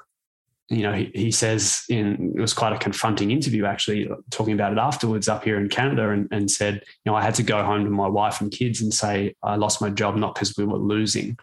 You 0.70 0.84
know, 0.84 0.94
he, 0.94 1.12
he 1.16 1.32
says 1.32 1.84
in 1.90 2.34
it 2.36 2.42
was 2.42 2.54
quite 2.54 2.74
a 2.74 2.78
confronting 2.78 3.32
interview 3.32 3.66
actually, 3.66 4.08
talking 4.30 4.54
about 4.54 4.72
it 4.72 4.78
afterwards 4.78 5.28
up 5.28 5.44
here 5.44 5.60
in 5.60 5.68
Canada, 5.68 6.10
and, 6.10 6.28
and 6.32 6.50
said, 6.50 6.76
you 6.76 7.12
know, 7.12 7.16
I 7.16 7.24
had 7.24 7.36
to 7.36 7.44
go 7.44 7.64
home 7.64 7.86
to 7.86 7.90
my 7.90 8.08
wife 8.08 8.40
and 8.42 8.52
kids 8.52 8.82
and 8.82 8.94
say 8.94 9.36
I 9.42 9.56
lost 9.56 9.82
my 9.82 9.90
job 9.90 10.16
not 10.16 10.36
because 10.36 10.56
we 10.58 10.66
were 10.66 10.78
losing, 10.78 11.38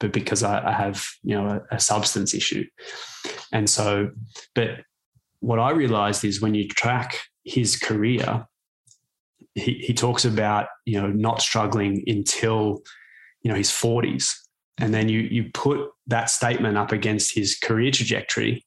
but 0.00 0.12
because 0.12 0.42
I, 0.42 0.68
I 0.68 0.72
have, 0.72 1.04
you 1.22 1.36
know, 1.36 1.62
a, 1.70 1.76
a 1.76 1.80
substance 1.80 2.34
issue. 2.34 2.64
And 3.52 3.70
so, 3.70 4.10
but 4.54 4.80
what 5.40 5.58
I 5.58 5.70
realized 5.70 6.24
is 6.24 6.40
when 6.40 6.54
you 6.54 6.66
track 6.66 7.20
his 7.44 7.76
career, 7.76 8.46
he, 9.54 9.74
he 9.74 9.94
talks 9.94 10.24
about, 10.24 10.66
you 10.84 11.00
know, 11.00 11.08
not 11.08 11.42
struggling 11.42 12.02
until, 12.06 12.82
you 13.42 13.50
know, 13.50 13.56
his 13.56 13.70
40s. 13.70 14.34
And 14.78 14.92
then 14.92 15.08
you 15.08 15.20
you 15.20 15.50
put 15.54 15.90
that 16.06 16.30
statement 16.30 16.76
up 16.76 16.92
against 16.92 17.34
his 17.34 17.56
career 17.56 17.90
trajectory 17.90 18.64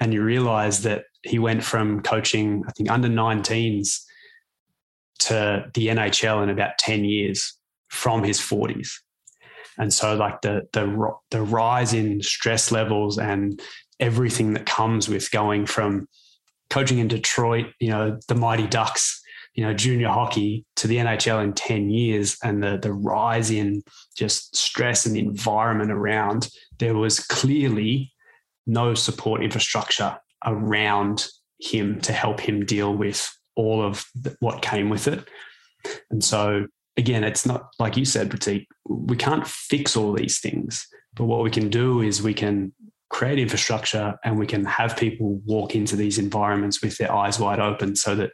and 0.00 0.12
you 0.12 0.22
realize 0.22 0.82
that 0.82 1.04
he 1.22 1.38
went 1.38 1.64
from 1.64 2.02
coaching, 2.02 2.62
I 2.68 2.72
think, 2.72 2.90
under 2.90 3.08
19s 3.08 4.02
to 5.20 5.64
the 5.74 5.88
NHL 5.88 6.42
in 6.42 6.50
about 6.50 6.78
10 6.78 7.04
years 7.04 7.58
from 7.88 8.22
his 8.22 8.38
40s. 8.38 8.90
And 9.78 9.92
so 9.92 10.14
like 10.14 10.40
the 10.42 10.62
the 10.72 11.12
the 11.30 11.42
rise 11.42 11.92
in 11.92 12.22
stress 12.22 12.72
levels 12.72 13.18
and 13.18 13.60
everything 14.00 14.52
that 14.54 14.66
comes 14.66 15.08
with 15.08 15.30
going 15.30 15.66
from 15.66 16.08
coaching 16.70 16.98
in 16.98 17.08
Detroit, 17.08 17.66
you 17.78 17.90
know, 17.90 18.18
the 18.28 18.34
Mighty 18.34 18.66
Ducks, 18.66 19.22
you 19.56 19.64
know, 19.64 19.72
junior 19.72 20.08
hockey 20.08 20.66
to 20.76 20.86
the 20.86 20.98
NHL 20.98 21.42
in 21.42 21.54
10 21.54 21.88
years 21.88 22.36
and 22.44 22.62
the 22.62 22.78
the 22.80 22.92
rise 22.92 23.50
in 23.50 23.82
just 24.14 24.54
stress 24.54 25.06
and 25.06 25.16
the 25.16 25.20
environment 25.20 25.90
around, 25.90 26.48
there 26.78 26.94
was 26.94 27.18
clearly 27.18 28.12
no 28.66 28.94
support 28.94 29.42
infrastructure 29.42 30.16
around 30.44 31.28
him 31.58 32.00
to 32.02 32.12
help 32.12 32.38
him 32.38 32.66
deal 32.66 32.94
with 32.94 33.28
all 33.56 33.82
of 33.82 34.04
what 34.40 34.60
came 34.60 34.90
with 34.90 35.08
it. 35.08 35.26
And 36.10 36.22
so 36.22 36.66
again, 36.98 37.24
it's 37.24 37.46
not 37.46 37.68
like 37.78 37.96
you 37.96 38.04
said, 38.04 38.28
Pratik, 38.28 38.66
we 38.86 39.16
can't 39.16 39.46
fix 39.46 39.96
all 39.96 40.12
these 40.12 40.38
things. 40.38 40.86
But 41.14 41.24
what 41.24 41.42
we 41.42 41.50
can 41.50 41.70
do 41.70 42.02
is 42.02 42.22
we 42.22 42.34
can 42.34 42.74
create 43.08 43.38
infrastructure 43.38 44.18
and 44.22 44.38
we 44.38 44.46
can 44.46 44.66
have 44.66 44.96
people 44.96 45.40
walk 45.46 45.74
into 45.74 45.96
these 45.96 46.18
environments 46.18 46.82
with 46.82 46.98
their 46.98 47.10
eyes 47.10 47.38
wide 47.38 47.60
open 47.60 47.96
so 47.96 48.14
that 48.16 48.32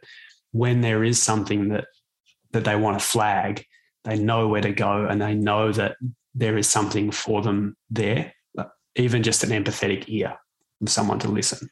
when 0.53 0.79
there 0.79 1.03
is 1.03 1.21
something 1.21 1.69
that 1.69 1.85
that 2.51 2.63
they 2.63 2.75
want 2.75 2.97
to 2.99 3.05
flag, 3.05 3.65
they 4.05 4.17
know 4.17 4.47
where 4.47 4.61
to 4.61 4.71
go 4.71 5.05
and 5.05 5.21
they 5.21 5.33
know 5.33 5.71
that 5.71 5.97
there 6.35 6.57
is 6.57 6.69
something 6.69 7.11
for 7.11 7.41
them 7.41 7.75
there, 7.89 8.33
even 8.95 9.23
just 9.23 9.43
an 9.43 9.49
empathetic 9.49 10.05
ear 10.07 10.37
someone 10.85 11.19
to 11.19 11.29
listen. 11.29 11.69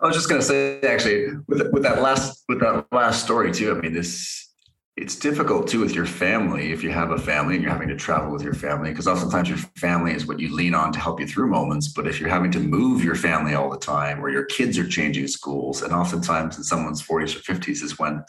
I 0.00 0.06
was 0.06 0.16
just 0.16 0.28
going 0.28 0.40
to 0.40 0.46
say, 0.46 0.80
actually, 0.80 1.28
with 1.46 1.70
with 1.72 1.82
that 1.84 2.02
last 2.02 2.44
with 2.48 2.60
that 2.60 2.86
last 2.92 3.24
story 3.24 3.52
too. 3.52 3.70
I 3.70 3.74
mean, 3.74 3.92
this 3.92 4.51
it's 4.96 5.16
difficult 5.16 5.68
too 5.68 5.80
with 5.80 5.94
your 5.94 6.04
family 6.04 6.70
if 6.70 6.82
you 6.82 6.90
have 6.90 7.12
a 7.12 7.18
family 7.18 7.54
and 7.54 7.62
you're 7.62 7.72
having 7.72 7.88
to 7.88 7.96
travel 7.96 8.30
with 8.30 8.42
your 8.42 8.52
family 8.52 8.90
because 8.90 9.08
oftentimes 9.08 9.48
your 9.48 9.56
family 9.76 10.12
is 10.12 10.26
what 10.26 10.38
you 10.38 10.54
lean 10.54 10.74
on 10.74 10.92
to 10.92 10.98
help 10.98 11.18
you 11.18 11.26
through 11.26 11.46
moments 11.46 11.88
but 11.88 12.06
if 12.06 12.20
you're 12.20 12.28
having 12.28 12.50
to 12.50 12.60
move 12.60 13.02
your 13.02 13.14
family 13.14 13.54
all 13.54 13.70
the 13.70 13.78
time 13.78 14.22
or 14.22 14.28
your 14.28 14.44
kids 14.44 14.78
are 14.78 14.86
changing 14.86 15.26
schools 15.26 15.80
and 15.82 15.94
oftentimes 15.94 16.58
in 16.58 16.62
someone's 16.62 17.02
40s 17.02 17.34
or 17.34 17.54
50s 17.54 17.82
is 17.82 17.98
when 17.98 18.22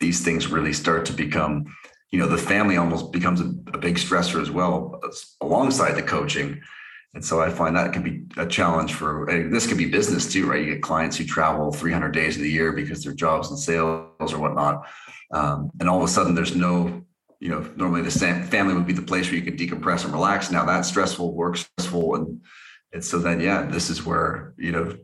these 0.00 0.24
things 0.24 0.46
really 0.46 0.72
start 0.72 1.04
to 1.04 1.12
become 1.12 1.66
you 2.10 2.18
know 2.18 2.26
the 2.26 2.38
family 2.38 2.78
almost 2.78 3.12
becomes 3.12 3.42
a, 3.42 3.52
a 3.74 3.78
big 3.78 3.96
stressor 3.96 4.40
as 4.40 4.50
well 4.50 4.98
alongside 5.42 5.92
the 5.92 6.02
coaching 6.02 6.58
and 7.14 7.24
so 7.24 7.40
I 7.40 7.50
find 7.50 7.74
that 7.76 7.92
can 7.92 8.02
be 8.02 8.24
a 8.36 8.46
challenge 8.46 8.92
for 8.92 9.26
this 9.50 9.66
could 9.66 9.78
be 9.78 9.86
business 9.86 10.30
too, 10.30 10.48
right? 10.48 10.64
You 10.64 10.74
get 10.74 10.82
clients 10.82 11.16
who 11.16 11.24
travel 11.24 11.72
300 11.72 12.10
days 12.10 12.36
of 12.36 12.42
the 12.42 12.50
year 12.50 12.72
because 12.72 13.02
their 13.02 13.14
jobs 13.14 13.48
and 13.48 13.58
sales 13.58 14.32
or 14.32 14.38
whatnot. 14.38 14.86
Um, 15.32 15.70
and 15.80 15.88
all 15.88 15.98
of 15.98 16.04
a 16.04 16.12
sudden 16.12 16.34
there's 16.34 16.54
no, 16.54 17.02
you 17.40 17.48
know, 17.48 17.60
normally 17.76 18.02
the 18.02 18.10
family 18.10 18.74
would 18.74 18.86
be 18.86 18.92
the 18.92 19.02
place 19.02 19.26
where 19.26 19.36
you 19.36 19.42
can 19.42 19.56
decompress 19.56 20.04
and 20.04 20.12
relax. 20.12 20.50
Now 20.50 20.66
that's 20.66 20.88
stressful, 20.88 21.34
work 21.34 21.56
stressful. 21.56 22.14
And, 22.14 22.40
and 22.92 23.04
so 23.04 23.18
then, 23.18 23.40
yeah, 23.40 23.62
this 23.62 23.88
is 23.88 24.04
where, 24.04 24.54
you 24.58 24.72
know, 24.72 24.96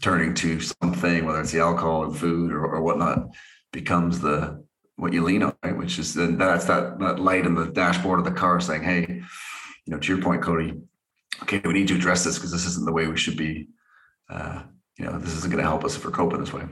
turning 0.00 0.34
to 0.34 0.60
something, 0.60 1.24
whether 1.24 1.40
it's 1.40 1.52
the 1.52 1.60
alcohol 1.60 2.04
or 2.04 2.14
food 2.14 2.52
or, 2.52 2.64
or 2.64 2.82
whatnot, 2.82 3.28
becomes 3.72 4.20
the, 4.20 4.64
what 4.96 5.12
you 5.12 5.22
lean 5.22 5.42
on, 5.42 5.54
right? 5.62 5.76
Which 5.76 5.98
is 5.98 6.14
then 6.14 6.38
that's 6.38 6.66
that, 6.66 6.98
that 7.00 7.18
light 7.18 7.46
in 7.46 7.54
the 7.54 7.66
dashboard 7.66 8.20
of 8.20 8.24
the 8.24 8.32
car 8.32 8.60
saying, 8.60 8.82
Hey, 8.82 9.06
you 9.08 9.94
know, 9.94 9.98
to 9.98 10.14
your 10.14 10.22
point, 10.22 10.42
Cody, 10.42 10.74
okay, 11.42 11.60
we 11.64 11.72
need 11.72 11.88
to 11.88 11.94
address 11.94 12.24
this 12.24 12.36
because 12.36 12.52
this 12.52 12.66
isn't 12.66 12.86
the 12.86 12.92
way 12.92 13.06
we 13.06 13.16
should 13.16 13.36
be, 13.36 13.68
uh, 14.30 14.62
you 14.98 15.04
know, 15.04 15.18
this 15.18 15.34
isn't 15.34 15.50
going 15.50 15.62
to 15.62 15.68
help 15.68 15.84
us 15.84 15.96
if 15.96 16.04
we're 16.04 16.10
coping 16.10 16.40
this 16.40 16.52
way. 16.52 16.64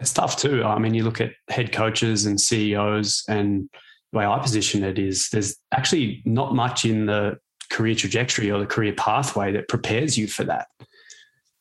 It's 0.00 0.12
tough 0.12 0.36
too. 0.36 0.62
I 0.64 0.78
mean, 0.78 0.94
you 0.94 1.04
look 1.04 1.20
at 1.20 1.32
head 1.48 1.72
coaches 1.72 2.26
and 2.26 2.40
CEOs, 2.40 3.24
and 3.28 3.68
the 4.12 4.18
way 4.18 4.26
I 4.26 4.38
position 4.38 4.84
it 4.84 4.98
is 4.98 5.28
there's 5.30 5.56
actually 5.72 6.22
not 6.24 6.54
much 6.54 6.84
in 6.84 7.06
the 7.06 7.38
career 7.70 7.94
trajectory 7.94 8.50
or 8.50 8.58
the 8.58 8.66
career 8.66 8.94
pathway 8.94 9.52
that 9.52 9.68
prepares 9.68 10.16
you 10.16 10.26
for 10.26 10.44
that. 10.44 10.68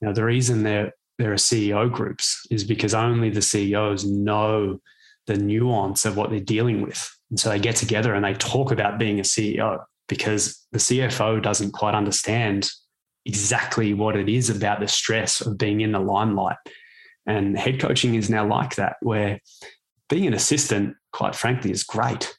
Know, 0.01 0.13
the 0.13 0.23
reason 0.23 0.63
there 0.63 0.93
there 1.17 1.31
are 1.31 1.37
CEO 1.37 1.91
groups 1.91 2.45
is 2.51 2.63
because 2.63 2.93
only 2.93 3.31
the 3.31 3.41
CEOs 3.41 4.05
know 4.05 4.79
the 5.25 5.35
nuance 5.35 6.05
of 6.05 6.15
what 6.15 6.29
they're 6.29 6.39
dealing 6.39 6.81
with. 6.81 7.11
And 7.31 7.39
so 7.39 7.49
they 7.49 7.59
get 7.59 7.75
together 7.75 8.13
and 8.13 8.23
they 8.23 8.35
talk 8.35 8.71
about 8.71 8.99
being 8.99 9.19
a 9.19 9.23
CEO 9.23 9.83
because 10.07 10.65
the 10.71 10.79
CFO 10.79 11.41
doesn't 11.41 11.71
quite 11.71 11.95
understand 11.95 12.69
exactly 13.25 13.93
what 13.93 14.15
it 14.15 14.29
is 14.29 14.49
about 14.49 14.79
the 14.79 14.87
stress 14.87 15.41
of 15.41 15.57
being 15.57 15.81
in 15.81 15.91
the 15.91 15.99
limelight. 15.99 16.57
And 17.25 17.57
head 17.57 17.79
coaching 17.79 18.15
is 18.15 18.29
now 18.29 18.47
like 18.47 18.75
that, 18.75 18.95
where 19.01 19.39
being 20.09 20.27
an 20.27 20.33
assistant, 20.33 20.95
quite 21.11 21.35
frankly, 21.35 21.71
is 21.71 21.83
great. 21.83 22.37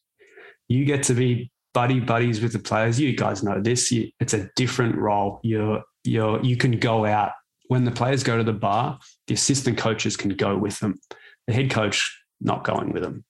You 0.68 0.86
get 0.86 1.02
to 1.04 1.14
be 1.14 1.50
buddy 1.74 2.00
buddies 2.00 2.40
with 2.40 2.52
the 2.52 2.58
players. 2.58 2.98
You 2.98 3.14
guys 3.14 3.42
know 3.42 3.60
this. 3.60 3.92
You, 3.92 4.10
it's 4.18 4.32
a 4.34 4.48
different 4.56 4.96
role. 4.96 5.40
You're 5.42 5.82
you're 6.04 6.42
you 6.42 6.56
can 6.56 6.78
go 6.78 7.04
out 7.04 7.32
when 7.68 7.84
the 7.84 7.90
players 7.90 8.22
go 8.22 8.38
to 8.38 8.44
the 8.44 8.52
bar. 8.54 8.98
The 9.26 9.34
assistant 9.34 9.76
coaches 9.76 10.16
can 10.16 10.30
go 10.30 10.56
with 10.56 10.80
them. 10.80 10.98
The 11.46 11.52
head 11.52 11.70
coach 11.70 12.18
not 12.40 12.64
going 12.64 12.92
with 12.92 13.02
them. 13.02 13.24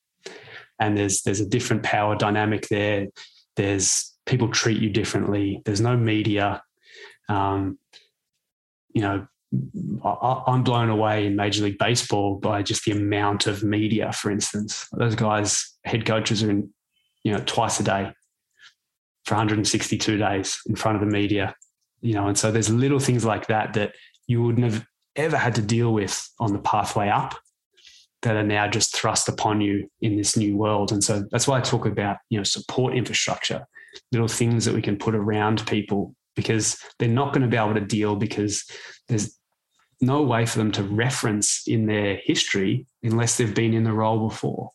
And 0.80 0.96
there's 0.96 1.22
there's 1.22 1.40
a 1.40 1.48
different 1.48 1.82
power 1.82 2.14
dynamic 2.14 2.68
there. 2.68 3.08
There's 3.56 4.14
people 4.28 4.48
treat 4.48 4.80
you 4.80 4.90
differently. 4.90 5.62
There's 5.64 5.80
no 5.80 5.96
media. 5.96 6.62
Um, 7.28 7.78
you 8.92 9.02
know, 9.02 9.26
I, 10.04 10.42
am 10.48 10.62
blown 10.62 10.90
away 10.90 11.26
in 11.26 11.34
Major 11.34 11.64
League 11.64 11.78
Baseball 11.78 12.36
by 12.36 12.62
just 12.62 12.84
the 12.84 12.92
amount 12.92 13.46
of 13.46 13.64
media. 13.64 14.12
For 14.12 14.30
instance, 14.30 14.86
those 14.92 15.14
guys, 15.14 15.74
head 15.84 16.04
coaches, 16.04 16.42
are 16.42 16.50
in, 16.50 16.70
you 17.24 17.32
know, 17.32 17.42
twice 17.46 17.80
a 17.80 17.82
day 17.82 18.12
for 19.24 19.34
162 19.34 20.18
days 20.18 20.60
in 20.68 20.76
front 20.76 20.96
of 20.96 21.00
the 21.00 21.12
media. 21.12 21.54
You 22.00 22.14
know, 22.14 22.28
and 22.28 22.38
so 22.38 22.52
there's 22.52 22.70
little 22.70 23.00
things 23.00 23.24
like 23.24 23.48
that 23.48 23.72
that 23.74 23.94
you 24.26 24.42
wouldn't 24.42 24.70
have 24.70 24.86
ever 25.16 25.36
had 25.36 25.54
to 25.56 25.62
deal 25.62 25.92
with 25.92 26.28
on 26.38 26.52
the 26.52 26.60
pathway 26.60 27.08
up 27.08 27.34
that 28.22 28.36
are 28.36 28.44
now 28.44 28.68
just 28.68 28.94
thrust 28.94 29.28
upon 29.28 29.60
you 29.60 29.88
in 30.00 30.16
this 30.16 30.36
new 30.36 30.56
world. 30.56 30.92
And 30.92 31.02
so 31.02 31.24
that's 31.30 31.48
why 31.48 31.58
I 31.58 31.60
talk 31.60 31.86
about, 31.86 32.18
you 32.30 32.38
know, 32.38 32.44
support 32.44 32.94
infrastructure, 32.94 33.66
little 34.12 34.28
things 34.28 34.64
that 34.64 34.74
we 34.74 34.82
can 34.82 34.96
put 34.96 35.14
around 35.14 35.66
people 35.66 36.14
because 36.36 36.78
they're 36.98 37.08
not 37.08 37.32
going 37.32 37.42
to 37.42 37.48
be 37.48 37.56
able 37.56 37.74
to 37.74 37.80
deal 37.80 38.14
because 38.14 38.64
there's 39.08 39.38
no 40.00 40.22
way 40.22 40.46
for 40.46 40.58
them 40.58 40.70
to 40.72 40.82
reference 40.84 41.66
in 41.66 41.86
their 41.86 42.20
history 42.22 42.86
unless 43.02 43.36
they've 43.36 43.54
been 43.54 43.74
in 43.74 43.82
the 43.82 43.92
role 43.92 44.28
before. 44.28 44.70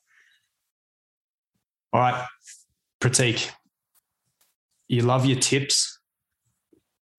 All 1.94 2.02
right, 2.02 2.28
Pratik, 3.00 3.50
you 4.90 5.04
love 5.04 5.26
your 5.26 5.40
tips. 5.40 6.00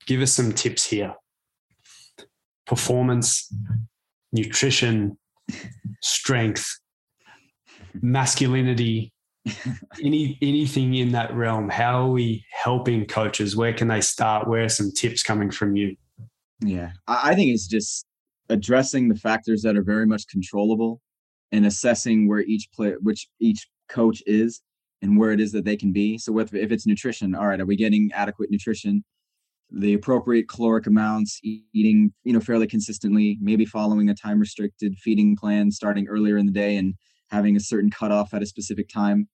Give 0.07 0.21
us 0.21 0.35
some 0.35 0.53
tips 0.53 0.87
here. 0.87 1.15
Performance, 2.67 3.51
nutrition, 4.33 5.17
strength, 6.03 6.79
masculinity, 7.95 9.14
any 10.03 10.39
anything 10.41 10.95
in 10.95 11.13
that 11.13 11.35
realm? 11.35 11.69
How 11.69 12.07
are 12.07 12.11
we 12.11 12.45
helping 12.51 13.07
coaches? 13.07 13.57
Where 13.57 13.73
can 13.73 13.89
they 13.89 14.01
start? 14.01 14.49
Where 14.49 14.65
are 14.65 14.69
some 14.69 14.91
tips 14.91 15.23
coming 15.23 15.51
from 15.51 15.77
you? 15.77 15.97
Yeah, 16.61 16.93
I 17.07 17.35
think 17.35 17.53
it's 17.53 17.67
just 17.67 18.07
addressing 18.49 19.09
the 19.09 19.17
factors 19.17 19.63
that 19.63 19.77
are 19.77 19.83
very 19.83 20.07
much 20.07 20.27
controllable 20.29 21.01
and 21.53 21.67
assessing 21.67 22.29
where 22.29 22.41
each 22.41 22.69
player, 22.75 22.97
which 23.01 23.29
each 23.41 23.69
coach 23.89 24.23
is 24.27 24.61
and 25.03 25.19
where 25.19 25.33
it 25.33 25.41
is 25.41 25.53
that 25.53 25.65
they 25.65 25.77
can 25.77 25.93
be. 25.93 26.19
So 26.19 26.39
if, 26.39 26.55
if 26.55 26.73
it's 26.73 26.87
nutrition, 26.87 27.35
all 27.35 27.47
right, 27.47 27.61
are 27.61 27.67
we 27.67 27.77
getting 27.77 28.11
adequate 28.15 28.51
nutrition? 28.51 29.05
The 29.71 29.95
appropriate 29.95 30.49
caloric 30.49 30.87
amounts, 30.87 31.41
eating, 31.43 32.13
you 32.23 32.33
know, 32.33 32.41
fairly 32.41 32.67
consistently, 32.67 33.39
maybe 33.41 33.65
following 33.65 34.09
a 34.09 34.15
time 34.15 34.39
restricted 34.39 34.97
feeding 34.99 35.37
plan 35.37 35.71
starting 35.71 36.09
earlier 36.09 36.39
in 36.39 36.47
the 36.47 36.53
day 36.53 36.77
and 36.77 36.95
having 37.31 37.57
a 37.57 37.61
certain 37.61 37.91
cutoff 37.91 38.33
at 38.35 38.43
a 38.43 38.47
specific 38.47 38.89
time. 38.89 39.29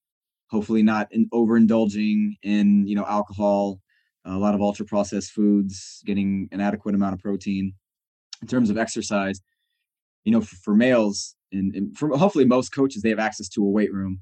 Hopefully 0.51 0.83
not 0.83 1.07
in 1.11 1.29
overindulging 1.33 2.33
in, 2.43 2.85
you 2.85 2.95
know, 2.95 3.05
alcohol, 3.05 3.79
a 4.25 4.37
lot 4.37 4.53
of 4.53 4.61
ultra 4.61 4.85
processed 4.85 5.31
foods, 5.31 6.01
getting 6.05 6.49
an 6.51 6.61
adequate 6.61 6.93
amount 6.93 7.13
of 7.13 7.19
protein. 7.19 7.73
In 8.41 8.47
terms 8.47 8.69
of 8.69 8.77
exercise, 8.77 9.39
you 10.23 10.31
know, 10.31 10.41
for, 10.41 10.55
for 10.57 10.75
males 10.75 11.35
and, 11.51 11.75
and 11.75 11.97
for 11.97 12.15
hopefully 12.17 12.45
most 12.45 12.69
coaches, 12.69 13.01
they 13.01 13.09
have 13.09 13.19
access 13.19 13.47
to 13.49 13.63
a 13.63 13.69
weight 13.69 13.93
room 13.93 14.21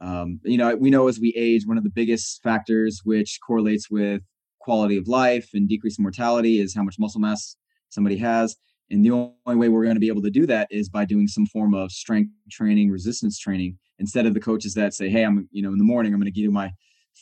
um, 0.00 0.40
you 0.44 0.56
know, 0.56 0.74
we 0.76 0.90
know 0.90 1.08
as 1.08 1.20
we 1.20 1.34
age, 1.36 1.66
one 1.66 1.76
of 1.76 1.84
the 1.84 1.90
biggest 1.90 2.42
factors 2.42 3.00
which 3.04 3.38
correlates 3.46 3.90
with 3.90 4.22
quality 4.60 4.96
of 4.96 5.08
life 5.08 5.50
and 5.52 5.68
decreased 5.68 6.00
mortality 6.00 6.60
is 6.60 6.74
how 6.74 6.82
much 6.82 6.96
muscle 6.98 7.20
mass 7.20 7.56
somebody 7.90 8.16
has. 8.16 8.56
And 8.90 9.04
the 9.04 9.10
only 9.12 9.58
way 9.58 9.68
we're 9.68 9.84
going 9.84 9.96
to 9.96 10.00
be 10.00 10.08
able 10.08 10.22
to 10.22 10.30
do 10.30 10.46
that 10.46 10.68
is 10.70 10.88
by 10.88 11.04
doing 11.04 11.28
some 11.28 11.46
form 11.46 11.74
of 11.74 11.92
strength 11.92 12.32
training, 12.50 12.90
resistance 12.90 13.38
training, 13.38 13.78
instead 13.98 14.26
of 14.26 14.34
the 14.34 14.40
coaches 14.40 14.74
that 14.74 14.94
say, 14.94 15.08
Hey, 15.08 15.24
I'm, 15.24 15.48
you 15.52 15.62
know, 15.62 15.72
in 15.72 15.78
the 15.78 15.84
morning, 15.84 16.12
I'm 16.12 16.20
going 16.20 16.26
to 16.26 16.32
give 16.32 16.44
you 16.44 16.50
my 16.50 16.72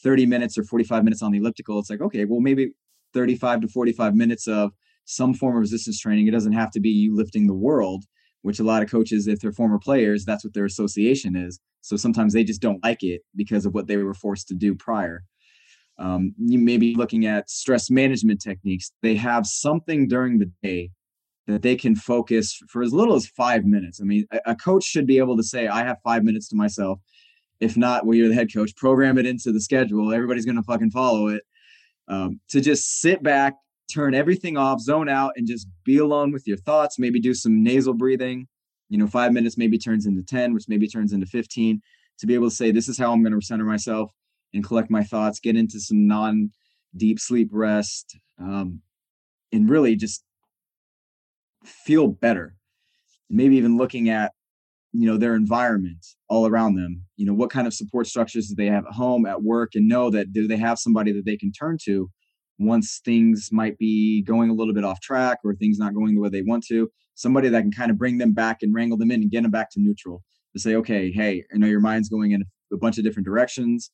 30 0.02 0.26
minutes 0.26 0.56
or 0.56 0.64
45 0.64 1.04
minutes 1.04 1.22
on 1.22 1.32
the 1.32 1.38
elliptical. 1.38 1.78
It's 1.78 1.90
like, 1.90 2.00
okay, 2.00 2.24
well, 2.24 2.40
maybe 2.40 2.72
35 3.14 3.62
to 3.62 3.68
45 3.68 4.14
minutes 4.14 4.46
of 4.46 4.72
some 5.04 5.34
form 5.34 5.56
of 5.56 5.60
resistance 5.60 6.00
training. 6.00 6.28
It 6.28 6.32
doesn't 6.32 6.52
have 6.52 6.70
to 6.72 6.80
be 6.80 6.90
you 6.90 7.16
lifting 7.16 7.46
the 7.46 7.54
world, 7.54 8.04
which 8.42 8.60
a 8.60 8.64
lot 8.64 8.82
of 8.82 8.90
coaches, 8.90 9.26
if 9.26 9.40
they're 9.40 9.52
former 9.52 9.78
players, 9.78 10.24
that's 10.24 10.44
what 10.44 10.54
their 10.54 10.66
association 10.66 11.36
is. 11.36 11.58
So 11.80 11.96
sometimes 11.96 12.32
they 12.32 12.44
just 12.44 12.60
don't 12.60 12.82
like 12.84 13.02
it 13.02 13.22
because 13.34 13.66
of 13.66 13.74
what 13.74 13.86
they 13.86 13.96
were 13.96 14.14
forced 14.14 14.48
to 14.48 14.54
do 14.54 14.74
prior. 14.74 15.24
Um, 15.98 16.34
you 16.38 16.58
may 16.58 16.76
be 16.76 16.94
looking 16.94 17.26
at 17.26 17.50
stress 17.50 17.90
management 17.90 18.40
techniques. 18.40 18.92
They 19.02 19.16
have 19.16 19.46
something 19.46 20.06
during 20.06 20.38
the 20.38 20.50
day 20.62 20.90
that 21.48 21.62
they 21.62 21.74
can 21.74 21.96
focus 21.96 22.62
for 22.68 22.82
as 22.82 22.92
little 22.92 23.16
as 23.16 23.26
five 23.26 23.64
minutes. 23.64 24.00
I 24.00 24.04
mean, 24.04 24.26
a, 24.46 24.54
coach 24.54 24.84
should 24.84 25.06
be 25.06 25.18
able 25.18 25.36
to 25.36 25.42
say, 25.42 25.66
I 25.66 25.82
have 25.82 25.96
five 26.04 26.22
minutes 26.22 26.48
to 26.50 26.56
myself. 26.56 27.00
If 27.58 27.76
not, 27.76 28.06
well, 28.06 28.14
you're 28.14 28.28
the 28.28 28.34
head 28.34 28.52
coach, 28.54 28.76
program 28.76 29.18
it 29.18 29.26
into 29.26 29.50
the 29.50 29.60
schedule. 29.60 30.12
Everybody's 30.12 30.44
going 30.44 30.56
to 30.56 30.62
fucking 30.62 30.92
follow 30.92 31.28
it. 31.28 31.42
Um, 32.06 32.40
to 32.50 32.60
just 32.60 33.00
sit 33.00 33.22
back, 33.22 33.54
turn 33.92 34.14
everything 34.14 34.56
off, 34.56 34.80
zone 34.80 35.08
out, 35.08 35.32
and 35.34 35.48
just 35.48 35.66
be 35.84 35.98
alone 35.98 36.30
with 36.30 36.46
your 36.46 36.58
thoughts. 36.58 36.98
Maybe 36.98 37.18
do 37.18 37.34
some 37.34 37.64
nasal 37.64 37.94
breathing, 37.94 38.46
you 38.88 38.98
know 38.98 39.06
five 39.06 39.32
minutes 39.32 39.58
maybe 39.58 39.78
turns 39.78 40.06
into 40.06 40.22
10 40.22 40.54
which 40.54 40.68
maybe 40.68 40.88
turns 40.88 41.12
into 41.12 41.26
15 41.26 41.80
to 42.18 42.26
be 42.26 42.34
able 42.34 42.48
to 42.48 42.54
say 42.54 42.70
this 42.70 42.88
is 42.88 42.98
how 42.98 43.12
i'm 43.12 43.22
going 43.22 43.38
to 43.38 43.44
center 43.44 43.64
myself 43.64 44.10
and 44.54 44.64
collect 44.64 44.90
my 44.90 45.02
thoughts 45.02 45.40
get 45.40 45.56
into 45.56 45.78
some 45.80 46.06
non 46.06 46.50
deep 46.96 47.20
sleep 47.20 47.48
rest 47.52 48.16
um, 48.40 48.80
and 49.52 49.68
really 49.68 49.94
just 49.94 50.24
feel 51.68 52.08
better. 52.08 52.54
Maybe 53.30 53.56
even 53.56 53.76
looking 53.76 54.08
at 54.08 54.32
you 54.92 55.06
know 55.06 55.18
their 55.18 55.34
environment 55.34 56.04
all 56.28 56.46
around 56.46 56.76
them. 56.76 57.04
You 57.16 57.26
know 57.26 57.34
what 57.34 57.50
kind 57.50 57.66
of 57.66 57.74
support 57.74 58.06
structures 58.06 58.48
do 58.48 58.54
they 58.54 58.66
have 58.66 58.86
at 58.86 58.94
home 58.94 59.26
at 59.26 59.42
work 59.42 59.70
and 59.74 59.88
know 59.88 60.10
that 60.10 60.32
do 60.32 60.48
they 60.48 60.56
have 60.56 60.78
somebody 60.78 61.12
that 61.12 61.24
they 61.26 61.36
can 61.36 61.52
turn 61.52 61.76
to 61.84 62.10
once 62.58 63.00
things 63.04 63.50
might 63.52 63.78
be 63.78 64.22
going 64.22 64.50
a 64.50 64.54
little 64.54 64.74
bit 64.74 64.84
off 64.84 65.00
track 65.00 65.38
or 65.44 65.54
things 65.54 65.78
not 65.78 65.94
going 65.94 66.14
the 66.14 66.20
way 66.20 66.28
they 66.28 66.42
want 66.42 66.64
to? 66.68 66.90
Somebody 67.14 67.48
that 67.48 67.62
can 67.62 67.72
kind 67.72 67.90
of 67.90 67.98
bring 67.98 68.18
them 68.18 68.32
back 68.32 68.58
and 68.62 68.74
wrangle 68.74 68.96
them 68.96 69.10
in 69.10 69.22
and 69.22 69.30
get 69.30 69.42
them 69.42 69.50
back 69.50 69.70
to 69.72 69.80
neutral 69.80 70.22
to 70.54 70.58
say 70.58 70.74
okay 70.74 71.10
hey 71.10 71.44
i 71.52 71.58
know 71.58 71.66
your 71.66 71.80
mind's 71.80 72.08
going 72.08 72.32
in 72.32 72.42
a 72.72 72.76
bunch 72.76 72.98
of 72.98 73.04
different 73.04 73.26
directions. 73.26 73.90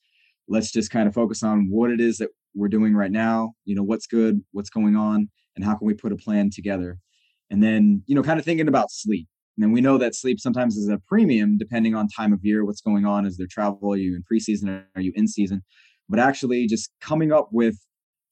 Let's 0.49 0.71
just 0.71 0.91
kind 0.91 1.09
of 1.09 1.15
focus 1.15 1.43
on 1.43 1.69
what 1.71 1.91
it 1.91 2.01
is 2.01 2.19
that 2.19 2.31
we're 2.55 2.69
doing 2.69 2.95
right 2.95 3.11
now. 3.11 3.55
You 3.65 3.75
know 3.75 3.83
what's 3.83 4.07
good 4.07 4.41
what's 4.53 4.71
going 4.71 4.97
on 4.97 5.29
and 5.57 5.65
how 5.65 5.75
can 5.75 5.87
we 5.87 5.95
put 5.95 6.13
a 6.13 6.17
plan 6.17 6.51
together 6.51 6.99
and 7.51 7.63
then 7.63 8.03
you 8.07 8.15
know 8.15 8.23
kind 8.23 8.39
of 8.39 8.45
thinking 8.45 8.69
about 8.69 8.91
sleep. 8.91 9.29
And 9.61 9.73
we 9.73 9.81
know 9.81 9.99
that 9.99 10.17
sleep 10.17 10.41
sometimes 10.41 10.77
is 10.77 10.89
a 10.89 10.99
premium 11.07 11.57
depending 11.57 11.95
on 11.95 12.09
time 12.09 12.33
of 12.33 12.41
year 12.43 12.65
what's 12.65 12.81
going 12.81 13.07
on 13.07 13.25
is 13.25 13.37
there 13.37 13.47
travel 13.49 13.93
are 13.93 13.97
you 13.97 14.17
in 14.17 14.25
preseason 14.31 14.85
are 14.97 15.01
you 15.01 15.13
in 15.15 15.29
season? 15.29 15.63
But 16.09 16.19
actually 16.19 16.67
just 16.67 16.91
coming 17.01 17.33
up 17.33 17.49
with 17.53 17.77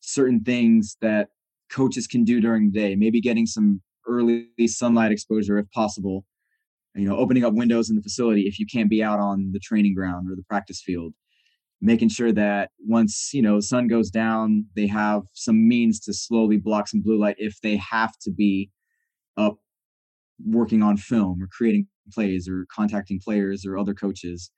certain 0.01 0.43
things 0.43 0.97
that 1.01 1.29
coaches 1.71 2.07
can 2.07 2.25
do 2.25 2.41
during 2.41 2.71
the 2.71 2.79
day 2.79 2.97
maybe 2.97 3.21
getting 3.21 3.47
some 3.47 3.81
early 4.07 4.49
sunlight 4.67 5.13
exposure 5.13 5.59
if 5.59 5.71
possible 5.71 6.25
you 6.95 7.09
know 7.09 7.17
opening 7.17 7.45
up 7.45 7.55
windows 7.55 7.89
in 7.89 7.97
the 7.97 8.03
facility 8.03 8.43
if 8.43 8.59
you 8.59 8.67
can't 8.67 8.91
be 8.91 9.03
out 9.03 9.21
on 9.21 9.51
the 9.53 9.61
training 9.61 9.95
ground 9.95 10.31
or 10.31 10.37
the 10.37 10.43
practice 10.43 10.83
field. 10.83 11.15
Making 11.85 12.11
sure 12.11 12.31
that 12.33 12.71
once 12.87 13.31
you 13.33 13.43
know 13.43 13.57
the 13.57 13.63
sun 13.63 13.89
goes 13.89 14.11
down 14.11 14.67
they 14.77 14.87
have 14.87 15.23
some 15.33 15.69
means 15.69 15.99
to 16.01 16.13
slowly 16.13 16.57
block 16.57 16.89
some 16.89 17.01
blue 17.01 17.19
light 17.19 17.37
if 17.39 17.61
they 17.61 17.77
have 17.77 18.13
to 18.23 18.31
be 18.31 18.71
up 19.37 19.59
working 20.45 20.83
on 20.83 20.97
film 20.97 21.43
or 21.43 21.49
creating 21.51 21.87
plays 22.13 22.49
or 22.49 22.67
contacting 22.75 23.21
players 23.21 23.65
or 23.65 23.79
other 23.79 23.95
coaches 23.95 24.51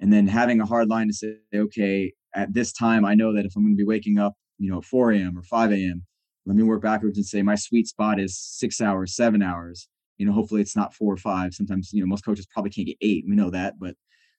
and 0.00 0.12
then 0.12 0.26
having 0.26 0.60
a 0.60 0.66
hard 0.66 0.88
line 0.88 1.08
to 1.08 1.14
say 1.14 1.36
okay 1.54 2.12
at 2.34 2.52
this 2.54 2.72
time 2.72 3.04
i 3.04 3.14
know 3.14 3.34
that 3.34 3.44
if 3.44 3.52
i'm 3.56 3.64
going 3.64 3.74
to 3.74 3.76
be 3.76 3.86
waking 3.86 4.18
up 4.18 4.34
you 4.58 4.70
know, 4.70 4.80
4 4.80 5.12
a.m. 5.12 5.38
or 5.38 5.42
5 5.42 5.72
a.m. 5.72 6.04
Let 6.46 6.56
me 6.56 6.62
work 6.62 6.82
backwards 6.82 7.18
and 7.18 7.26
say 7.26 7.42
my 7.42 7.54
sweet 7.54 7.86
spot 7.86 8.20
is 8.20 8.38
six 8.38 8.80
hours, 8.80 9.16
seven 9.16 9.42
hours. 9.42 9.88
You 10.18 10.26
know, 10.26 10.32
hopefully 10.32 10.60
it's 10.60 10.76
not 10.76 10.94
four 10.94 11.12
or 11.12 11.16
five. 11.16 11.54
Sometimes, 11.54 11.90
you 11.92 12.00
know, 12.00 12.06
most 12.06 12.24
coaches 12.24 12.46
probably 12.46 12.70
can't 12.70 12.86
get 12.86 12.96
eight. 13.00 13.24
We 13.28 13.34
know 13.34 13.50
that, 13.50 13.74
but 13.80 13.94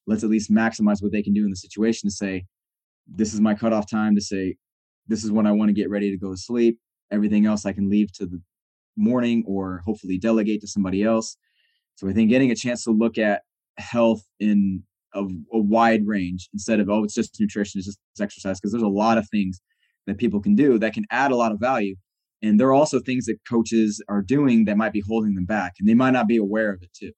let's 0.08 0.24
at 0.24 0.30
least 0.30 0.52
maximize 0.52 1.02
what 1.02 1.12
they 1.12 1.24
can 1.24 1.34
do 1.34 1.44
in 1.44 1.50
the 1.50 1.56
situation 1.56 2.10
to 2.10 2.16
say, 2.16 2.46
this 3.08 3.34
is 3.34 3.42
my 3.42 3.56
cutoff 3.56 3.90
time 3.90 4.16
to 4.16 4.22
say, 4.22 4.56
this 5.08 5.24
is 5.24 5.32
when 5.32 5.46
I 5.46 5.52
want 5.52 5.70
to 5.70 5.74
get 5.74 5.90
ready 5.90 6.12
to 6.12 6.18
go 6.18 6.32
to 6.32 6.38
sleep. 6.38 6.80
Everything 7.12 7.46
else 7.46 7.66
I 7.66 7.74
can 7.74 7.90
leave 7.90 8.12
to 8.14 8.26
the 8.26 8.42
morning 8.98 9.44
or 9.48 9.82
hopefully 9.86 10.18
delegate 10.18 10.62
to 10.62 10.68
somebody 10.68 11.04
else. 11.04 11.38
So 11.96 12.10
I 12.10 12.14
think 12.14 12.30
getting 12.30 12.52
a 12.52 12.56
chance 12.56 12.84
to 12.84 12.92
look 12.92 13.18
at 13.18 13.44
health 13.78 14.24
in 14.40 14.84
a, 15.14 15.24
a 15.54 15.60
wide 15.60 16.06
range 16.06 16.50
instead 16.54 16.80
of, 16.80 16.90
oh, 16.90 17.04
it's 17.04 17.14
just 17.14 17.40
nutrition, 17.40 17.80
it's 17.80 17.88
just 17.88 18.00
exercise, 18.20 18.60
because 18.60 18.72
there's 18.72 18.84
a 18.84 18.88
lot 18.88 19.18
of 19.18 19.28
things 19.30 19.62
that 20.08 20.18
people 20.18 20.42
can 20.42 20.56
do 20.56 20.78
that 20.80 20.94
can 20.94 21.06
add 21.10 21.32
a 21.32 21.36
lot 21.36 21.52
of 21.52 21.60
value. 21.60 21.96
And 22.42 22.60
there 22.60 22.68
are 22.68 22.74
also 22.74 23.00
things 23.00 23.26
that 23.26 23.40
coaches 23.50 24.02
are 24.08 24.22
doing 24.22 24.66
that 24.66 24.78
might 24.78 24.94
be 24.94 25.00
holding 25.00 25.36
them 25.36 25.46
back, 25.46 25.74
and 25.80 25.88
they 25.88 25.94
might 25.94 26.12
not 26.12 26.28
be 26.28 26.38
aware 26.38 26.72
of 26.72 26.84
it 26.84 26.94
too. 26.94 27.12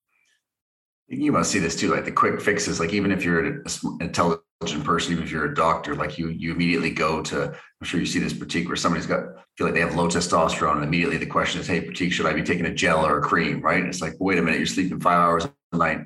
You 1.09 1.31
must 1.31 1.51
see 1.51 1.59
this 1.59 1.75
too, 1.75 1.89
like 1.89 2.05
the 2.05 2.11
quick 2.11 2.39
fixes. 2.39 2.79
Like 2.79 2.93
even 2.93 3.11
if 3.11 3.23
you're 3.23 3.43
an 3.43 3.63
intelligent 3.99 4.43
person, 4.75 5.13
even 5.13 5.23
if 5.23 5.31
you're 5.31 5.45
a 5.45 5.55
doctor, 5.55 5.95
like 5.95 6.17
you 6.17 6.29
you 6.29 6.51
immediately 6.51 6.91
go 6.91 7.21
to. 7.23 7.45
I'm 7.45 7.87
sure 7.87 7.99
you 7.99 8.05
see 8.05 8.19
this 8.19 8.33
Pratik 8.33 8.67
where 8.67 8.75
somebody's 8.75 9.05
got 9.05 9.23
feel 9.57 9.67
like 9.67 9.73
they 9.73 9.81
have 9.81 9.95
low 9.95 10.07
testosterone, 10.07 10.75
and 10.75 10.83
immediately 10.83 11.17
the 11.17 11.25
question 11.25 11.61
is, 11.61 11.67
"Hey, 11.67 11.81
Pratik, 11.81 12.11
should 12.11 12.25
I 12.25 12.33
be 12.33 12.43
taking 12.43 12.65
a 12.65 12.73
gel 12.73 13.05
or 13.05 13.19
a 13.19 13.21
cream?" 13.21 13.61
Right? 13.61 13.79
And 13.79 13.87
it's 13.87 14.01
like, 14.01 14.13
wait 14.19 14.37
a 14.37 14.41
minute, 14.41 14.59
you're 14.59 14.67
sleeping 14.67 14.99
five 14.99 15.19
hours 15.19 15.45
a 15.45 15.77
night. 15.77 16.01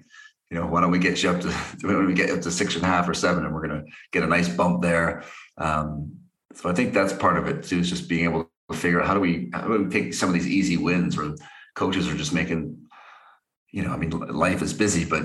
You 0.49 0.59
know, 0.59 0.67
why 0.67 0.81
don't 0.81 0.91
we 0.91 0.99
get 0.99 1.23
you 1.23 1.29
up 1.29 1.41
to 1.41 1.47
why 1.81 1.93
don't 1.93 2.07
we 2.07 2.13
get 2.13 2.29
up 2.29 2.41
to 2.41 2.51
six 2.51 2.75
and 2.75 2.83
a 2.83 2.87
half 2.87 3.07
or 3.07 3.13
seven, 3.13 3.45
and 3.45 3.53
we're 3.53 3.67
gonna 3.67 3.83
get 4.11 4.23
a 4.23 4.27
nice 4.27 4.49
bump 4.49 4.81
there. 4.81 5.23
Um, 5.57 6.13
so 6.55 6.69
I 6.69 6.73
think 6.73 6.93
that's 6.93 7.13
part 7.13 7.37
of 7.37 7.47
it 7.47 7.63
too, 7.63 7.79
is 7.79 7.89
just 7.89 8.09
being 8.09 8.25
able 8.25 8.49
to 8.69 8.77
figure 8.77 9.01
out 9.01 9.07
how 9.07 9.13
do 9.13 9.19
we 9.19 9.49
how 9.53 9.61
do 9.61 9.83
we 9.83 9.89
take 9.89 10.13
some 10.13 10.29
of 10.29 10.33
these 10.33 10.47
easy 10.47 10.77
wins 10.77 11.17
where 11.17 11.33
coaches 11.75 12.07
are 12.07 12.15
just 12.15 12.33
making, 12.33 12.77
you 13.71 13.83
know, 13.83 13.91
I 13.91 13.97
mean, 13.97 14.09
life 14.11 14.61
is 14.61 14.73
busy, 14.73 15.05
but 15.05 15.23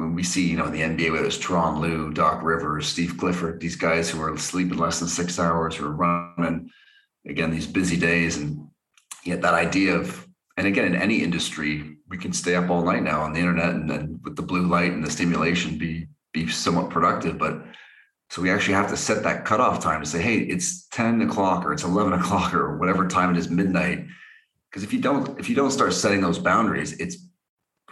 we 0.00 0.22
see, 0.22 0.48
you 0.48 0.56
know, 0.56 0.66
in 0.66 0.72
the 0.72 0.80
NBA, 0.80 1.12
whether 1.12 1.26
it's 1.26 1.38
Tyronn 1.38 1.80
Lue, 1.80 2.12
Doc 2.12 2.42
Rivers, 2.42 2.86
Steve 2.86 3.16
Clifford, 3.18 3.60
these 3.60 3.76
guys 3.76 4.10
who 4.10 4.20
are 4.22 4.36
sleeping 4.36 4.78
less 4.78 4.98
than 4.98 5.08
six 5.08 5.38
hours, 5.38 5.76
who 5.76 5.86
are 5.86 5.90
running 6.36 6.70
again 7.26 7.50
these 7.50 7.66
busy 7.66 7.96
days, 7.96 8.36
and 8.36 8.68
yet 9.24 9.42
that 9.42 9.54
idea 9.54 9.94
of, 9.94 10.26
and 10.56 10.66
again, 10.66 10.84
in 10.86 10.94
any 10.94 11.22
industry, 11.22 11.98
we 12.08 12.18
can 12.18 12.32
stay 12.32 12.54
up 12.54 12.70
all 12.70 12.84
night 12.84 13.02
now 13.02 13.22
on 13.22 13.32
the 13.32 13.40
internet 13.40 13.70
and 13.70 13.90
then 13.90 14.20
with 14.22 14.36
the 14.36 14.42
blue 14.42 14.66
light 14.66 14.92
and 14.92 15.04
the 15.04 15.10
stimulation 15.10 15.78
be 15.78 16.06
be 16.32 16.46
somewhat 16.48 16.90
productive, 16.90 17.38
but 17.38 17.64
so 18.28 18.42
we 18.42 18.50
actually 18.50 18.74
have 18.74 18.90
to 18.90 18.96
set 18.96 19.22
that 19.22 19.44
cutoff 19.44 19.82
time 19.82 20.00
to 20.00 20.06
say, 20.06 20.20
hey, 20.20 20.38
it's 20.38 20.86
10 20.88 21.22
o'clock 21.22 21.64
or 21.64 21.72
it's 21.72 21.84
11 21.84 22.12
o'clock 22.20 22.54
or 22.54 22.76
whatever 22.76 23.06
time 23.06 23.30
it 23.30 23.38
is 23.38 23.48
midnight. 23.48 24.04
Because 24.70 24.82
if 24.82 24.92
you 24.92 25.00
don't, 25.00 25.38
if 25.38 25.48
you 25.48 25.56
don't 25.56 25.70
start 25.70 25.94
setting 25.94 26.20
those 26.20 26.38
boundaries, 26.38 26.92
it's 26.94 27.25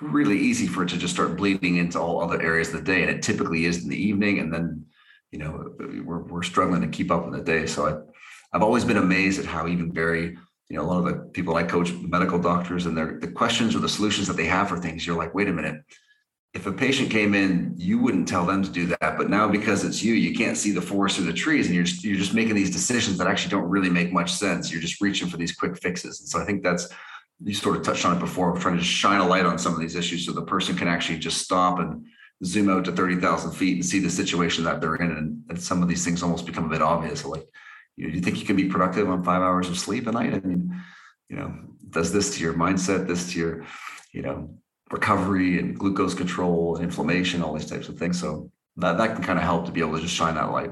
really 0.01 0.39
easy 0.39 0.67
for 0.67 0.83
it 0.83 0.89
to 0.91 0.99
just 0.99 1.15
start 1.15 1.37
bleeding 1.37 1.77
into 1.77 2.01
all 2.01 2.21
other 2.21 2.41
areas 2.41 2.69
of 2.69 2.75
the 2.75 2.93
day. 2.93 3.03
And 3.03 3.11
it 3.11 3.23
typically 3.23 3.65
is 3.65 3.83
in 3.83 3.89
the 3.89 4.03
evening. 4.03 4.39
And 4.41 4.53
then, 4.53 4.87
you 5.31 5.39
know, 5.39 5.75
we're, 6.05 6.25
we're 6.25 6.43
struggling 6.43 6.83
to 6.83 6.89
keep 6.89 7.11
up 7.11 7.25
in 7.25 7.33
the 7.33 7.41
day. 7.41 7.67
So 7.67 7.87
I, 7.87 8.57
I've 8.57 8.63
always 8.63 8.85
been 8.85 8.97
amazed 8.97 9.39
at 9.39 9.47
how 9.47 9.67
even 9.67 9.93
very, 9.93 10.37
you 10.69 10.77
know, 10.77 10.83
a 10.83 10.87
lot 10.87 10.99
of 10.99 11.05
the 11.05 11.15
people 11.31 11.57
I 11.57 11.63
coach, 11.63 11.93
medical 11.93 12.39
doctors, 12.39 12.87
and 12.87 12.97
their 12.97 13.19
the 13.21 13.29
questions 13.29 13.77
or 13.77 13.81
the 13.81 13.89
solutions 13.89 14.27
that 14.29 14.37
they 14.37 14.47
have 14.47 14.69
for 14.69 14.79
things, 14.79 15.07
you're 15.07 15.17
like, 15.17 15.35
wait 15.35 15.49
a 15.49 15.53
minute, 15.53 15.83
if 16.55 16.67
a 16.67 16.73
patient 16.73 17.11
came 17.11 17.35
in, 17.35 17.75
you 17.77 17.99
wouldn't 17.99 18.29
tell 18.29 18.47
them 18.47 18.63
to 18.63 18.71
do 18.71 18.87
that. 18.87 19.19
But 19.19 19.29
now 19.29 19.49
because 19.49 19.85
it's 19.85 20.03
you, 20.03 20.15
you 20.15 20.37
can't 20.37 20.57
see 20.57 20.71
the 20.71 20.81
forest 20.81 21.17
through 21.17 21.27
the 21.27 21.33
trees, 21.33 21.67
and 21.67 21.75
you're 21.75 21.85
just, 21.85 22.05
you're 22.05 22.17
just 22.17 22.33
making 22.33 22.55
these 22.55 22.71
decisions 22.71 23.19
that 23.19 23.27
actually 23.27 23.51
don't 23.51 23.69
really 23.69 23.91
make 23.91 24.13
much 24.13 24.33
sense. 24.33 24.71
You're 24.71 24.81
just 24.81 25.01
reaching 25.01 25.29
for 25.29 25.37
these 25.37 25.55
quick 25.55 25.77
fixes. 25.77 26.21
And 26.21 26.29
so 26.29 26.41
I 26.41 26.45
think 26.45 26.63
that's 26.63 26.89
you 27.45 27.55
sort 27.55 27.77
of 27.77 27.83
touched 27.83 28.07
on 28.07 28.17
it 28.17 28.21
before, 28.21 28.57
trying 28.57 28.79
to 28.79 28.85
shine 28.85 29.21
a 29.21 29.27
light 29.27 29.45
on 29.45 29.59
some 29.59 29.75
of 29.75 29.81
these 29.81 29.97
issues 29.97 30.25
so 30.25 30.33
the 30.33 30.43
person 30.43 30.75
can 30.77 30.89
actually 30.89 31.19
just 31.19 31.43
stop 31.43 31.79
and 31.79 32.07
zoom 32.43 32.71
out 32.71 32.87
to 32.87 32.93
30,000 32.93 33.53
feet 33.53 33.75
and 33.75 33.85
see 33.85 33.99
the 33.99 34.11
situation 34.11 34.65
that 34.65 34.81
they're 34.81 34.97
in. 34.97 35.11
And, 35.11 35.43
and 35.51 35.63
some 35.63 35.83
of 35.83 35.89
these 35.89 36.05
things 36.05 36.23
almost 36.23 36.47
become 36.47 36.65
a 36.65 36.71
bit 36.71 36.81
obvious. 36.83 37.25
Like, 37.25 37.47
you, 37.97 38.09
know, 38.09 38.15
you 38.15 38.21
think 38.21 38.41
you 38.41 38.47
can 38.47 38.57
be 38.57 38.69
productive 38.69 39.09
on 39.09 39.23
five 39.23 39.43
hours 39.43 39.69
of 39.69 39.79
sleep 39.79 40.07
a 40.07 40.13
night? 40.13 40.35
I 40.35 40.41
mean, 40.41 40.75
you 41.29 41.37
know, 41.37 41.55
does 41.91 42.13
this 42.13 42.35
to 42.37 42.43
your 42.43 42.55
mindset, 42.55 43.07
this 43.07 43.33
to 43.33 43.39
your, 43.39 43.67
you 44.13 44.23
know, 44.23 44.51
recovery 44.91 45.59
and 45.59 45.79
glucose 45.79 46.15
control 46.15 46.77
and 46.77 46.85
inflammation, 46.85 47.43
all 47.43 47.55
these 47.55 47.69
types 47.69 47.89
of 47.89 47.99
things. 47.99 48.19
So 48.19 48.51
that, 48.77 48.97
that 48.97 49.15
can 49.15 49.25
kind 49.25 49.39
of 49.39 49.45
help 49.45 49.67
to 49.67 49.73
be 49.73 49.81
able 49.81 49.97
to 49.97 50.03
just 50.03 50.15
shine 50.15 50.35
that 50.37 50.51
light. 50.51 50.71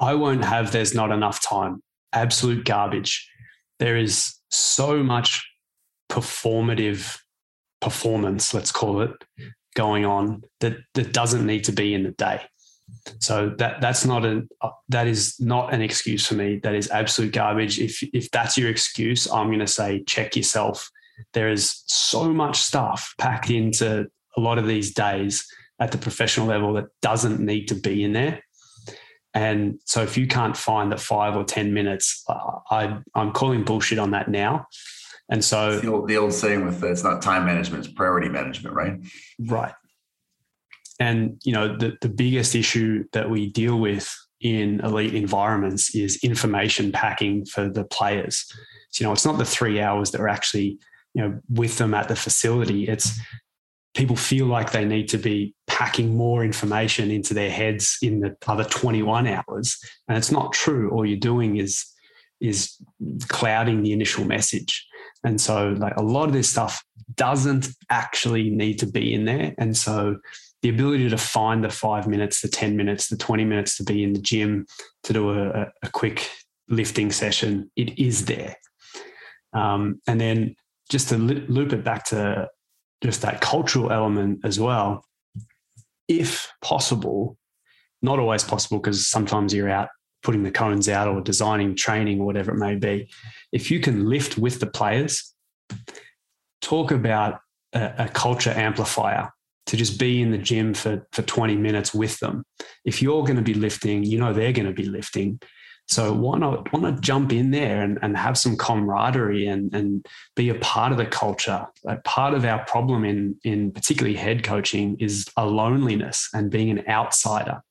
I 0.00 0.14
won't 0.14 0.44
have 0.44 0.72
there's 0.72 0.94
not 0.94 1.12
enough 1.12 1.42
time. 1.42 1.82
Absolute 2.12 2.64
garbage. 2.64 3.30
There 3.78 3.96
is 3.96 4.34
so 4.52 5.02
much 5.02 5.48
performative 6.10 7.18
performance, 7.80 8.54
let's 8.54 8.72
call 8.72 9.00
it, 9.02 9.10
going 9.74 10.04
on 10.04 10.42
that 10.60 10.76
that 10.94 11.12
doesn't 11.12 11.46
need 11.46 11.64
to 11.64 11.72
be 11.72 11.94
in 11.94 12.02
the 12.02 12.12
day. 12.12 12.40
So 13.20 13.54
that 13.58 13.80
that's 13.80 14.04
not 14.04 14.24
a 14.24 14.46
uh, 14.60 14.70
that 14.90 15.06
is 15.06 15.40
not 15.40 15.72
an 15.72 15.80
excuse 15.80 16.26
for 16.26 16.34
me. 16.34 16.60
That 16.62 16.74
is 16.74 16.90
absolute 16.90 17.32
garbage. 17.32 17.80
If 17.80 18.02
if 18.14 18.30
that's 18.30 18.56
your 18.58 18.70
excuse, 18.70 19.30
I'm 19.30 19.48
going 19.48 19.60
to 19.60 19.66
say 19.66 20.04
check 20.04 20.36
yourself 20.36 20.90
there 21.32 21.50
is 21.50 21.82
so 21.86 22.32
much 22.32 22.58
stuff 22.58 23.14
packed 23.18 23.50
into 23.50 24.06
a 24.36 24.40
lot 24.40 24.58
of 24.58 24.66
these 24.66 24.92
days 24.92 25.46
at 25.80 25.92
the 25.92 25.98
professional 25.98 26.46
level 26.46 26.72
that 26.74 26.86
doesn't 27.00 27.40
need 27.40 27.66
to 27.68 27.74
be 27.74 28.04
in 28.04 28.12
there. 28.12 28.42
And 29.34 29.80
so 29.86 30.02
if 30.02 30.16
you 30.16 30.26
can't 30.26 30.56
find 30.56 30.92
the 30.92 30.96
five 30.96 31.36
or 31.36 31.44
10 31.44 31.72
minutes, 31.72 32.24
I, 32.28 32.98
I'm 33.14 33.32
calling 33.32 33.64
bullshit 33.64 33.98
on 33.98 34.10
that 34.10 34.28
now. 34.28 34.66
And 35.30 35.42
so 35.42 35.80
the 35.80 35.90
old, 35.90 36.08
the 36.08 36.18
old 36.18 36.34
saying 36.34 36.64
with 36.66 36.84
it's 36.84 37.02
not 37.02 37.22
time 37.22 37.46
management, 37.46 37.84
it's 37.84 37.94
priority 37.94 38.28
management, 38.28 38.74
right? 38.74 38.94
Right. 39.38 39.72
And, 41.00 41.40
you 41.44 41.52
know, 41.52 41.76
the, 41.76 41.96
the 42.02 42.08
biggest 42.08 42.54
issue 42.54 43.04
that 43.12 43.30
we 43.30 43.48
deal 43.50 43.78
with 43.78 44.14
in 44.40 44.80
elite 44.80 45.14
environments 45.14 45.94
is 45.94 46.18
information 46.22 46.92
packing 46.92 47.46
for 47.46 47.70
the 47.70 47.84
players. 47.84 48.44
So, 48.90 49.02
you 49.02 49.06
know, 49.06 49.12
it's 49.12 49.24
not 49.24 49.38
the 49.38 49.44
three 49.44 49.80
hours 49.80 50.10
that 50.10 50.20
are 50.20 50.28
actually 50.28 50.78
you 51.14 51.22
know 51.22 51.40
with 51.48 51.78
them 51.78 51.94
at 51.94 52.08
the 52.08 52.16
facility 52.16 52.88
it's 52.88 53.18
people 53.94 54.16
feel 54.16 54.46
like 54.46 54.72
they 54.72 54.84
need 54.84 55.08
to 55.08 55.18
be 55.18 55.54
packing 55.66 56.16
more 56.16 56.44
information 56.44 57.10
into 57.10 57.34
their 57.34 57.50
heads 57.50 57.98
in 58.02 58.20
the 58.20 58.36
other 58.46 58.64
21 58.64 59.26
hours. 59.26 59.78
And 60.08 60.16
it's 60.16 60.30
not 60.30 60.52
true. 60.52 60.90
All 60.90 61.04
you're 61.04 61.18
doing 61.18 61.56
is 61.56 61.86
is 62.40 62.76
clouding 63.28 63.82
the 63.82 63.92
initial 63.92 64.24
message. 64.24 64.84
And 65.22 65.40
so 65.40 65.76
like 65.78 65.96
a 65.96 66.02
lot 66.02 66.26
of 66.26 66.32
this 66.32 66.48
stuff 66.48 66.82
doesn't 67.14 67.68
actually 67.88 68.50
need 68.50 68.80
to 68.80 68.86
be 68.86 69.14
in 69.14 69.26
there. 69.26 69.54
And 69.58 69.76
so 69.76 70.16
the 70.62 70.68
ability 70.68 71.08
to 71.08 71.18
find 71.18 71.62
the 71.62 71.70
five 71.70 72.08
minutes 72.08 72.40
the 72.40 72.48
10 72.48 72.76
minutes 72.76 73.08
the 73.08 73.16
20 73.16 73.44
minutes 73.44 73.76
to 73.76 73.84
be 73.84 74.02
in 74.02 74.12
the 74.12 74.20
gym 74.20 74.66
to 75.04 75.12
do 75.12 75.30
a, 75.30 75.66
a 75.82 75.88
quick 75.92 76.30
lifting 76.68 77.12
session 77.12 77.70
it 77.76 77.98
is 77.98 78.24
there. 78.24 78.56
Um, 79.52 80.00
and 80.08 80.20
then 80.20 80.56
just 80.88 81.10
to 81.10 81.18
loop 81.18 81.72
it 81.72 81.84
back 81.84 82.04
to 82.06 82.48
just 83.02 83.22
that 83.22 83.40
cultural 83.40 83.92
element 83.92 84.40
as 84.44 84.60
well, 84.60 85.04
if 86.08 86.50
possible, 86.60 87.36
not 88.00 88.18
always 88.18 88.44
possible 88.44 88.78
because 88.78 89.06
sometimes 89.06 89.52
you're 89.52 89.70
out 89.70 89.88
putting 90.22 90.42
the 90.42 90.50
cones 90.50 90.88
out 90.88 91.08
or 91.08 91.20
designing 91.20 91.74
training 91.74 92.20
or 92.20 92.26
whatever 92.26 92.52
it 92.52 92.58
may 92.58 92.76
be. 92.76 93.08
If 93.50 93.70
you 93.70 93.80
can 93.80 94.08
lift 94.08 94.38
with 94.38 94.60
the 94.60 94.66
players, 94.66 95.34
talk 96.60 96.92
about 96.92 97.40
a, 97.72 98.04
a 98.04 98.08
culture 98.08 98.50
amplifier 98.50 99.30
to 99.66 99.76
just 99.76 99.98
be 99.98 100.22
in 100.22 100.30
the 100.30 100.38
gym 100.38 100.74
for, 100.74 101.06
for 101.12 101.22
20 101.22 101.56
minutes 101.56 101.94
with 101.94 102.18
them. 102.20 102.44
If 102.84 103.02
you're 103.02 103.24
going 103.24 103.36
to 103.36 103.42
be 103.42 103.54
lifting, 103.54 104.04
you 104.04 104.18
know 104.18 104.32
they're 104.32 104.52
going 104.52 104.66
to 104.66 104.72
be 104.72 104.84
lifting. 104.84 105.40
So 105.88 106.12
why 106.12 106.38
not 106.38 106.72
why 106.72 106.80
not 106.80 107.00
jump 107.00 107.32
in 107.32 107.50
there 107.50 107.82
and, 107.82 107.98
and 108.02 108.16
have 108.16 108.38
some 108.38 108.56
camaraderie 108.56 109.46
and, 109.46 109.74
and 109.74 110.06
be 110.36 110.48
a 110.48 110.54
part 110.56 110.92
of 110.92 110.98
the 110.98 111.06
culture? 111.06 111.66
Like 111.84 112.04
part 112.04 112.34
of 112.34 112.44
our 112.44 112.64
problem 112.64 113.04
in 113.04 113.36
in 113.44 113.72
particularly 113.72 114.16
head 114.16 114.42
coaching 114.42 114.96
is 115.00 115.28
a 115.36 115.44
loneliness 115.44 116.28
and 116.32 116.50
being 116.50 116.70
an 116.70 116.84
outsider. 116.88 117.62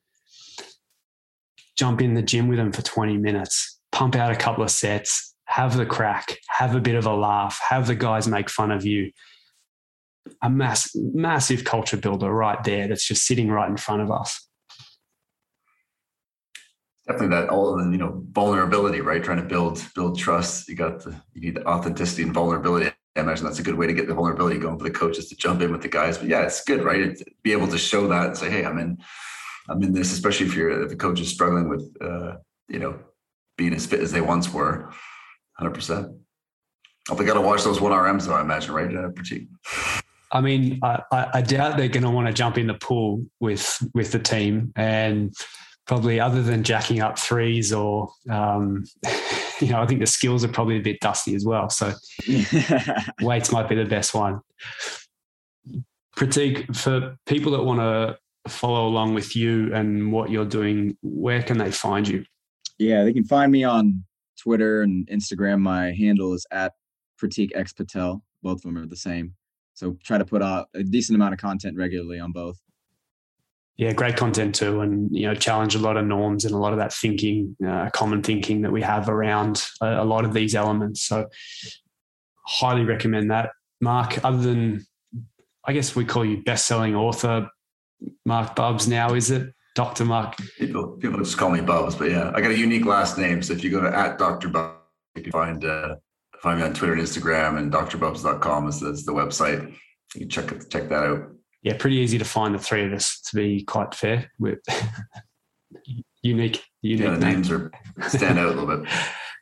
Jump 1.76 2.02
in 2.02 2.14
the 2.14 2.22
gym 2.22 2.48
with 2.48 2.60
them 2.60 2.72
for 2.72 2.84
20 2.84 3.18
minutes, 3.18 3.80
pump 3.92 4.16
out 4.16 4.32
a 4.32 4.36
couple 4.36 4.64
of 4.64 4.70
sets, 4.70 5.34
have 5.46 5.76
the 5.76 5.86
crack, 5.86 6.38
have 6.50 6.76
a 6.76 6.82
bit 6.82 6.96
of 6.96 7.06
a 7.06 7.16
laugh, 7.16 7.60
have 7.70 7.88
the 7.88 7.96
guys 7.96 8.28
make 8.28 8.50
fun 8.50 8.72
of 8.72 8.86
you. 8.86 9.12
A 10.44 10.50
mass, 10.50 10.92
massive 10.96 11.64
culture 11.64 11.98
builder 11.98 12.32
right 12.32 12.64
there 12.64 12.88
that's 12.88 13.08
just 13.08 13.26
sitting 13.26 13.50
right 13.50 13.70
in 13.70 13.78
front 13.78 14.04
of 14.04 14.12
us 14.12 14.48
definitely 17.12 17.36
that 17.36 17.50
all 17.50 17.74
of 17.74 17.84
the 17.84 17.92
you 17.92 17.98
know 17.98 18.24
vulnerability 18.32 19.02
right? 19.02 19.24
Trying 19.24 19.38
to 19.38 19.44
build 19.44 19.84
build 19.96 20.18
trust. 20.18 20.68
You 20.70 20.76
got 20.76 21.04
the 21.04 21.16
you 21.34 21.42
need 21.42 21.56
the 21.56 21.68
authenticity 21.68 22.24
and 22.24 22.34
vulnerability. 22.34 22.92
I 23.16 23.20
imagine 23.20 23.44
that's 23.44 23.60
a 23.60 23.64
good 23.64 23.76
way 23.76 23.88
to 23.88 23.94
get 23.94 24.08
the 24.08 24.14
vulnerability 24.14 24.58
going 24.60 24.78
for 24.78 24.86
the 24.86 24.92
coaches 24.92 25.28
to 25.30 25.36
jump 25.36 25.62
in 25.62 25.72
with 25.72 25.82
the 25.82 25.90
guys. 25.90 26.18
But 26.18 26.28
yeah 26.28 26.44
it's 26.44 26.64
good 26.64 26.84
right? 26.84 27.16
To 27.16 27.26
be 27.44 27.52
able 27.52 27.68
to 27.68 27.78
show 27.78 28.08
that 28.08 28.28
and 28.28 28.38
say 28.38 28.50
hey 28.50 28.66
i'm 28.66 28.78
in 28.80 28.98
i'm 29.70 29.84
in 29.84 29.94
this 29.94 30.12
especially 30.12 30.48
if 30.48 30.56
you're 30.56 30.84
if 30.84 30.90
the 30.90 30.96
coach 30.96 31.20
is 31.20 31.30
struggling 31.30 31.70
with 31.70 31.84
uh 32.02 32.38
you 32.68 32.80
know 32.80 32.98
being 33.58 33.74
as 33.74 33.86
fit 33.86 34.00
as 34.00 34.12
they 34.12 34.22
once 34.22 34.52
were. 34.52 34.92
100% 35.60 36.18
oh, 37.10 37.16
they 37.16 37.26
got 37.26 37.36
to 37.36 37.42
watch 37.42 37.64
those 37.64 37.80
one 37.80 37.92
rms 37.92 38.26
though 38.26 38.34
i 38.34 38.42
imagine 38.42 38.74
right? 38.74 38.96
Uh, 38.96 39.10
Pratik. 39.10 39.48
I 40.34 40.40
mean, 40.40 40.80
I, 40.82 41.02
I 41.12 41.42
doubt 41.42 41.76
they're 41.76 41.90
going 41.90 42.04
to 42.04 42.10
want 42.10 42.28
to 42.28 42.34
jump 42.34 42.58
in 42.58 42.68
the 42.68 42.76
pool 42.76 43.26
with 43.42 43.86
with 43.94 44.14
the 44.14 44.20
team, 44.20 44.72
and 44.78 45.34
probably 45.88 46.20
other 46.20 46.42
than 46.42 46.64
jacking 46.64 47.02
up 47.02 47.18
threes 47.18 47.74
or 47.74 48.12
um, 48.30 48.86
you 49.62 49.70
know, 49.70 49.82
I 49.82 49.86
think 49.86 50.00
the 50.00 50.08
skills 50.08 50.44
are 50.44 50.50
probably 50.50 50.78
a 50.78 50.82
bit 50.82 51.00
dusty 51.00 51.36
as 51.36 51.46
well. 51.46 51.70
So 51.70 51.94
weights 53.22 53.52
might 53.52 53.70
be 53.70 53.76
the 53.76 53.86
best 53.86 54.14
one. 54.14 54.42
Pratik, 56.18 56.76
for 56.76 57.16
people 57.26 57.52
that 57.54 57.64
want 57.64 57.80
to 57.80 58.18
follow 58.50 58.88
along 58.88 59.14
with 59.14 59.36
you 59.36 59.74
and 59.74 60.12
what 60.12 60.30
you're 60.30 60.46
doing, 60.46 60.98
where 61.02 61.42
can 61.44 61.58
they 61.58 61.72
find 61.72 62.08
you? 62.08 62.26
Yeah, 62.80 63.04
they 63.04 63.14
can 63.14 63.24
find 63.24 63.52
me 63.52 63.64
on 63.64 64.04
Twitter 64.40 64.82
and 64.82 65.08
Instagram. 65.08 65.60
My 65.60 65.92
handle 65.92 66.34
is 66.34 66.46
at 66.52 66.74
Pratik 67.22 67.52
X 67.56 67.74
Patel. 67.74 68.24
Both 68.42 68.58
of 68.58 68.62
them 68.64 68.78
are 68.78 68.88
the 68.88 68.96
same. 68.96 69.36
So 69.74 69.98
try 70.04 70.18
to 70.18 70.26
put 70.26 70.42
out 70.42 70.68
a 70.74 70.84
decent 70.84 71.16
amount 71.16 71.34
of 71.34 71.40
content 71.40 71.78
regularly 71.78 72.20
on 72.20 72.32
both 72.32 72.60
yeah, 73.78 73.94
great 73.94 74.16
content 74.16 74.54
too, 74.56 74.82
and 74.82 75.10
you 75.16 75.28
know, 75.28 75.34
challenge 75.34 75.76
a 75.76 75.80
lot 75.80 75.98
of 75.98 76.06
norms 76.06 76.46
and 76.46 76.54
a 76.54 76.58
lot 76.58 76.74
of 76.74 76.80
that 76.80 76.94
thinking, 76.94 77.56
uh, 77.68 77.90
common 77.92 78.22
thinking 78.22 78.62
that 78.62 78.72
we 78.72 78.82
have 78.82 79.10
around 79.10 79.64
a, 79.82 80.04
a, 80.04 80.06
lot 80.06 80.26
of 80.26 80.34
these 80.34 80.56
elements. 80.56 81.02
So, 81.02 81.28
highly 82.46 82.84
recommend 82.84 83.32
that, 83.32 83.50
Marc. 83.80 84.24
Other 84.24 84.38
than, 84.38 84.86
I 85.66 85.74
guess 85.74 85.96
we 85.96 86.06
call 86.06 86.26
you 86.26 86.44
best-selling 86.44 86.96
author, 86.96 87.50
Marc 88.26 88.56
Bubbs. 88.56 88.88
Now, 88.88 89.14
is 89.14 89.32
it 89.32 89.54
Doctor 89.74 90.06
Marc? 90.06 90.36
People 90.60 90.98
people 90.98 91.18
just 91.18 91.38
call 91.38 91.50
me 91.50 91.62
Bubbs, 91.62 91.96
but 91.96 92.12
yeah, 92.12 92.32
I 92.36 92.42
got 92.42 92.52
a 92.52 92.58
unique 92.58 92.86
last 92.86 93.18
name. 93.18 93.42
So 93.42 93.54
if 93.54 93.64
you 93.64 93.72
go 93.72 93.82
to 93.82 93.98
at 93.98 94.20
Doctor 94.20 94.50
Bubbs, 94.50 94.78
you 95.16 95.24
can 95.24 95.32
find 95.32 95.66
uh, 95.66 95.96
find 96.42 96.60
me 96.60 96.66
on 96.66 96.74
Twitter 96.74 96.94
and 96.94 97.02
Instagram, 97.02 97.58
and 97.58 97.72
DrBubbs.com 97.72 98.68
is, 98.68 98.82
is 98.84 99.06
the 99.06 99.14
website. 99.14 99.74
You 100.14 100.22
can 100.22 100.30
check 100.30 100.70
check 100.70 100.90
that 100.90 101.04
out 101.04 101.32
yeah, 101.64 101.76
pretty 101.78 101.98
easy 101.98 102.18
to 102.18 102.26
find 102.26 102.56
the 102.56 102.60
three 102.60 102.86
of 102.86 102.94
us. 102.94 103.22
To 103.30 103.36
be 103.36 103.64
quite 103.64 103.94
fair, 103.94 104.32
with 104.40 104.60
unique, 106.24 106.64
unique 106.82 107.06
yeah, 107.06 107.18
names 107.18 107.52
are 107.52 107.72
stand 108.08 108.40
out 108.40 108.48
a 108.48 108.60
little 108.60 108.78
bit. 108.78 108.90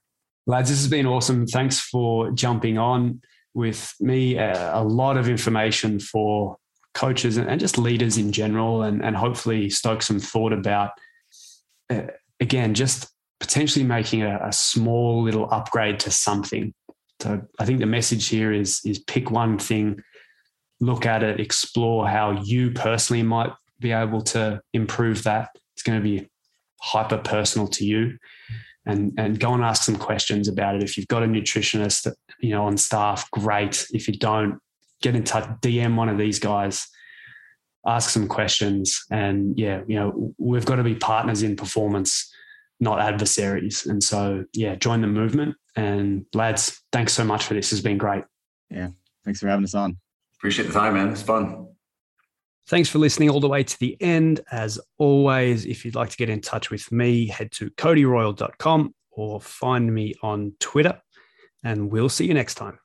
Lads, 0.48 0.70
this 0.70 0.80
has 0.80 0.90
been 0.90 1.06
awesome. 1.06 1.46
Thanks 1.46 1.80
for 1.80 2.32
jumping 2.32 2.78
on 2.78 3.22
with 3.54 3.94
me. 4.00 4.38
Uh, 4.38 4.82
a 4.82 4.84
lot 4.84 5.16
of 5.16 5.30
information 5.30 6.00
for 6.00 6.58
coaches 6.94 7.38
and, 7.38 7.48
and, 7.48 7.60
just 7.60 7.78
leaders 7.78 8.18
in 8.18 8.32
general, 8.32 8.82
and, 8.82 9.04
and 9.04 9.16
hopefully 9.16 9.70
stoke 9.70 10.02
some 10.02 10.20
thought 10.20 10.52
about, 10.52 10.92
uh, 11.92 12.08
again, 12.40 12.74
just 12.74 13.08
potentially 13.40 13.86
making 13.86 14.24
a, 14.24 14.40
a 14.44 14.52
small 14.52 15.22
little 15.22 15.48
upgrade 15.52 16.00
to 16.00 16.12
something. 16.12 16.74
So 17.22 17.42
I 17.60 17.66
think 17.66 17.80
the 17.80 17.86
message 17.86 18.28
here 18.28 18.52
is 18.52 18.82
is 18.86 19.00
pick 19.00 19.30
one 19.30 19.60
thing 19.60 20.02
look 20.80 21.06
at 21.06 21.24
it, 21.24 21.40
explore 21.40 22.08
how 22.08 22.42
you 22.44 22.72
personally 22.72 23.24
might 23.24 23.52
be 23.80 23.92
able 23.92 24.22
to 24.22 24.62
improve 24.74 25.24
that. 25.24 25.50
It's 25.74 25.84
going 25.84 26.00
to 26.00 26.04
be 26.04 26.30
hyper 26.82 27.18
personal 27.18 27.68
to 27.68 27.86
you. 27.86 28.18
And, 28.86 29.14
and 29.18 29.40
go 29.40 29.54
and 29.54 29.64
ask 29.64 29.84
some 29.84 29.98
questions 29.98 30.48
about 30.48 30.76
it. 30.76 30.84
If 30.84 30.98
you've 30.98 31.08
got 31.08 31.22
a 31.22 31.28
nutritionist, 31.28 32.04
that, 32.04 32.16
you 32.40 32.52
know, 32.52 32.66
on 32.66 32.76
staff, 32.78 33.30
great. 33.30 33.86
If 33.92 34.08
you 34.08 34.18
don't, 34.18 34.58
get 35.02 35.16
in 35.16 35.24
touch, 35.24 35.44
DM 35.62 35.96
one 35.96 36.10
of 36.10 36.18
these 36.18 36.40
guys 36.40 36.88
ask 37.86 38.10
some 38.10 38.28
questions. 38.28 39.06
And 39.12 39.58
yeah, 39.58 39.82
you 39.88 39.96
know, 39.96 40.34
we've 40.38 40.66
got 40.66 40.76
to 40.76 40.84
be 40.84 40.96
partners 40.96 41.44
in 41.44 41.56
performance, 41.56 42.32
not 42.80 43.00
adversaries. 43.00 43.86
And 43.86 44.04
so, 44.04 44.46
yeah, 44.54 44.76
join 44.76 45.02
the 45.02 45.08
movement. 45.08 45.56
And 45.76 46.26
lads, 46.34 46.82
thanks 46.92 47.14
so 47.14 47.24
much 47.24 47.46
for 47.46 47.54
this. 47.54 47.72
It's 47.72 47.82
been 47.82 47.98
great. 47.98 48.24
Yeah. 48.70 48.90
Thanks 49.26 49.40
for 49.40 49.48
having 49.48 49.64
us 49.64 49.76
on. 49.76 49.98
Appreciate 50.40 50.68
the 50.68 50.74
time, 50.74 50.94
man. 50.94 51.10
It's 51.10 51.22
fun. 51.22 51.68
Thanks 52.68 52.88
for 52.88 53.00
listening 53.00 53.30
all 53.30 53.40
the 53.40 53.50
way 53.50 53.64
to 53.64 53.80
the 53.80 53.98
end. 54.02 54.42
As 54.52 54.80
always, 54.98 55.66
if 55.66 55.84
you'd 55.84 55.96
like 55.96 56.10
to 56.12 56.18
get 56.18 56.30
in 56.30 56.40
touch 56.40 56.70
with 56.70 56.92
me, 56.92 57.28
head 57.28 57.52
to 57.54 57.70
codyroyle.com 57.72 58.94
or 59.12 59.42
find 59.42 59.94
me 59.94 60.14
on 60.22 60.54
Twitter. 60.60 61.02
And 61.64 61.92
we'll 61.92 62.10
see 62.10 62.26
you 62.26 62.34
next 62.34 62.56
time. 62.56 62.80